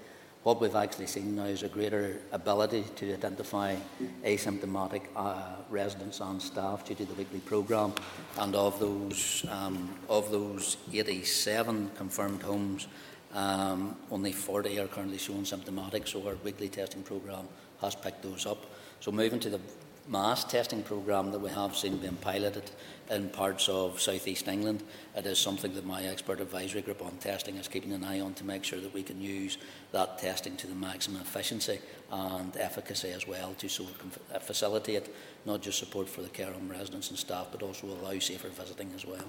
What 0.48 0.62
we've 0.62 0.76
actually 0.76 1.08
seen 1.08 1.36
now 1.36 1.44
is 1.44 1.64
a 1.64 1.68
greater 1.68 2.22
ability 2.32 2.86
to 2.96 3.14
identify 3.14 3.76
asymptomatic 4.24 5.02
uh, 5.14 5.58
residents 5.70 6.22
and 6.22 6.42
staff 6.42 6.86
due 6.86 6.96
to 6.96 7.04
the 7.04 7.14
weekly 7.16 7.42
programme. 7.42 7.94
And 8.38 8.56
of 8.56 8.80
those, 8.80 9.46
um, 9.52 9.94
of 10.08 10.32
those 10.32 10.78
87 10.94 11.92
confirmed 11.98 12.44
homes, 12.44 12.88
um, 13.34 13.98
only 14.10 14.32
40 14.32 14.80
are 14.80 14.88
currently 14.88 15.18
showing 15.18 15.44
symptomatic, 15.44 16.08
so 16.08 16.26
our 16.26 16.36
weekly 16.36 16.70
testing 16.70 17.04
programme 17.04 17.50
has 17.82 17.96
picked 17.96 18.24
those 18.24 18.46
up. 18.46 18.68
So 19.02 19.12
moving 19.12 19.42
to 19.42 19.50
the 19.50 19.60
mass 20.08 20.44
testing 20.44 20.84
program 20.84 21.32
that 21.32 21.40
we 21.40 21.50
have 21.50 21.76
seen 21.76 21.98
being 21.98 22.16
piloted 22.16 22.72
in 23.10 23.30
parts 23.30 23.70
of 23.70 24.00
southeast 24.02 24.48
England. 24.48 24.84
It 25.16 25.26
is 25.26 25.40
something 25.40 25.74
that 25.76 25.86
my 25.86 26.04
expert 26.04 26.40
advisory 26.40 26.82
group 26.82 27.02
on 27.02 27.18
testing 27.18 27.56
is 27.56 27.68
keeping 27.68 27.92
an 27.94 28.04
eye 28.04 28.20
on 28.20 28.34
to 28.36 28.44
make 28.44 28.64
sure 28.64 28.80
that 28.80 28.94
we 28.94 29.04
can 29.04 29.22
use 29.22 29.58
that 29.92 30.18
testing 30.20 30.56
to 30.58 30.68
the 30.68 30.76
maximum 30.76 31.22
efficiency 31.22 31.80
and 32.12 32.56
efficacy 32.58 33.12
as 33.12 33.28
well 33.28 33.54
to 33.58 33.68
so 33.70 33.86
uh, 34.34 34.40
facilitate 34.40 35.14
not 35.46 35.62
just 35.62 35.80
support 35.80 36.08
for 36.08 36.22
the 36.22 36.30
care 36.30 36.52
home 36.52 36.70
residents 36.70 37.10
and 37.10 37.20
staff 37.20 37.48
but 37.52 37.62
also 37.62 37.88
allow 37.88 38.18
safer 38.20 38.50
visiting 38.50 38.92
as 38.96 39.06
well. 39.06 39.26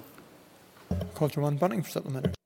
Call 1.14 1.28
Jermaine 1.28 1.58
Bunting 1.58 1.82
for 1.82 1.90
supplementary. 1.90 2.37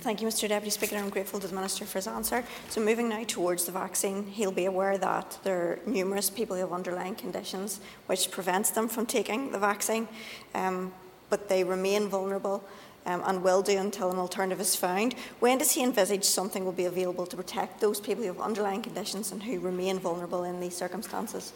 Thank 0.00 0.22
you, 0.22 0.28
Mr 0.28 0.48
Deputy 0.48 0.70
Speaker. 0.70 0.96
I'm 0.96 1.10
grateful 1.10 1.40
to 1.40 1.46
the 1.46 1.54
Minister 1.54 1.84
for 1.84 1.98
his 1.98 2.06
answer. 2.06 2.42
So 2.70 2.80
moving 2.80 3.10
now 3.10 3.22
towards 3.24 3.66
the 3.66 3.72
vaccine, 3.72 4.26
he'll 4.26 4.50
be 4.50 4.64
aware 4.64 4.96
that 4.96 5.38
there 5.44 5.58
are 5.58 5.78
numerous 5.84 6.30
people 6.30 6.56
who 6.56 6.62
have 6.62 6.72
underlying 6.72 7.14
conditions 7.14 7.80
which 8.06 8.30
prevents 8.30 8.70
them 8.70 8.88
from 8.88 9.04
taking 9.04 9.52
the 9.52 9.58
vaccine, 9.58 10.08
um, 10.54 10.94
but 11.28 11.50
they 11.50 11.64
remain 11.64 12.08
vulnerable 12.08 12.64
um, 13.04 13.22
and 13.26 13.42
will 13.42 13.60
do 13.60 13.76
until 13.76 14.10
an 14.10 14.16
alternative 14.16 14.58
is 14.58 14.74
found. 14.74 15.14
When 15.38 15.58
does 15.58 15.72
he 15.72 15.82
envisage 15.82 16.24
something 16.24 16.64
will 16.64 16.72
be 16.72 16.86
available 16.86 17.26
to 17.26 17.36
protect 17.36 17.80
those 17.80 18.00
people 18.00 18.22
who 18.22 18.32
have 18.32 18.40
underlying 18.40 18.80
conditions 18.80 19.32
and 19.32 19.42
who 19.42 19.60
remain 19.60 19.98
vulnerable 19.98 20.44
in 20.44 20.60
these 20.60 20.74
circumstances? 20.74 21.52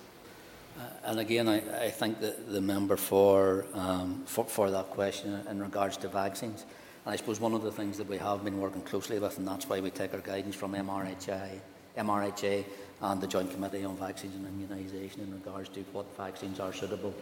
Uh, 0.79 0.83
and 1.05 1.19
again, 1.19 1.49
I, 1.49 1.87
I 1.87 1.91
thank 1.91 2.21
the, 2.21 2.37
the 2.49 2.61
member 2.61 2.99
for, 2.99 3.65
um, 3.73 4.23
for, 4.27 4.45
for 4.45 4.71
that 4.71 4.91
question 4.91 5.41
in 5.49 5.63
regards 5.63 5.97
to 5.99 6.09
vaccines. 6.09 6.67
I 7.07 7.17
suppose 7.17 7.39
one 7.39 7.53
of 7.53 7.63
the 7.63 7.71
things 7.71 7.99
that 7.99 8.09
we 8.09 8.17
have 8.17 8.45
been 8.45 8.59
working 8.59 8.81
closely 8.81 9.19
with, 9.19 9.37
and 9.37 9.47
that's 9.47 9.69
why 9.69 9.79
we 9.79 9.91
take 9.91 10.15
our 10.15 10.21
guidance 10.21 10.55
from 10.55 10.73
MRHI, 10.73 11.61
MRHA 11.99 12.65
and 13.03 13.21
the 13.21 13.27
Joint 13.27 13.51
Committee 13.51 13.85
on 13.85 13.97
Vaccines 13.99 14.35
and 14.35 14.47
Immunisation 14.47 15.19
in 15.19 15.33
regards 15.35 15.69
to 15.71 15.81
what 15.93 16.07
vaccines 16.17 16.61
are 16.61 16.73
suitable 16.73 17.13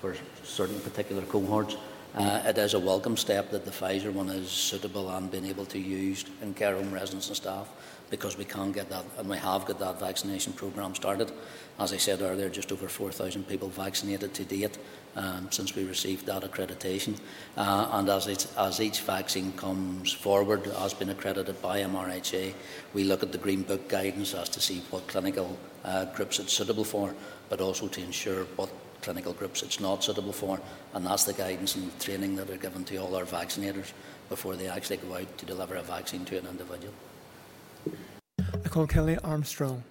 for 0.00 0.16
certain 0.42 0.80
particular 0.80 1.22
cohorts. 1.22 1.76
Uh, 2.16 2.42
it 2.46 2.56
is 2.56 2.72
a 2.72 2.80
welcome 2.80 3.14
step 3.14 3.50
that 3.50 3.66
the 3.66 3.70
Pfizer 3.70 4.10
one 4.10 4.30
is 4.30 4.48
suitable 4.48 5.10
and 5.10 5.30
being 5.30 5.44
able 5.44 5.66
to 5.66 5.78
use 5.78 6.24
in 6.40 6.54
care 6.54 6.74
home 6.74 6.90
residents 6.90 7.28
and 7.28 7.36
staff 7.36 7.68
because 8.08 8.38
we 8.38 8.44
can 8.46 8.72
get 8.72 8.88
that 8.88 9.04
and 9.18 9.28
we 9.28 9.36
have 9.36 9.66
got 9.66 9.78
that 9.78 10.00
vaccination 10.00 10.54
programme 10.54 10.94
started. 10.94 11.30
As 11.78 11.92
I 11.92 11.98
said 11.98 12.22
earlier, 12.22 12.48
just 12.48 12.72
over 12.72 12.88
4,000 12.88 13.46
people 13.46 13.68
vaccinated 13.68 14.32
to 14.32 14.44
date 14.46 14.78
um, 15.14 15.48
since 15.50 15.74
we 15.74 15.84
received 15.84 16.24
that 16.24 16.42
accreditation. 16.42 17.18
Uh, 17.54 17.90
and 17.92 18.08
as, 18.08 18.48
as 18.56 18.80
each 18.80 19.02
vaccine 19.02 19.52
comes 19.52 20.10
forward, 20.10 20.64
has 20.78 20.94
been 20.94 21.10
accredited 21.10 21.60
by 21.60 21.82
MRHA, 21.82 22.54
we 22.94 23.04
look 23.04 23.22
at 23.22 23.30
the 23.30 23.38
Green 23.38 23.60
Book 23.60 23.90
guidance 23.90 24.32
as 24.32 24.48
to 24.48 24.60
see 24.60 24.80
what 24.88 25.06
clinical 25.06 25.58
uh, 25.84 26.06
groups 26.06 26.38
it's 26.38 26.54
suitable 26.54 26.84
for, 26.84 27.14
but 27.50 27.60
also 27.60 27.88
to 27.88 28.02
ensure 28.02 28.44
what 28.56 28.70
clinical 29.02 29.32
groups 29.32 29.62
it's 29.62 29.80
not 29.80 30.04
suitable 30.04 30.32
for. 30.32 30.60
And 30.94 31.06
that's 31.06 31.24
the 31.24 31.32
guidance 31.32 31.76
and 31.76 31.98
training 32.00 32.36
that 32.36 32.50
are 32.50 32.56
given 32.56 32.84
to 32.84 32.96
all 32.98 33.14
our 33.16 33.24
vaccinators 33.24 33.92
before 34.28 34.56
they 34.56 34.68
actually 34.68 34.98
go 34.98 35.14
out 35.14 35.38
to 35.38 35.46
deliver 35.46 35.76
a 35.76 35.82
vaccine 35.82 36.24
to 36.26 36.38
an 36.38 36.46
individual. 36.46 36.94
I 38.64 38.68
call 38.68 38.86
Kellie 38.86 39.18
Armstrong. 39.18 39.84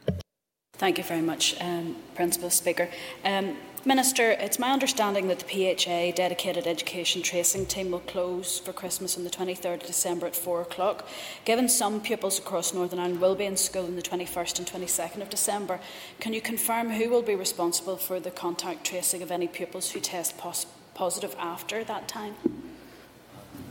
Thank 0.74 0.98
you 0.98 1.06
very 1.06 1.22
much, 1.22 1.56
um, 1.62 1.96
Principal 2.16 2.50
Speaker. 2.50 2.90
Um, 3.24 3.56
Minister, 3.88 4.32
it's 4.32 4.58
my 4.58 4.72
understanding 4.72 5.28
that 5.28 5.38
the 5.38 5.76
PHA 5.76 6.16
dedicated 6.16 6.66
education 6.66 7.22
tracing 7.22 7.68
team 7.68 7.92
will 7.92 8.00
close 8.00 8.58
for 8.58 8.74
Christmas 8.74 9.16
on 9.16 9.24
the 9.24 9.30
23rd 9.30 9.82
of 9.82 9.84
December 9.84 10.26
at 10.26 10.36
4 10.36 10.64
o'clock. 10.64 11.08
Given 11.46 11.70
some 11.70 12.02
pupils 12.02 12.40
across 12.40 12.74
Northern 12.74 12.98
Ireland 12.98 13.22
will 13.22 13.36
be 13.36 13.46
in 13.46 13.56
school 13.56 13.86
on 13.86 13.96
the 13.96 14.02
21st 14.02 14.58
and 14.58 14.68
22nd 14.68 15.22
of 15.22 15.30
December, 15.30 15.80
can 16.20 16.34
you 16.34 16.42
confirm 16.42 16.90
who 16.90 17.12
will 17.12 17.22
be 17.22 17.36
responsible 17.36 17.96
for 17.96 18.20
the 18.20 18.32
contact 18.32 18.88
tracing 18.88 19.22
of 19.22 19.30
any 19.30 19.48
pupils 19.48 19.92
who 19.92 20.00
test 20.00 20.36
pos 20.36 20.66
positive 20.96 21.36
after 21.38 21.84
that 21.84 22.08
time? 22.08 22.34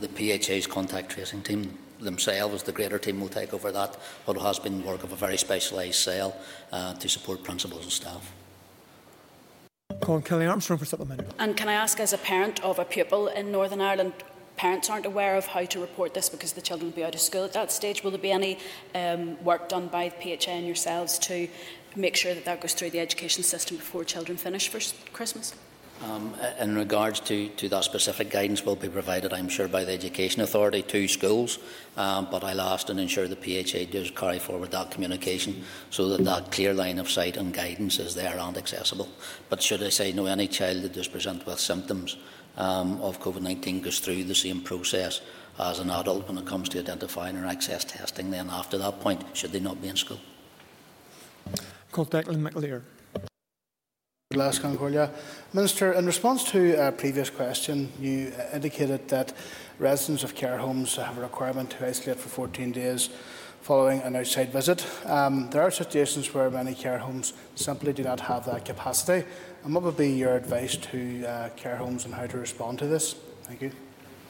The 0.01 0.07
PHA's 0.07 0.69
contact 0.69 1.09
tracing 1.11 1.43
team 1.43 1.77
themselves, 1.99 2.63
the 2.63 2.71
greater 2.71 3.01
team 3.01 3.21
will 3.21 3.29
take 3.29 3.53
over 3.53 3.73
that, 3.73 3.99
but 4.27 4.37
it 4.37 4.43
has 4.43 4.61
been 4.61 4.85
work 4.85 5.03
of 5.03 5.11
a 5.11 5.17
very 5.17 5.39
specialised 5.39 6.01
cell 6.01 6.37
uh, 6.71 6.95
to 6.95 7.09
support 7.09 7.43
principals 7.43 7.83
and 7.83 7.91
staff. 7.91 8.33
Colin 10.05 10.23
Kellie 10.23 10.47
Armstrong 10.47 10.79
for 10.79 10.85
supplementary. 10.85 11.27
And 11.39 11.57
can 11.57 11.69
I 11.69 11.75
ask, 11.75 11.99
as 11.99 12.13
a 12.13 12.19
parent 12.19 12.63
of 12.63 12.79
a 12.79 12.85
pupil 12.85 13.29
in 13.29 13.51
Northern 13.51 13.81
Ireland, 13.81 14.13
parents 14.57 14.89
aren't 14.91 15.07
aware 15.07 15.37
of 15.37 15.47
how 15.47 15.65
to 15.65 15.81
report 15.81 16.15
this 16.15 16.29
because 16.29 16.53
the 16.53 16.61
children 16.61 16.91
will 16.91 16.97
be 16.97 17.05
out 17.05 17.15
of 17.15 17.21
school 17.21 17.45
at 17.45 17.53
that 17.55 17.73
stage. 17.73 18.05
Will 18.05 18.11
there 18.11 18.21
be 18.21 18.31
any 18.31 18.59
um, 18.95 19.43
work 19.43 19.69
done 19.69 19.89
by 19.89 20.11
the 20.11 20.37
PHA 20.37 20.51
and 20.51 20.67
yourselves 20.67 21.19
to 21.21 21.49
make 21.97 22.17
sure 22.17 22.35
that 22.35 22.45
that 22.45 22.61
goes 22.61 22.75
through 22.75 22.91
the 22.91 23.01
education 23.01 23.43
system 23.43 23.77
before 23.77 24.05
children 24.05 24.37
finish 24.37 24.69
for 24.69 24.81
Christmas? 25.13 25.55
Um, 26.05 26.35
in 26.61 26.77
regards 26.77 27.21
to, 27.21 27.49
to 27.49 27.69
that 27.71 27.85
specific 27.85 28.29
guidance 28.29 28.63
will 28.65 28.77
be 28.77 28.89
provided, 28.89 29.33
I'm 29.33 29.49
sure, 29.49 29.69
by 29.69 29.85
the 29.85 29.93
Education 29.93 30.43
Authority 30.43 30.83
to 30.83 31.09
schools, 31.09 31.59
um, 31.97 32.29
but 32.31 32.45
I'll 32.45 32.61
ask 32.61 32.91
and 32.91 33.01
ensure 33.01 33.27
the 33.27 33.37
PHA 33.37 33.91
does 33.91 34.11
carry 34.11 34.39
forward 34.39 34.71
that 34.73 34.91
communication 34.91 35.65
so 35.89 36.11
that 36.11 36.25
that 36.25 36.53
clear 36.53 36.75
line 36.75 36.99
of 36.99 37.11
sight 37.11 37.39
and 37.39 37.55
guidance 37.55 37.99
is 37.99 38.15
there 38.15 38.39
and 38.39 38.57
accessible. 38.59 39.09
But 39.49 39.63
should 39.63 39.83
I 39.83 39.89
say, 39.89 40.13
no, 40.13 40.27
any 40.27 40.47
child 40.47 40.83
that 40.83 40.93
does 40.93 41.09
present 41.09 41.47
with 41.47 41.59
symptoms 41.59 42.19
um, 42.59 43.01
of 43.01 43.21
COVID-19 43.21 43.83
goes 43.83 43.99
through 43.99 44.25
the 44.25 44.35
same 44.35 44.61
process 44.61 45.23
as 45.59 45.79
an 45.79 45.89
adult 45.89 46.29
when 46.29 46.37
it 46.37 46.45
comes 46.45 46.69
to 46.71 46.81
identifying 46.81 47.37
or 47.39 47.47
access 47.47 47.83
testing 47.83 48.31
then 48.31 48.51
after 48.51 48.77
that 48.77 49.01
point, 49.01 49.25
should 49.33 49.53
they 49.53 49.61
not 49.61 49.81
be 49.81 49.89
in 49.89 49.97
school. 49.97 50.21
Call 51.93 52.05
Declan 52.05 52.47
McAleer. 52.47 52.83
Minister, 55.53 55.93
in 55.93 56.07
response 56.07 56.45
to 56.51 56.87
a 56.87 56.93
previous 56.93 57.31
question, 57.31 57.93
you 58.01 58.33
indicated 58.53 59.09
that 59.09 59.33
residents 59.79 60.25
of 60.25 60.35
care 60.35 60.59
homes 60.59 60.97
have 60.97 61.19
a 61.19 61.21
requirement 61.21 61.71
to 61.71 61.87
isolate 61.87 62.19
for 62.19 62.29
14 62.29 62.73
days 62.73 63.11
following 63.65 64.03
an 64.03 64.15
outside 64.15 64.53
visit. 64.53 64.87
Um, 65.07 65.49
there 65.51 65.63
are 65.63 65.71
situations 65.71 66.35
where 66.35 66.51
many 66.51 66.75
care 66.75 66.99
homes 66.99 67.33
simply 67.55 67.95
do 67.95 68.03
not 68.03 68.21
have 68.21 68.45
that 68.45 68.67
capacity. 68.67 69.27
And 69.65 69.75
what 69.75 69.85
would 69.85 69.97
be 69.97 70.11
your 70.11 70.37
advice 70.37 70.77
to 70.77 71.25
uh, 71.25 71.49
care 71.57 71.77
homes 71.77 72.05
on 72.05 72.13
how 72.13 72.27
to 72.27 72.37
respond 72.37 72.79
to 72.81 72.87
this? 72.87 73.15
Thank 73.45 73.63
you. 73.63 73.71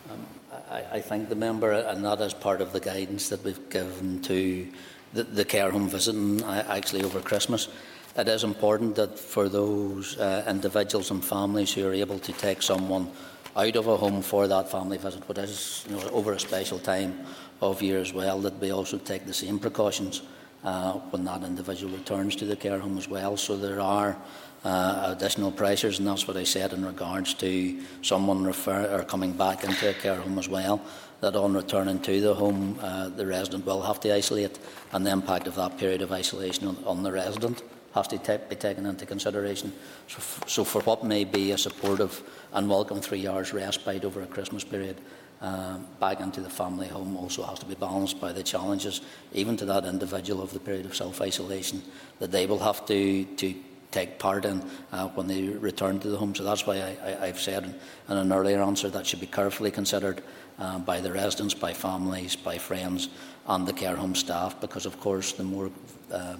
Um, 0.08 0.24
I, 0.70 0.84
I 0.92 1.00
thank 1.00 1.28
the 1.28 1.34
member, 1.34 1.72
and 1.72 2.04
that 2.04 2.20
is 2.20 2.32
part 2.32 2.60
of 2.60 2.72
the 2.72 2.78
guidance 2.78 3.28
that 3.30 3.42
we've 3.42 3.68
given 3.70 4.22
to 4.22 4.68
the, 5.14 5.24
the 5.24 5.44
care 5.44 5.70
home 5.70 5.88
visiting 5.88 6.42
uh, 6.44 6.64
actually 6.68 7.02
over 7.02 7.20
Christmas. 7.20 7.68
It 8.16 8.28
is 8.28 8.44
important 8.44 8.94
that 8.94 9.18
for 9.18 9.48
those 9.48 10.16
uh, 10.18 10.44
individuals 10.46 11.10
and 11.10 11.24
families 11.24 11.72
who 11.72 11.88
are 11.88 11.92
able 11.92 12.20
to 12.20 12.32
take 12.32 12.62
someone 12.62 13.10
out 13.56 13.74
of 13.74 13.88
a 13.88 13.96
home 13.96 14.22
for 14.22 14.46
that 14.46 14.70
family 14.70 14.98
visit, 14.98 15.28
what 15.28 15.38
is 15.38 15.84
you 15.88 15.96
know, 15.96 16.08
over 16.10 16.32
a 16.32 16.38
special 16.38 16.78
time 16.78 17.26
of 17.60 17.82
year 17.82 17.98
as 17.98 18.12
well, 18.12 18.38
that 18.42 18.60
we 18.60 18.70
also 18.70 18.98
take 18.98 19.26
the 19.26 19.34
same 19.34 19.58
precautions 19.58 20.22
uh, 20.62 20.92
when 21.10 21.24
that 21.24 21.42
individual 21.42 21.92
returns 21.92 22.36
to 22.36 22.44
the 22.44 22.54
care 22.54 22.78
home 22.78 22.98
as 22.98 23.08
well. 23.08 23.36
So 23.36 23.56
there 23.56 23.80
are 23.80 24.16
uh, 24.64 25.14
additional 25.16 25.50
pressures, 25.50 25.98
and 25.98 26.06
that's 26.06 26.28
what 26.28 26.36
I 26.36 26.44
said 26.44 26.72
in 26.72 26.86
regards 26.86 27.34
to 27.34 27.80
someone 28.02 28.44
refer- 28.44 28.96
or 28.96 29.02
coming 29.02 29.32
back 29.32 29.64
into 29.64 29.90
a 29.90 29.92
care 29.92 30.20
home 30.20 30.38
as 30.38 30.48
well. 30.48 30.80
That 31.20 31.34
on 31.34 31.52
returning 31.54 31.98
to 32.02 32.20
the 32.20 32.34
home, 32.34 32.78
uh, 32.80 33.08
the 33.08 33.26
resident 33.26 33.66
will 33.66 33.82
have 33.82 33.98
to 34.00 34.14
isolate, 34.14 34.60
and 34.92 35.04
the 35.04 35.10
impact 35.10 35.48
of 35.48 35.56
that 35.56 35.78
period 35.78 36.00
of 36.00 36.12
isolation 36.12 36.68
on, 36.68 36.76
on 36.86 37.02
the 37.02 37.10
resident 37.10 37.60
has 37.94 38.08
to 38.08 38.18
be 38.48 38.56
taken 38.56 38.86
into 38.86 39.06
consideration. 39.06 39.72
So, 40.08 40.20
so, 40.46 40.64
for 40.64 40.80
what 40.82 41.04
may 41.04 41.24
be 41.24 41.52
a 41.52 41.58
supportive 41.58 42.22
and 42.52 42.68
welcome 42.68 43.00
three 43.00 43.26
hours 43.26 43.52
respite 43.52 44.04
over 44.04 44.22
a 44.22 44.26
Christmas 44.26 44.64
period, 44.64 45.00
um, 45.40 45.86
back 46.00 46.20
into 46.20 46.40
the 46.40 46.50
family 46.50 46.88
home 46.88 47.16
also 47.16 47.42
has 47.44 47.58
to 47.58 47.66
be 47.66 47.74
balanced 47.74 48.20
by 48.20 48.32
the 48.32 48.42
challenges, 48.42 49.00
even 49.32 49.56
to 49.58 49.64
that 49.66 49.84
individual 49.84 50.42
of 50.42 50.52
the 50.52 50.60
period 50.60 50.86
of 50.86 50.96
self-isolation, 50.96 51.82
that 52.18 52.32
they 52.32 52.46
will 52.46 52.60
have 52.60 52.86
to, 52.86 53.24
to 53.24 53.54
take 53.90 54.18
part 54.18 54.44
in 54.44 54.62
uh, 54.92 55.08
when 55.08 55.26
they 55.26 55.42
return 55.42 56.00
to 56.00 56.08
the 56.08 56.16
home. 56.16 56.34
So 56.34 56.42
that's 56.42 56.66
why 56.66 56.96
I, 57.20 57.26
have 57.26 57.38
said 57.38 57.64
in 58.08 58.16
an 58.16 58.32
earlier 58.32 58.60
answer 58.60 58.88
that 58.90 59.06
should 59.06 59.20
be 59.20 59.26
carefully 59.26 59.70
considered 59.70 60.22
uh, 60.58 60.78
by 60.78 61.00
the 61.00 61.12
residents, 61.12 61.54
by 61.54 61.72
families, 61.72 62.34
by 62.34 62.58
friends, 62.58 63.08
and 63.46 63.66
the 63.68 63.72
care 63.72 63.96
home 63.96 64.14
staff, 64.14 64.60
because 64.60 64.86
of 64.86 64.98
course 64.98 65.32
the 65.32 65.44
more 65.44 65.70
uh, 66.10 66.36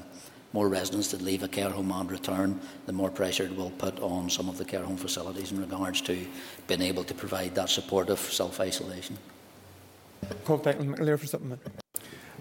more 0.54 0.68
residents 0.68 1.10
that 1.10 1.20
leave 1.20 1.42
a 1.42 1.48
care 1.48 1.68
home 1.68 1.90
and 1.90 2.08
return, 2.10 2.60
the 2.86 2.92
more 2.92 3.10
pressure 3.10 3.42
it 3.42 3.56
will 3.56 3.72
put 3.72 3.98
on 3.98 4.30
some 4.30 4.48
of 4.48 4.56
the 4.56 4.64
care 4.64 4.84
home 4.84 4.96
facilities 4.96 5.50
in 5.50 5.60
regards 5.60 6.00
to 6.00 6.16
being 6.68 6.80
able 6.80 7.02
to 7.02 7.12
provide 7.12 7.56
that 7.56 7.68
supportive 7.68 8.20
self-isolation. 8.20 9.18
Call 10.44 10.60
Declan 10.60 10.94
McAleer 10.94 11.18
for 11.18 11.26
supplement. 11.26 11.60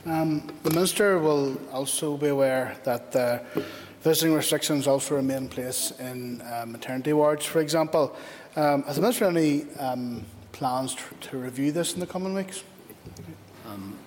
Um, 0.05 0.47
the 0.61 0.69
Minister 0.69 1.17
will 1.17 1.57
also 1.71 2.15
be 2.15 2.27
aware 2.27 2.77
that 2.83 3.15
uh, 3.15 3.39
visiting 4.01 4.35
restrictions 4.35 4.85
also 4.85 5.15
remain 5.15 5.37
in 5.37 5.47
place 5.49 5.91
in 5.99 6.41
uh, 6.41 6.65
maternity 6.67 7.13
wards, 7.13 7.45
for 7.45 7.61
example. 7.61 8.15
Um, 8.55 8.83
has 8.83 8.97
the 8.97 9.01
Minister 9.01 9.25
any 9.25 9.65
um, 9.79 10.23
plans 10.51 10.93
to, 10.93 11.29
to 11.29 11.37
review 11.39 11.71
this 11.71 11.95
in 11.95 11.99
the 11.99 12.05
coming 12.05 12.35
weeks? 12.35 12.63
Um, 13.65 13.97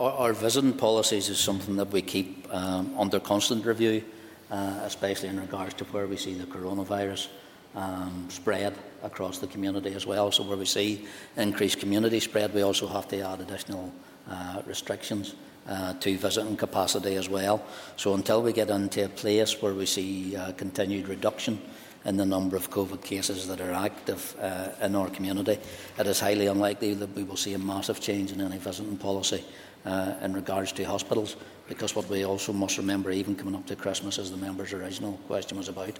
our, 0.00 0.12
our, 0.12 0.32
visiting 0.32 0.72
policies 0.72 1.28
is 1.28 1.38
something 1.38 1.76
that 1.76 1.92
we 1.92 2.02
keep 2.02 2.41
um, 2.52 2.94
under 2.98 3.18
constant 3.18 3.64
review, 3.66 4.04
uh, 4.50 4.80
especially 4.84 5.28
in 5.28 5.40
regards 5.40 5.74
to 5.74 5.84
where 5.86 6.06
we 6.06 6.16
see 6.16 6.34
the 6.34 6.46
coronavirus 6.46 7.28
um, 7.74 8.26
spread 8.28 8.74
across 9.02 9.38
the 9.38 9.46
community 9.46 9.94
as 9.94 10.06
well. 10.06 10.30
So 10.30 10.44
where 10.44 10.56
we 10.56 10.66
see 10.66 11.06
increased 11.36 11.80
community 11.80 12.20
spread, 12.20 12.54
we 12.54 12.62
also 12.62 12.86
have 12.86 13.08
to 13.08 13.20
add 13.20 13.40
additional 13.40 13.92
uh, 14.30 14.62
restrictions 14.66 15.34
uh, 15.68 15.94
to 15.94 16.18
visiting 16.18 16.56
capacity 16.56 17.16
as 17.16 17.28
well. 17.28 17.64
So 17.96 18.14
until 18.14 18.42
we 18.42 18.52
get 18.52 18.70
into 18.70 19.04
a 19.04 19.08
place 19.08 19.60
where 19.62 19.74
we 19.74 19.86
see 19.86 20.36
uh, 20.36 20.52
continued 20.52 21.08
reduction 21.08 21.60
in 22.04 22.16
the 22.16 22.26
number 22.26 22.56
of 22.56 22.68
COVID 22.68 23.02
cases 23.04 23.46
that 23.46 23.60
are 23.60 23.72
active 23.72 24.36
uh, 24.40 24.70
in 24.82 24.96
our 24.96 25.08
community, 25.08 25.58
it 25.98 26.06
is 26.06 26.18
highly 26.20 26.48
unlikely 26.48 26.94
that 26.94 27.14
we 27.14 27.22
will 27.22 27.36
see 27.36 27.54
a 27.54 27.58
massive 27.58 28.00
change 28.00 28.32
in 28.32 28.40
any 28.40 28.58
visiting 28.58 28.96
policy 28.96 29.44
uh, 29.84 30.14
in 30.22 30.32
regards 30.32 30.72
to 30.72 30.84
hospitals. 30.84 31.36
Because 31.68 31.94
what 31.96 32.08
we 32.08 32.24
also 32.24 32.52
must 32.52 32.76
remember, 32.76 33.10
even 33.10 33.34
coming 33.34 33.54
up 33.54 33.66
to 33.66 33.76
Christmas, 33.76 34.18
as 34.18 34.30
the 34.30 34.36
member's 34.36 34.72
original 34.72 35.12
question 35.26 35.56
was 35.56 35.68
about, 35.68 35.98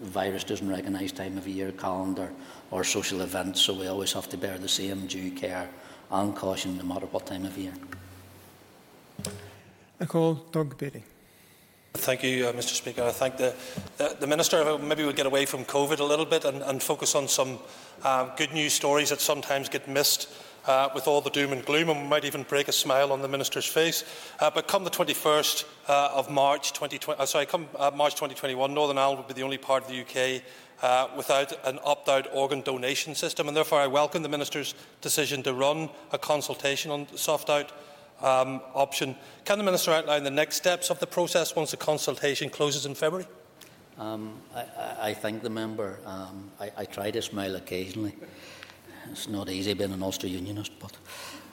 the 0.00 0.08
virus 0.08 0.44
doesn't 0.44 0.68
recognise 0.68 1.12
time 1.12 1.36
of 1.36 1.46
year, 1.46 1.72
calendar, 1.72 2.30
or 2.70 2.84
social 2.84 3.20
events, 3.20 3.60
so 3.60 3.74
we 3.74 3.86
always 3.86 4.12
have 4.12 4.28
to 4.30 4.36
bear 4.36 4.58
the 4.58 4.68
same 4.68 5.06
due 5.06 5.30
care 5.32 5.68
and 6.10 6.34
caution 6.34 6.76
no 6.78 6.84
matter 6.84 7.06
what 7.06 7.26
time 7.26 7.44
of 7.44 7.56
year. 7.58 7.72
I 10.00 10.06
call 10.06 10.34
Doug 10.52 10.78
Beattie. 10.78 11.04
Thank 11.92 12.22
you, 12.22 12.46
uh, 12.46 12.52
Mr. 12.52 12.74
Speaker. 12.74 13.02
I 13.02 13.10
thank 13.10 13.36
the, 13.36 13.54
the, 13.96 14.16
the 14.20 14.26
Minister. 14.26 14.78
Maybe 14.78 15.02
we'll 15.02 15.12
get 15.12 15.26
away 15.26 15.44
from 15.44 15.64
COVID 15.64 15.98
a 15.98 16.04
little 16.04 16.24
bit 16.24 16.44
and, 16.44 16.62
and 16.62 16.82
focus 16.82 17.14
on 17.16 17.26
some 17.26 17.58
uh, 18.04 18.34
good 18.36 18.52
news 18.52 18.72
stories 18.72 19.10
that 19.10 19.20
sometimes 19.20 19.68
get 19.68 19.88
missed 19.88 20.28
uh, 20.66 20.88
with 20.94 21.06
all 21.06 21.20
the 21.20 21.30
doom 21.30 21.52
and 21.52 21.64
gloom, 21.64 21.88
and 21.88 22.02
we 22.02 22.08
might 22.08 22.24
even 22.24 22.42
break 22.42 22.68
a 22.68 22.72
smile 22.72 23.12
on 23.12 23.22
the 23.22 23.28
Minister's 23.28 23.66
face. 23.66 24.04
Uh, 24.38 24.50
but 24.50 24.68
come 24.68 24.84
the 24.84 24.90
21st 24.90 25.64
uh, 25.88 26.10
of 26.14 26.30
March 26.30 26.72
2020, 26.72 27.20
uh, 27.20 27.26
sorry, 27.26 27.46
come 27.46 27.68
uh, 27.78 27.90
March 27.94 28.14
2021, 28.14 28.72
Northern 28.72 28.98
Ireland 28.98 29.20
will 29.20 29.28
be 29.28 29.34
the 29.34 29.42
only 29.42 29.58
part 29.58 29.84
of 29.84 29.88
the 29.88 30.00
UK 30.00 30.42
uh, 30.82 31.08
without 31.16 31.52
an 31.66 31.78
opt-out 31.84 32.28
organ 32.32 32.60
donation 32.62 33.14
system, 33.14 33.48
and 33.48 33.56
therefore 33.56 33.80
I 33.80 33.86
welcome 33.86 34.22
the 34.22 34.28
Minister's 34.28 34.74
decision 35.00 35.42
to 35.44 35.54
run 35.54 35.90
a 36.12 36.18
consultation 36.18 36.90
on 36.90 37.06
the 37.10 37.18
soft-out 37.18 37.72
um, 38.22 38.60
option. 38.74 39.16
Can 39.44 39.58
the 39.58 39.64
Minister 39.64 39.92
outline 39.92 40.24
the 40.24 40.30
next 40.30 40.56
steps 40.56 40.90
of 40.90 40.98
the 41.00 41.06
process 41.06 41.56
once 41.56 41.70
the 41.70 41.76
consultation 41.76 42.50
closes 42.50 42.86
in 42.86 42.94
February? 42.94 43.26
Um, 43.98 44.40
I, 44.54 44.64
I, 45.00 45.14
thank 45.14 45.42
the 45.42 45.50
member. 45.50 45.98
Um, 46.06 46.50
I, 46.58 46.70
I 46.78 46.84
try 46.86 47.10
to 47.10 47.20
smile 47.20 47.56
occasionally. 47.56 48.14
It's 49.10 49.28
not 49.28 49.48
easy 49.48 49.74
being 49.74 49.92
an 49.92 50.02
Ulster 50.02 50.28
Unionist, 50.28 50.72
but 50.78 50.92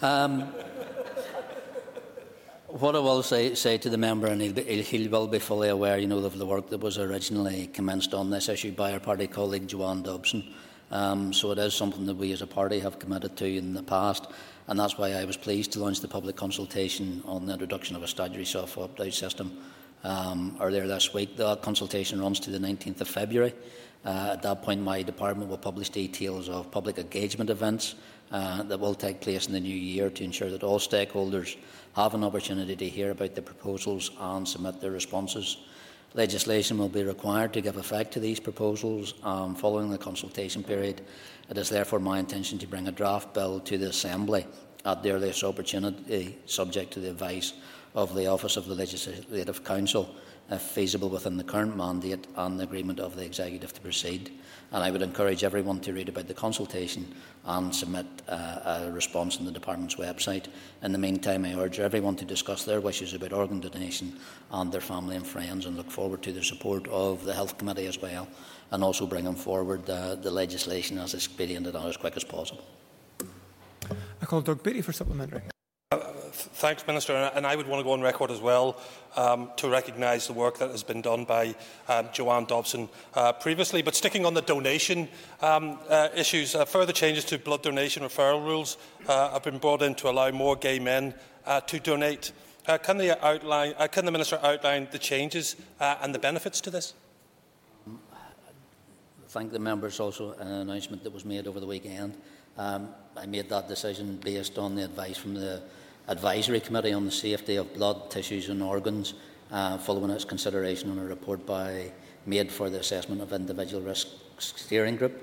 um, 0.02 0.42
what 2.68 2.96
I 2.96 3.00
will 3.00 3.24
say, 3.24 3.56
say 3.56 3.78
to 3.80 3.90
the 3.90 3.98
member, 3.98 4.28
and 4.28 4.42
he'll 4.42 4.54
be, 4.54 4.82
he 4.82 5.08
will 5.08 5.28
be 5.28 5.40
fully 5.40 5.70
aware, 5.70 5.98
you 5.98 6.08
know, 6.08 6.20
of 6.20 6.38
the 6.38 6.46
work 6.46 6.70
that 6.70 6.80
was 6.80 7.00
originally 7.00 7.68
commenced 7.68 8.14
on 8.14 8.30
this 8.30 8.48
issue 8.48 8.72
by 8.72 8.94
our 8.94 9.00
party 9.00 9.26
colleague 9.26 9.68
Joanne 9.68 10.04
Dobson. 10.04 10.54
Um, 10.92 11.34
so 11.34 11.52
it 11.52 11.58
is 11.58 11.74
something 11.74 12.06
that 12.06 12.16
we 12.16 12.32
as 12.32 12.42
a 12.42 12.48
party 12.48 12.80
have 12.80 13.00
committed 13.00 13.36
to 13.38 13.46
in 13.46 13.74
the 13.74 13.84
past, 13.84 14.28
and 14.68 14.80
that's 14.80 14.98
why 14.98 15.14
I 15.14 15.26
was 15.26 15.36
pleased 15.36 15.72
to 15.72 15.80
launch 15.80 16.00
the 16.00 16.08
public 16.08 16.36
consultation 16.36 17.24
on 17.26 17.48
the 17.48 17.54
introduction 17.54 17.96
of 17.96 18.04
a 18.04 18.08
statutory 18.08 18.46
soft 18.46 18.78
opt-out 18.78 19.14
system 19.14 19.58
um, 20.04 20.58
earlier 20.62 20.88
this 20.88 21.14
week. 21.14 21.36
That 21.38 21.64
consultation 21.64 22.22
runs 22.22 22.40
to 22.42 22.52
the 22.52 22.60
19th 22.60 23.02
of 23.02 23.08
February. 23.08 23.54
Uh, 24.08 24.30
at 24.32 24.42
that 24.42 24.62
point, 24.62 24.82
my 24.82 25.02
department 25.02 25.50
will 25.50 25.58
publish 25.58 25.90
details 25.90 26.48
of 26.48 26.72
public 26.72 26.98
engagement 26.98 27.50
events 27.50 27.96
uh, 28.32 28.64
that 28.64 28.80
will 28.80 28.96
take 28.96 29.20
place 29.20 29.48
in 29.48 29.54
the 29.54 29.60
new 29.60 29.76
year 29.76 30.10
to 30.10 30.24
ensure 30.24 30.50
that 30.50 30.64
all 30.64 30.80
stakeholders 30.80 31.58
have 31.94 32.14
an 32.14 32.24
opportunity 32.24 32.74
to 32.74 32.88
hear 32.88 33.12
about 33.12 33.36
the 33.36 33.42
proposals 33.42 34.12
and 34.18 34.48
submit 34.48 34.80
their 34.80 34.92
responses. 34.92 35.58
Legislation 36.14 36.78
will 36.78 36.88
be 36.88 37.04
required 37.04 37.52
to 37.52 37.60
give 37.60 37.76
effect 37.76 38.14
to 38.14 38.22
these 38.22 38.40
proposals 38.40 39.14
um, 39.24 39.54
following 39.54 39.90
the 39.90 39.98
consultation 39.98 40.64
period. 40.64 41.02
It 41.50 41.58
is 41.58 41.68
therefore 41.68 42.00
my 42.00 42.18
intention 42.18 42.58
to 42.60 42.68
bring 42.68 42.88
a 42.88 42.94
draft 42.94 43.34
bill 43.34 43.60
to 43.60 43.78
the 43.78 43.90
Assembly 43.90 44.46
at 44.86 45.04
the 45.04 45.12
earliest 45.12 45.44
opportunity, 45.44 46.38
subject 46.46 46.94
to 46.94 47.02
the 47.02 47.10
advice 47.10 47.52
of 47.94 48.16
the 48.16 48.28
Office 48.28 48.56
of 48.56 48.68
the 48.68 48.76
Legislative 48.76 49.66
Counsel 49.66 50.16
if 50.50 50.62
feasible 50.62 51.10
within 51.10 51.38
the 51.38 51.44
current 51.44 51.76
mandate 51.76 52.26
and 52.36 52.60
the 52.60 52.64
agreement 52.64 53.00
of 53.00 53.16
the 53.16 53.26
Executive 53.26 53.74
to 53.74 53.82
proceed. 53.82 54.32
And 54.72 54.84
I 54.84 54.92
would 54.92 55.02
encourage 55.02 55.44
everyone 55.44 55.80
to 55.82 55.94
read 55.94 56.10
about 56.10 56.28
the 56.28 56.34
consultation 56.34 57.14
and 57.46 57.74
submit 57.74 58.06
uh, 58.28 58.86
a 58.88 58.92
response 58.92 59.38
on 59.38 59.46
the 59.46 59.52
Department's 59.52 59.96
website. 59.96 60.48
In 60.84 60.92
the 60.92 60.98
meantime, 60.98 61.46
I 61.46 61.56
urge 61.56 61.80
everyone 61.80 62.16
to 62.18 62.26
discuss 62.26 62.64
their 62.64 62.82
wishes 62.82 63.14
about 63.14 63.34
organ 63.34 63.60
donation 63.60 64.18
and 64.52 64.72
their 64.72 64.82
family 64.82 65.16
and 65.16 65.26
friends 65.26 65.66
and 65.66 65.78
look 65.78 65.92
forward 65.92 66.22
to 66.24 66.32
the 66.32 66.44
support 66.44 66.88
of 66.88 67.24
the 67.24 67.34
Health 67.34 67.58
Committee 67.58 67.88
as 67.88 68.02
well 68.02 68.28
and 68.72 68.84
also 68.84 69.06
bringing 69.06 69.36
forward 69.36 69.90
uh, 69.90 70.16
the 70.16 70.32
legislation 70.32 70.98
as 70.98 71.14
expedient 71.14 71.68
and 71.68 71.76
as 71.76 71.98
quick 71.98 72.18
as 72.18 72.24
possible. 72.24 72.66
I 74.22 74.26
call 74.26 74.42
Doug 74.42 74.64
Beattie 74.64 74.82
for 74.82 74.92
supplementary. 74.92 75.44
Uh, 75.92 76.00
thanks, 76.32 76.86
Minister. 76.86 77.14
And 77.14 77.46
I 77.46 77.56
would 77.56 77.68
want 77.68 77.80
to 77.80 77.84
go 77.84 77.92
on 77.92 78.02
record 78.02 78.32
as 78.32 78.40
well 78.40 78.80
um, 79.16 79.52
to 79.58 79.70
recognise 79.70 80.28
the 80.28 80.34
work 80.34 80.60
that 80.60 80.70
has 80.72 80.84
been 80.84 81.02
done 81.02 81.26
by 81.26 81.56
um, 81.88 82.10
Joanne 82.14 82.46
Dobson 82.46 82.90
uh, 83.14 83.34
previously. 83.34 83.82
But 83.82 83.96
sticking 83.96 84.26
on 84.26 84.34
the 84.34 84.42
donation 84.42 85.08
um, 85.42 85.80
uh, 85.90 86.10
issues, 86.16 86.56
uh, 86.56 86.66
further 86.66 86.94
changes 86.94 87.26
to 87.26 87.38
blood 87.38 87.64
donation 87.64 88.04
referral 88.04 88.44
rules 88.44 88.78
uh, 89.08 89.32
have 89.32 89.44
been 89.44 89.58
brought 89.58 89.82
in 89.82 89.96
to 89.96 90.10
allow 90.10 90.32
more 90.32 90.56
gay 90.56 90.80
men 90.80 91.14
uh, 91.46 91.62
to 91.62 91.80
donate. 91.80 92.32
Uh, 92.68 92.78
can, 92.78 92.98
the 92.98 93.26
outline, 93.26 93.74
can 93.92 94.06
the 94.06 94.12
Minister 94.12 94.40
outline 94.44 94.88
the 94.92 95.00
changes 95.00 95.56
and 95.80 96.14
the 96.14 96.20
benefits 96.20 96.60
to 96.62 96.70
this? 96.70 96.94
Thank 99.30 99.52
the 99.52 99.60
members 99.60 100.00
also 100.00 100.34
an 100.34 100.48
announcement 100.48 101.04
that 101.04 101.14
was 101.14 101.26
made 101.26 101.48
over 101.48 101.60
the 101.60 101.68
weekend. 101.68 102.18
Um, 102.58 102.90
I 103.16 103.26
made 103.26 103.50
that 103.50 103.68
decision 103.68 104.20
based 104.24 104.58
on 104.58 104.76
the 104.76 104.86
advice 104.86 105.18
from 105.18 105.34
the 105.34 105.62
Advisory 106.10 106.62
Committee 106.62 106.94
on 106.94 107.04
the 107.04 107.12
Safety 107.12 107.58
of 107.58 107.74
Blood, 107.74 108.10
Tissues 108.10 108.48
and 108.48 108.64
Organs, 108.64 109.14
uh, 109.52 109.78
following 109.78 110.10
its 110.10 110.24
consideration 110.24 110.90
on 110.90 111.00
a 111.00 111.04
report 111.04 111.46
by 111.46 111.92
made 112.26 112.50
for 112.50 112.70
the 112.70 112.80
assessment 112.80 113.22
of 113.22 113.34
individual 113.34 113.82
risk 113.82 114.08
steering 114.38 114.96
group. 114.96 115.22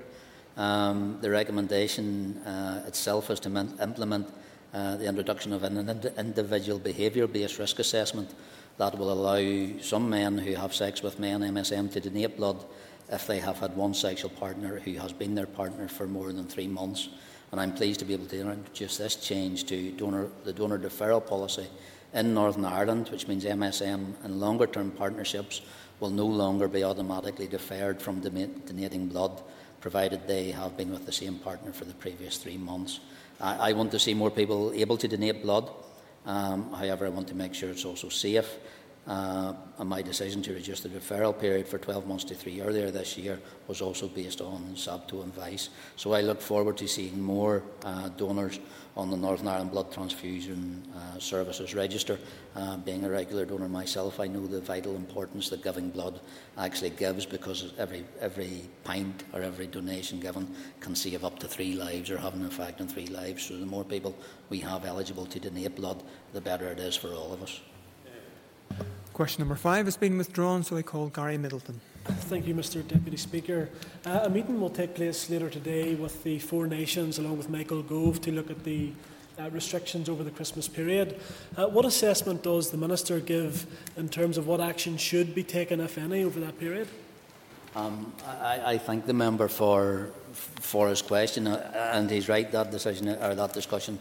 Um, 0.57 1.17
the 1.21 1.29
recommendation 1.31 2.37
uh, 2.45 2.83
itself 2.85 3.31
is 3.31 3.39
to 3.41 3.75
implement 3.81 4.29
uh, 4.73 4.97
the 4.97 5.07
introduction 5.07 5.53
of 5.53 5.63
an 5.63 5.89
ind 5.89 6.11
individual 6.17 6.77
behaviour-based 6.77 7.57
risk 7.57 7.79
assessment 7.79 8.35
that 8.77 8.95
will 8.95 9.11
allow 9.11 9.79
some 9.81 10.07
men 10.07 10.37
who 10.37 10.53
have 10.53 10.75
sex 10.75 11.01
with 11.01 11.19
men 11.19 11.41
MSM 11.41 11.91
to 11.93 11.99
donate 11.99 12.37
blood 12.37 12.63
if 13.11 13.25
they 13.25 13.39
have 13.39 13.57
had 13.57 13.75
one 13.75 13.93
sexual 13.93 14.29
partner 14.29 14.79
who 14.79 14.93
has 14.93 15.13
been 15.13 15.33
their 15.33 15.47
partner 15.47 15.87
for 15.87 16.05
more 16.05 16.31
than 16.31 16.45
three 16.45 16.67
months 16.67 17.09
and 17.55 17.61
I'm 17.61 17.71
pleased 17.71 18.01
to 18.01 18.05
be 18.05 18.11
able 18.11 18.25
to 18.25 18.41
introduce 18.41 18.97
this 18.97 19.15
change 19.15 19.63
to 19.67 19.91
donor, 19.91 20.27
the 20.43 20.51
donor 20.51 20.77
deferral 20.77 21.25
policy 21.25 21.65
in 22.13 22.33
Northern 22.33 22.65
Ireland, 22.65 23.07
which 23.07 23.29
means 23.29 23.45
MSM 23.45 24.13
and 24.25 24.41
longer 24.41 24.67
term 24.67 24.91
partnerships 24.91 25.61
will 26.01 26.09
no 26.09 26.25
longer 26.25 26.67
be 26.67 26.83
automatically 26.83 27.47
deferred 27.47 28.01
from 28.01 28.19
donating 28.19 29.07
blood, 29.07 29.41
provided 29.79 30.27
they 30.27 30.51
have 30.51 30.75
been 30.75 30.91
with 30.91 31.05
the 31.05 31.13
same 31.13 31.39
partner 31.39 31.71
for 31.71 31.85
the 31.85 31.93
previous 31.93 32.35
three 32.35 32.57
months. 32.57 32.99
I, 33.39 33.69
I 33.69 33.71
want 33.71 33.89
to 33.91 33.99
see 33.99 34.13
more 34.13 34.31
people 34.31 34.73
able 34.75 34.97
to 34.97 35.07
donate 35.07 35.41
blood. 35.41 35.69
Um, 36.25 36.73
however, 36.73 37.05
I 37.05 37.09
want 37.09 37.29
to 37.29 37.35
make 37.35 37.53
sure 37.53 37.69
it's 37.69 37.85
also 37.85 38.09
safe 38.09 38.53
uh, 39.07 39.53
and 39.77 39.89
my 39.89 40.01
decision 40.01 40.41
to 40.41 40.53
reduce 40.53 40.79
the 40.79 40.89
referral 40.89 41.37
period 41.37 41.67
for 41.67 41.77
12 41.77 42.07
months 42.07 42.23
to 42.23 42.33
three 42.33 42.61
earlier 42.61 42.89
this 42.89 43.17
year 43.17 43.39
was 43.67 43.81
also 43.81 44.07
based 44.07 44.41
on 44.41 44.63
SABTO 44.75 45.23
advice. 45.23 45.69
So 45.95 46.13
I 46.13 46.21
look 46.21 46.41
forward 46.41 46.77
to 46.77 46.87
seeing 46.87 47.21
more 47.21 47.61
uh, 47.83 48.09
donors 48.09 48.59
on 48.97 49.11
the 49.11 49.17
Northern 49.17 49.47
Ireland 49.47 49.71
Blood 49.71 49.91
Transfusion 49.91 50.81
uh, 50.95 51.19
Services 51.19 51.75
Register. 51.75 52.17
Uh, 52.55 52.77
being 52.77 53.03
a 53.03 53.09
regular 53.09 53.45
donor 53.45 53.67
myself, 53.67 54.19
I 54.19 54.27
know 54.27 54.47
the 54.47 54.61
vital 54.61 54.95
importance 54.95 55.49
that 55.49 55.61
giving 55.61 55.89
blood 55.89 56.19
actually 56.57 56.91
gives 56.91 57.25
because 57.25 57.73
every, 57.77 58.05
every 58.21 58.61
pint 58.85 59.25
or 59.33 59.41
every 59.41 59.67
donation 59.67 60.19
given 60.19 60.47
can 60.79 60.95
save 60.95 61.25
up 61.25 61.37
to 61.39 61.47
three 61.47 61.73
lives 61.73 62.09
or 62.09 62.17
have 62.17 62.33
an 62.33 62.45
effect 62.45 62.81
on 62.81 62.87
three 62.87 63.07
lives. 63.07 63.43
So 63.43 63.57
the 63.57 63.65
more 63.65 63.83
people 63.83 64.15
we 64.49 64.59
have 64.59 64.85
eligible 64.85 65.25
to 65.27 65.39
donate 65.39 65.75
blood, 65.75 66.01
the 66.33 66.41
better 66.41 66.67
it 66.67 66.79
is 66.79 66.95
for 66.95 67.09
all 67.09 67.33
of 67.33 67.43
us. 67.43 67.59
Question 69.13 69.41
number 69.41 69.55
five 69.55 69.85
has 69.85 69.95
been 69.95 70.17
withdrawn, 70.17 70.63
so 70.63 70.75
I 70.75 70.81
call 70.81 71.07
Gary 71.07 71.37
Middleton. 71.37 71.79
Thank 72.03 72.47
you, 72.47 72.53
Mr 72.53 72.85
Deputy 72.85 73.17
Speaker. 73.17 73.69
Uh, 74.05 74.21
a 74.23 74.29
meeting 74.29 74.59
will 74.59 74.69
take 74.69 74.93
place 74.93 75.29
later 75.29 75.49
today 75.49 75.95
with 75.95 76.21
the 76.23 76.37
four 76.39 76.67
nations, 76.67 77.17
along 77.17 77.37
with 77.37 77.49
Michael 77.49 77.81
Gove, 77.81 78.19
to 78.21 78.31
look 78.31 78.51
at 78.51 78.63
the 78.63 78.91
uh, 79.39 79.49
restrictions 79.51 80.09
over 80.09 80.23
the 80.23 80.31
Christmas 80.31 80.67
period. 80.67 81.19
Uh, 81.55 81.67
what 81.67 81.85
assessment 81.85 82.43
does 82.43 82.71
the 82.71 82.77
Minister 82.77 83.19
give 83.19 83.65
in 83.97 84.09
terms 84.09 84.37
of 84.37 84.47
what 84.47 84.59
action 84.59 84.97
should 84.97 85.33
be 85.33 85.43
taken, 85.43 85.79
if 85.79 85.97
any, 85.97 86.23
over 86.23 86.39
that 86.41 86.59
period? 86.59 86.87
Um, 87.75 88.13
I, 88.25 88.73
I, 88.73 88.77
thank 88.77 89.05
the 89.05 89.13
member 89.13 89.47
for 89.47 90.11
for 90.33 90.87
his 90.89 91.01
question, 91.01 91.47
uh, 91.47 91.91
and 91.93 92.09
he's 92.09 92.29
right. 92.29 92.49
That 92.51 92.71
decision 92.71 93.09
or 93.09 93.35
that 93.35 93.53
discussion 93.53 93.99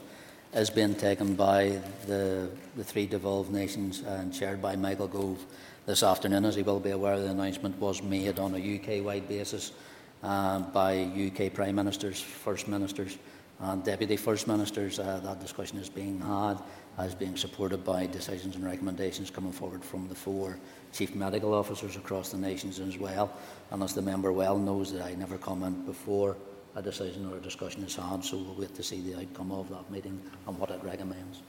is 0.54 0.70
being 0.70 0.94
taken 0.94 1.34
by 1.34 1.80
the, 2.06 2.48
the 2.76 2.84
three 2.84 3.06
devolved 3.06 3.52
nations 3.52 4.02
and 4.02 4.32
chaired 4.32 4.62
by 4.62 4.76
Michael 4.76 5.08
Gove 5.08 5.44
this 5.84 6.04
afternoon. 6.04 6.44
As 6.44 6.54
he 6.54 6.62
will 6.62 6.78
be 6.78 6.90
aware, 6.90 7.18
the 7.18 7.30
announcement 7.30 7.76
was 7.80 8.02
made 8.02 8.38
on 8.38 8.54
a 8.54 8.76
UK-wide 8.76 9.28
basis 9.28 9.72
uh, 10.22 10.60
by 10.60 11.02
UK 11.02 11.52
Prime 11.52 11.74
Ministers, 11.74 12.20
First 12.20 12.68
Ministers 12.68 13.18
and 13.60 13.84
Deputy 13.84 14.16
First 14.16 14.46
Ministers. 14.46 14.98
Uh, 14.98 15.20
that 15.24 15.40
discussion 15.40 15.78
is 15.78 15.88
being 15.88 16.20
had, 16.20 16.56
as 16.98 17.14
being 17.14 17.36
supported 17.36 17.84
by 17.84 18.06
decisions 18.06 18.54
and 18.54 18.64
recommendations 18.64 19.30
coming 19.30 19.52
forward 19.52 19.84
from 19.84 20.08
the 20.08 20.14
four 20.14 20.58
Chief 20.92 21.14
Medical 21.16 21.52
Officers 21.52 21.96
across 21.96 22.30
the 22.30 22.38
nations 22.38 22.78
as 22.78 22.96
well. 22.96 23.32
And 23.72 23.82
as 23.82 23.94
the 23.94 24.02
member 24.02 24.32
well 24.32 24.56
knows 24.56 24.92
that 24.92 25.02
I 25.02 25.14
never 25.14 25.36
comment 25.36 25.84
before 25.84 26.36
a 26.76 26.82
decision 26.82 27.30
or 27.30 27.36
a 27.36 27.40
discussion 27.40 27.84
is 27.84 27.96
had, 27.96 28.24
so 28.24 28.36
we'll 28.36 28.54
wait 28.54 28.74
to 28.74 28.82
see 28.82 29.00
the 29.00 29.18
outcome 29.20 29.52
of 29.52 29.68
that 29.70 29.90
meeting 29.90 30.20
and 30.46 30.58
what 30.58 30.70
it 30.70 30.82
recommends. 30.82 31.42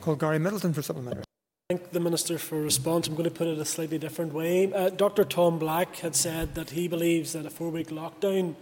Call 0.00 0.16
Gary 0.16 0.38
Middleton 0.38 0.72
for 0.72 0.82
supplementary. 0.82 1.24
Thank 1.70 1.92
the 1.92 2.00
Minister 2.00 2.36
for 2.36 2.60
response. 2.60 3.08
I'm 3.08 3.14
going 3.14 3.24
to 3.24 3.34
put 3.34 3.46
it 3.46 3.58
a 3.58 3.64
slightly 3.64 3.98
different 3.98 4.34
way. 4.34 4.72
Uh, 4.72 4.90
Dr 4.90 5.24
Tom 5.24 5.58
Black 5.58 5.96
had 5.96 6.14
said 6.14 6.54
that 6.54 6.70
he 6.70 6.88
believes 6.88 7.32
that 7.32 7.46
a 7.46 7.50
four-week 7.50 7.88
lockdown 7.88 8.54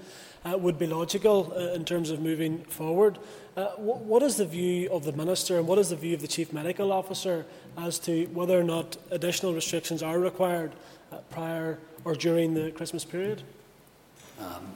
uh, 0.45 0.57
would 0.57 0.79
be 0.79 0.87
logical 0.87 1.53
uh, 1.57 1.75
in 1.75 1.85
terms 1.85 2.11
of 2.11 2.21
moving 2.21 2.59
forward. 2.65 3.19
Uh, 3.57 3.67
wh 3.71 4.07
what 4.07 4.23
is 4.23 4.37
the 4.37 4.47
view 4.47 4.89
of 4.91 5.05
the 5.05 5.13
Minister 5.13 5.59
and 5.59 5.67
what 5.67 5.79
is 5.79 5.91
the 5.91 5.97
view 5.97 6.15
of 6.15 6.21
the 6.21 6.29
Chief 6.29 6.53
Medical 6.53 6.93
Officer 6.93 7.45
as 7.77 7.99
to 7.99 8.27
whether 8.27 8.59
or 8.59 8.65
not 8.65 8.97
additional 9.11 9.53
restrictions 9.53 10.03
are 10.03 10.19
required 10.19 10.73
uh, 11.11 11.17
prior 11.31 11.79
or 12.05 12.15
during 12.15 12.55
the 12.55 12.71
Christmas 12.71 13.05
period? 13.05 13.43
Um, 14.41 14.73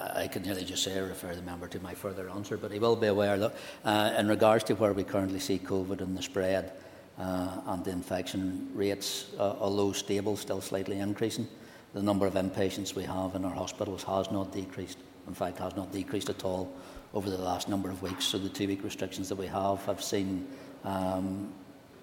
I 0.00 0.28
can 0.28 0.42
nearly 0.42 0.64
just 0.64 0.82
say, 0.82 0.96
I 0.96 1.00
refer 1.00 1.34
the 1.34 1.42
member 1.42 1.68
to 1.68 1.80
my 1.80 1.94
further 1.94 2.30
answer, 2.30 2.56
but 2.56 2.72
he 2.72 2.78
will 2.78 2.96
be 2.96 3.08
aware 3.08 3.38
that 3.38 3.54
uh, 3.84 4.14
in 4.18 4.28
regards 4.28 4.64
to 4.64 4.74
where 4.74 4.92
we 4.92 5.04
currently 5.04 5.40
see 5.40 5.58
COVID 5.58 6.00
and 6.00 6.16
the 6.16 6.22
spread 6.22 6.72
uh, 7.18 7.60
and 7.66 7.84
the 7.84 7.90
infection 7.90 8.70
rates, 8.74 9.26
uh, 9.38 9.56
although 9.60 9.92
stable, 9.92 10.36
still 10.36 10.60
slightly 10.60 10.98
increasing, 10.98 11.46
the 11.92 12.02
number 12.02 12.26
of 12.26 12.34
inpatients 12.34 12.94
we 12.94 13.02
have 13.04 13.34
in 13.34 13.44
our 13.44 13.54
hospitals 13.54 14.02
has 14.04 14.30
not 14.30 14.52
decreased. 14.52 14.98
In 15.28 15.34
fact, 15.34 15.58
has 15.58 15.76
not 15.76 15.92
decreased 15.92 16.30
at 16.30 16.44
all 16.44 16.72
over 17.12 17.28
the 17.28 17.38
last 17.38 17.68
number 17.68 17.90
of 17.90 18.00
weeks. 18.02 18.24
So 18.24 18.38
the 18.38 18.48
two-week 18.48 18.82
restrictions 18.82 19.28
that 19.28 19.36
we 19.36 19.46
have 19.48 19.84
have 19.84 20.02
seen 20.02 20.48
um, 20.84 21.52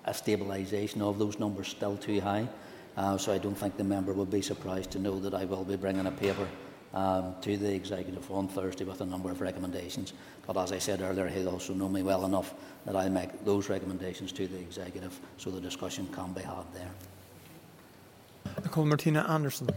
a 0.05 0.11
stabilisation 0.11 1.01
of 1.01 1.17
those 1.17 1.39
numbers 1.39 1.69
still 1.69 1.97
too 1.97 2.21
high. 2.21 2.47
Uh, 2.95 3.17
so 3.17 3.33
I 3.33 3.37
don't 3.37 3.55
think 3.55 3.77
the 3.77 3.83
member 3.83 4.13
will 4.13 4.25
be 4.25 4.41
surprised 4.41 4.91
to 4.91 4.99
know 4.99 5.19
that 5.19 5.33
I 5.33 5.45
will 5.45 5.63
be 5.63 5.75
bringing 5.75 6.05
a 6.05 6.11
paper 6.11 6.47
um, 6.93 7.35
to 7.41 7.57
the 7.57 7.73
executive 7.73 8.29
on 8.31 8.47
Thursday 8.47 8.83
with 8.83 9.01
a 9.01 9.05
number 9.05 9.31
of 9.31 9.41
recommendations. 9.41 10.13
But 10.45 10.57
as 10.57 10.71
I 10.71 10.79
said 10.79 11.01
earlier, 11.01 11.27
he'll 11.27 11.49
also 11.49 11.73
know 11.73 11.89
me 11.89 12.03
well 12.03 12.25
enough 12.25 12.53
that 12.85 12.95
I'll 12.95 13.09
make 13.09 13.43
those 13.45 13.69
recommendations 13.69 14.31
to 14.33 14.47
the 14.47 14.59
executive 14.59 15.19
so 15.37 15.51
the 15.51 15.61
discussion 15.61 16.07
can 16.07 16.33
be 16.33 16.41
had 16.41 16.65
there. 16.73 16.91
I 18.45 18.67
call 18.69 18.85
Martina 18.85 19.25
Anderson. 19.29 19.69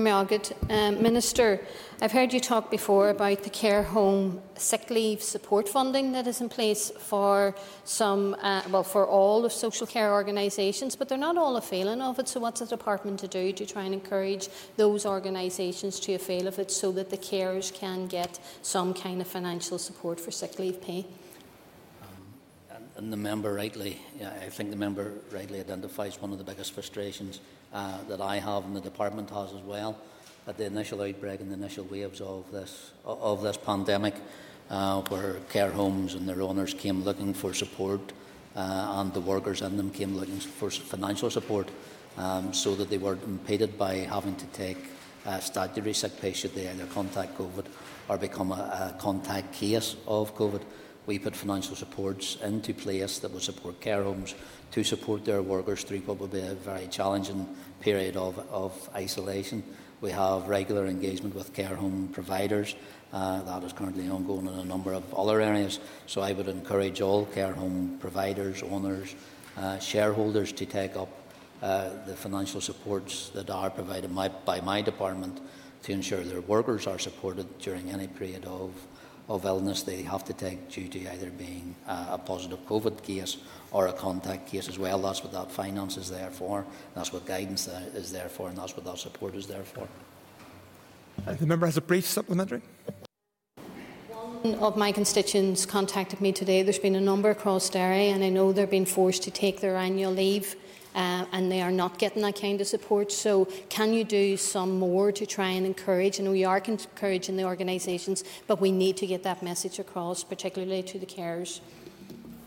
Meagad. 0.00 0.52
Um, 0.70 1.02
Minister, 1.02 1.60
I've 2.00 2.12
heard 2.12 2.32
you 2.32 2.38
talk 2.38 2.70
before 2.70 3.08
about 3.10 3.42
the 3.42 3.50
care 3.50 3.82
home 3.82 4.40
sick 4.54 4.90
leave 4.90 5.20
support 5.20 5.68
funding 5.68 6.12
that 6.12 6.28
is 6.28 6.40
in 6.40 6.48
place 6.48 6.92
for 6.96 7.52
some, 7.82 8.36
uh, 8.40 8.62
well, 8.70 8.84
for 8.84 9.08
all 9.08 9.44
of 9.44 9.50
social 9.50 9.88
care 9.88 10.12
organisations, 10.12 10.94
but 10.94 11.08
they're 11.08 11.18
not 11.18 11.36
all 11.36 11.56
a 11.56 11.60
failing 11.60 12.00
of 12.00 12.20
it. 12.20 12.28
So, 12.28 12.38
what's 12.38 12.60
the 12.60 12.66
department 12.66 13.18
to 13.18 13.26
do 13.26 13.50
to 13.50 13.66
try 13.66 13.82
and 13.82 13.92
encourage 13.92 14.48
those 14.76 15.04
organisations 15.04 15.98
to 15.98 16.14
avail 16.14 16.46
of 16.46 16.60
it 16.60 16.70
so 16.70 16.92
that 16.92 17.10
the 17.10 17.18
carers 17.18 17.74
can 17.74 18.06
get 18.06 18.38
some 18.62 18.94
kind 18.94 19.20
of 19.20 19.26
financial 19.26 19.80
support 19.80 20.20
for 20.20 20.30
sick 20.30 20.60
leave 20.60 20.80
pay? 20.80 21.06
Um, 22.70 22.84
and 22.94 23.12
the 23.12 23.16
member 23.16 23.52
rightly, 23.52 24.00
yeah, 24.16 24.30
I 24.46 24.48
think 24.48 24.70
the 24.70 24.76
member 24.76 25.14
rightly 25.32 25.58
identifies 25.58 26.22
one 26.22 26.30
of 26.30 26.38
the 26.38 26.44
biggest 26.44 26.70
frustrations 26.70 27.40
uh, 27.72 27.98
that 28.08 28.20
I 28.20 28.38
have 28.38 28.64
and 28.64 28.74
the 28.74 28.80
department 28.80 29.30
has 29.30 29.52
as 29.52 29.60
well 29.62 29.98
at 30.46 30.56
the 30.56 30.64
initial 30.64 31.02
outbreak 31.02 31.40
and 31.40 31.50
the 31.50 31.54
initial 31.54 31.84
waves 31.84 32.20
of 32.20 32.50
this 32.50 32.92
of 33.04 33.42
this 33.42 33.56
pandemic, 33.56 34.14
uh, 34.70 35.02
where 35.02 35.34
care 35.50 35.70
homes 35.70 36.14
and 36.14 36.28
their 36.28 36.42
owners 36.42 36.74
came 36.74 37.02
looking 37.02 37.34
for 37.34 37.52
support 37.52 38.00
uh, 38.56 38.94
and 38.98 39.12
the 39.14 39.20
workers 39.20 39.62
in 39.62 39.76
them 39.76 39.90
came 39.90 40.16
looking 40.16 40.40
for 40.40 40.70
financial 40.70 41.30
support 41.30 41.68
um, 42.16 42.52
so 42.52 42.74
that 42.74 42.90
they 42.90 42.98
weren't 42.98 43.22
impeded 43.24 43.78
by 43.78 43.96
having 43.96 44.34
to 44.36 44.46
take 44.46 44.78
uh, 45.26 45.38
statutory 45.38 45.92
sick 45.92 46.18
pay 46.20 46.32
should 46.32 46.54
they 46.54 46.68
either 46.68 46.86
contact 46.86 47.36
COVID 47.36 47.66
or 48.08 48.16
become 48.18 48.52
a, 48.52 48.94
a 48.94 48.96
contact 48.98 49.52
case 49.52 49.96
of 50.06 50.34
COVID. 50.34 50.62
We 51.06 51.18
put 51.18 51.36
financial 51.36 51.76
supports 51.76 52.36
into 52.42 52.74
place 52.74 53.18
that 53.20 53.30
would 53.30 53.42
support 53.42 53.80
care 53.80 54.02
homes 54.02 54.34
to 54.72 54.84
support 54.84 55.24
their 55.24 55.42
workers 55.42 55.82
through 55.84 56.00
be 56.00 56.40
a 56.40 56.54
very 56.54 56.86
challenging 56.88 57.46
period 57.80 58.16
of, 58.16 58.38
of 58.50 58.90
isolation. 58.94 59.62
We 60.00 60.10
have 60.10 60.48
regular 60.48 60.86
engagement 60.86 61.34
with 61.34 61.52
care 61.52 61.74
home 61.74 62.08
providers. 62.12 62.74
Uh, 63.12 63.42
that 63.42 63.64
is 63.64 63.72
currently 63.72 64.08
ongoing 64.08 64.46
in 64.46 64.54
a 64.54 64.64
number 64.64 64.92
of 64.92 65.02
other 65.14 65.40
areas. 65.40 65.80
So 66.06 66.20
I 66.20 66.32
would 66.32 66.48
encourage 66.48 67.00
all 67.00 67.24
care 67.26 67.52
home 67.52 67.96
providers, 68.00 68.62
owners, 68.62 69.14
uh, 69.56 69.78
shareholders 69.78 70.52
to 70.52 70.66
take 70.66 70.94
up 70.96 71.08
uh, 71.62 71.90
the 72.06 72.14
financial 72.14 72.60
supports 72.60 73.30
that 73.30 73.50
are 73.50 73.70
provided 73.70 74.10
my, 74.12 74.28
by 74.28 74.60
my 74.60 74.82
department 74.82 75.40
to 75.82 75.92
ensure 75.92 76.22
their 76.22 76.42
workers 76.42 76.86
are 76.86 76.98
supported 76.98 77.58
during 77.58 77.90
any 77.90 78.06
period 78.06 78.44
of, 78.44 78.70
of 79.28 79.44
illness 79.44 79.82
they 79.82 80.02
have 80.02 80.24
to 80.24 80.32
take 80.32 80.70
due 80.70 80.88
to 80.88 81.12
either 81.12 81.30
being 81.30 81.74
uh, 81.86 82.06
a 82.12 82.18
positive 82.18 82.58
COVID 82.66 83.02
case 83.02 83.36
or 83.72 83.88
a 83.88 83.92
contact 83.92 84.46
case 84.46 84.68
as 84.68 84.78
well. 84.78 84.98
That's 84.98 85.22
what 85.22 85.32
that 85.32 85.50
finance 85.52 85.96
is 85.96 86.10
there 86.10 86.30
for. 86.30 86.64
That's 86.94 87.12
what 87.12 87.26
guidance 87.26 87.68
is 87.94 88.10
there 88.10 88.28
for, 88.28 88.48
and 88.48 88.56
that's 88.56 88.74
what 88.76 88.86
that 88.86 88.98
support 88.98 89.34
is 89.34 89.46
there 89.46 89.64
for. 89.64 89.86
Uh, 91.26 91.34
the 91.34 91.46
member 91.46 91.66
has 91.66 91.76
a 91.76 91.82
brief 91.82 92.06
supplementary. 92.06 92.62
One 94.42 94.54
of 94.54 94.76
my 94.76 94.92
constituents 94.92 95.66
contacted 95.66 96.20
me 96.20 96.32
today. 96.32 96.62
There's 96.62 96.78
been 96.78 96.94
a 96.94 97.00
number 97.00 97.28
across 97.30 97.68
Derry, 97.68 98.08
and 98.08 98.22
I 98.22 98.28
know 98.28 98.52
they're 98.52 98.68
being 98.68 98.86
forced 98.86 99.24
to 99.24 99.30
take 99.30 99.60
their 99.60 99.76
annual 99.76 100.12
leave 100.12 100.54
uh, 100.98 101.24
and 101.30 101.50
they 101.50 101.62
are 101.62 101.70
not 101.70 101.96
getting 101.96 102.22
that 102.22 102.34
kind 102.38 102.60
of 102.60 102.66
support. 102.66 103.12
So, 103.12 103.44
can 103.68 103.92
you 103.92 104.02
do 104.02 104.36
some 104.36 104.80
more 104.80 105.12
to 105.12 105.24
try 105.24 105.50
and 105.50 105.64
encourage? 105.64 106.18
I 106.18 106.24
know 106.24 106.34
are 106.44 106.58
encouraging 106.58 107.36
the 107.36 107.44
organisations, 107.44 108.24
but 108.48 108.60
we 108.60 108.72
need 108.72 108.96
to 108.96 109.06
get 109.06 109.22
that 109.22 109.40
message 109.40 109.78
across, 109.78 110.24
particularly 110.24 110.82
to 110.82 110.98
the 110.98 111.06
carers. 111.06 111.60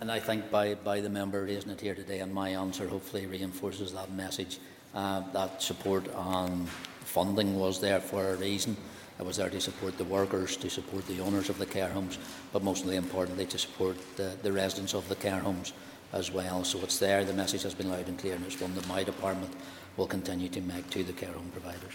And 0.01 0.11
I 0.11 0.19
think 0.19 0.51
by, 0.51 0.73
by 0.73 0.99
the 0.99 1.09
member 1.09 1.43
raising 1.43 1.71
it 1.71 1.79
here 1.79 1.95
today, 1.95 2.19
and 2.19 2.33
my 2.33 2.49
answer 2.49 2.89
hopefully 2.89 3.25
reinforces 3.25 3.93
that 3.93 4.11
message. 4.11 4.59
Uh, 4.93 5.21
that 5.31 5.61
support 5.61 6.05
and 6.13 6.67
funding 6.67 7.57
was 7.57 7.79
there 7.79 8.01
for 8.01 8.31
a 8.31 8.35
reason. 8.35 8.75
It 9.17 9.25
was 9.25 9.37
there 9.37 9.49
to 9.49 9.61
support 9.61 9.97
the 9.97 10.03
workers, 10.03 10.57
to 10.57 10.69
support 10.69 11.07
the 11.07 11.21
owners 11.21 11.49
of 11.49 11.57
the 11.57 11.65
care 11.65 11.87
homes, 11.87 12.17
but 12.51 12.63
mostly 12.63 12.97
importantly 12.97 13.45
to 13.45 13.57
support 13.57 13.95
the, 14.17 14.35
the 14.43 14.51
residents 14.51 14.93
of 14.93 15.07
the 15.07 15.15
care 15.15 15.39
homes 15.39 15.71
as 16.13 16.31
well. 16.31 16.63
So 16.63 16.79
it's 16.79 16.99
there, 16.99 17.23
the 17.23 17.33
message 17.33 17.63
has 17.63 17.73
been 17.73 17.89
loud 17.89 18.07
and 18.07 18.17
clear, 18.17 18.35
and 18.35 18.45
it's 18.45 18.59
one 18.59 18.73
that 18.75 18.87
my 18.87 19.03
department 19.03 19.53
will 19.97 20.07
continue 20.07 20.49
to 20.49 20.61
make 20.61 20.89
to 20.91 21.03
the 21.03 21.13
care 21.13 21.31
home 21.31 21.49
providers. 21.51 21.93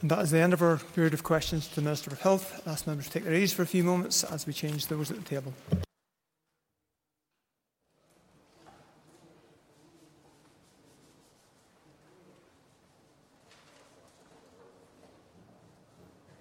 And 0.00 0.10
that 0.10 0.20
is 0.20 0.30
the 0.30 0.40
end 0.40 0.52
of 0.52 0.62
our 0.62 0.78
period 0.94 1.14
of 1.14 1.22
questions 1.22 1.68
to 1.68 1.74
the 1.74 1.82
Minister 1.82 2.10
of 2.10 2.20
Health. 2.20 2.62
I 2.66 2.72
ask 2.72 2.86
members 2.86 3.06
to 3.06 3.12
take 3.12 3.24
their 3.24 3.34
ease 3.34 3.52
for 3.52 3.62
a 3.62 3.66
few 3.66 3.84
moments 3.84 4.24
as 4.24 4.46
we 4.46 4.52
change 4.52 4.86
those 4.86 5.10
at 5.10 5.18
the 5.18 5.24
table. 5.24 5.52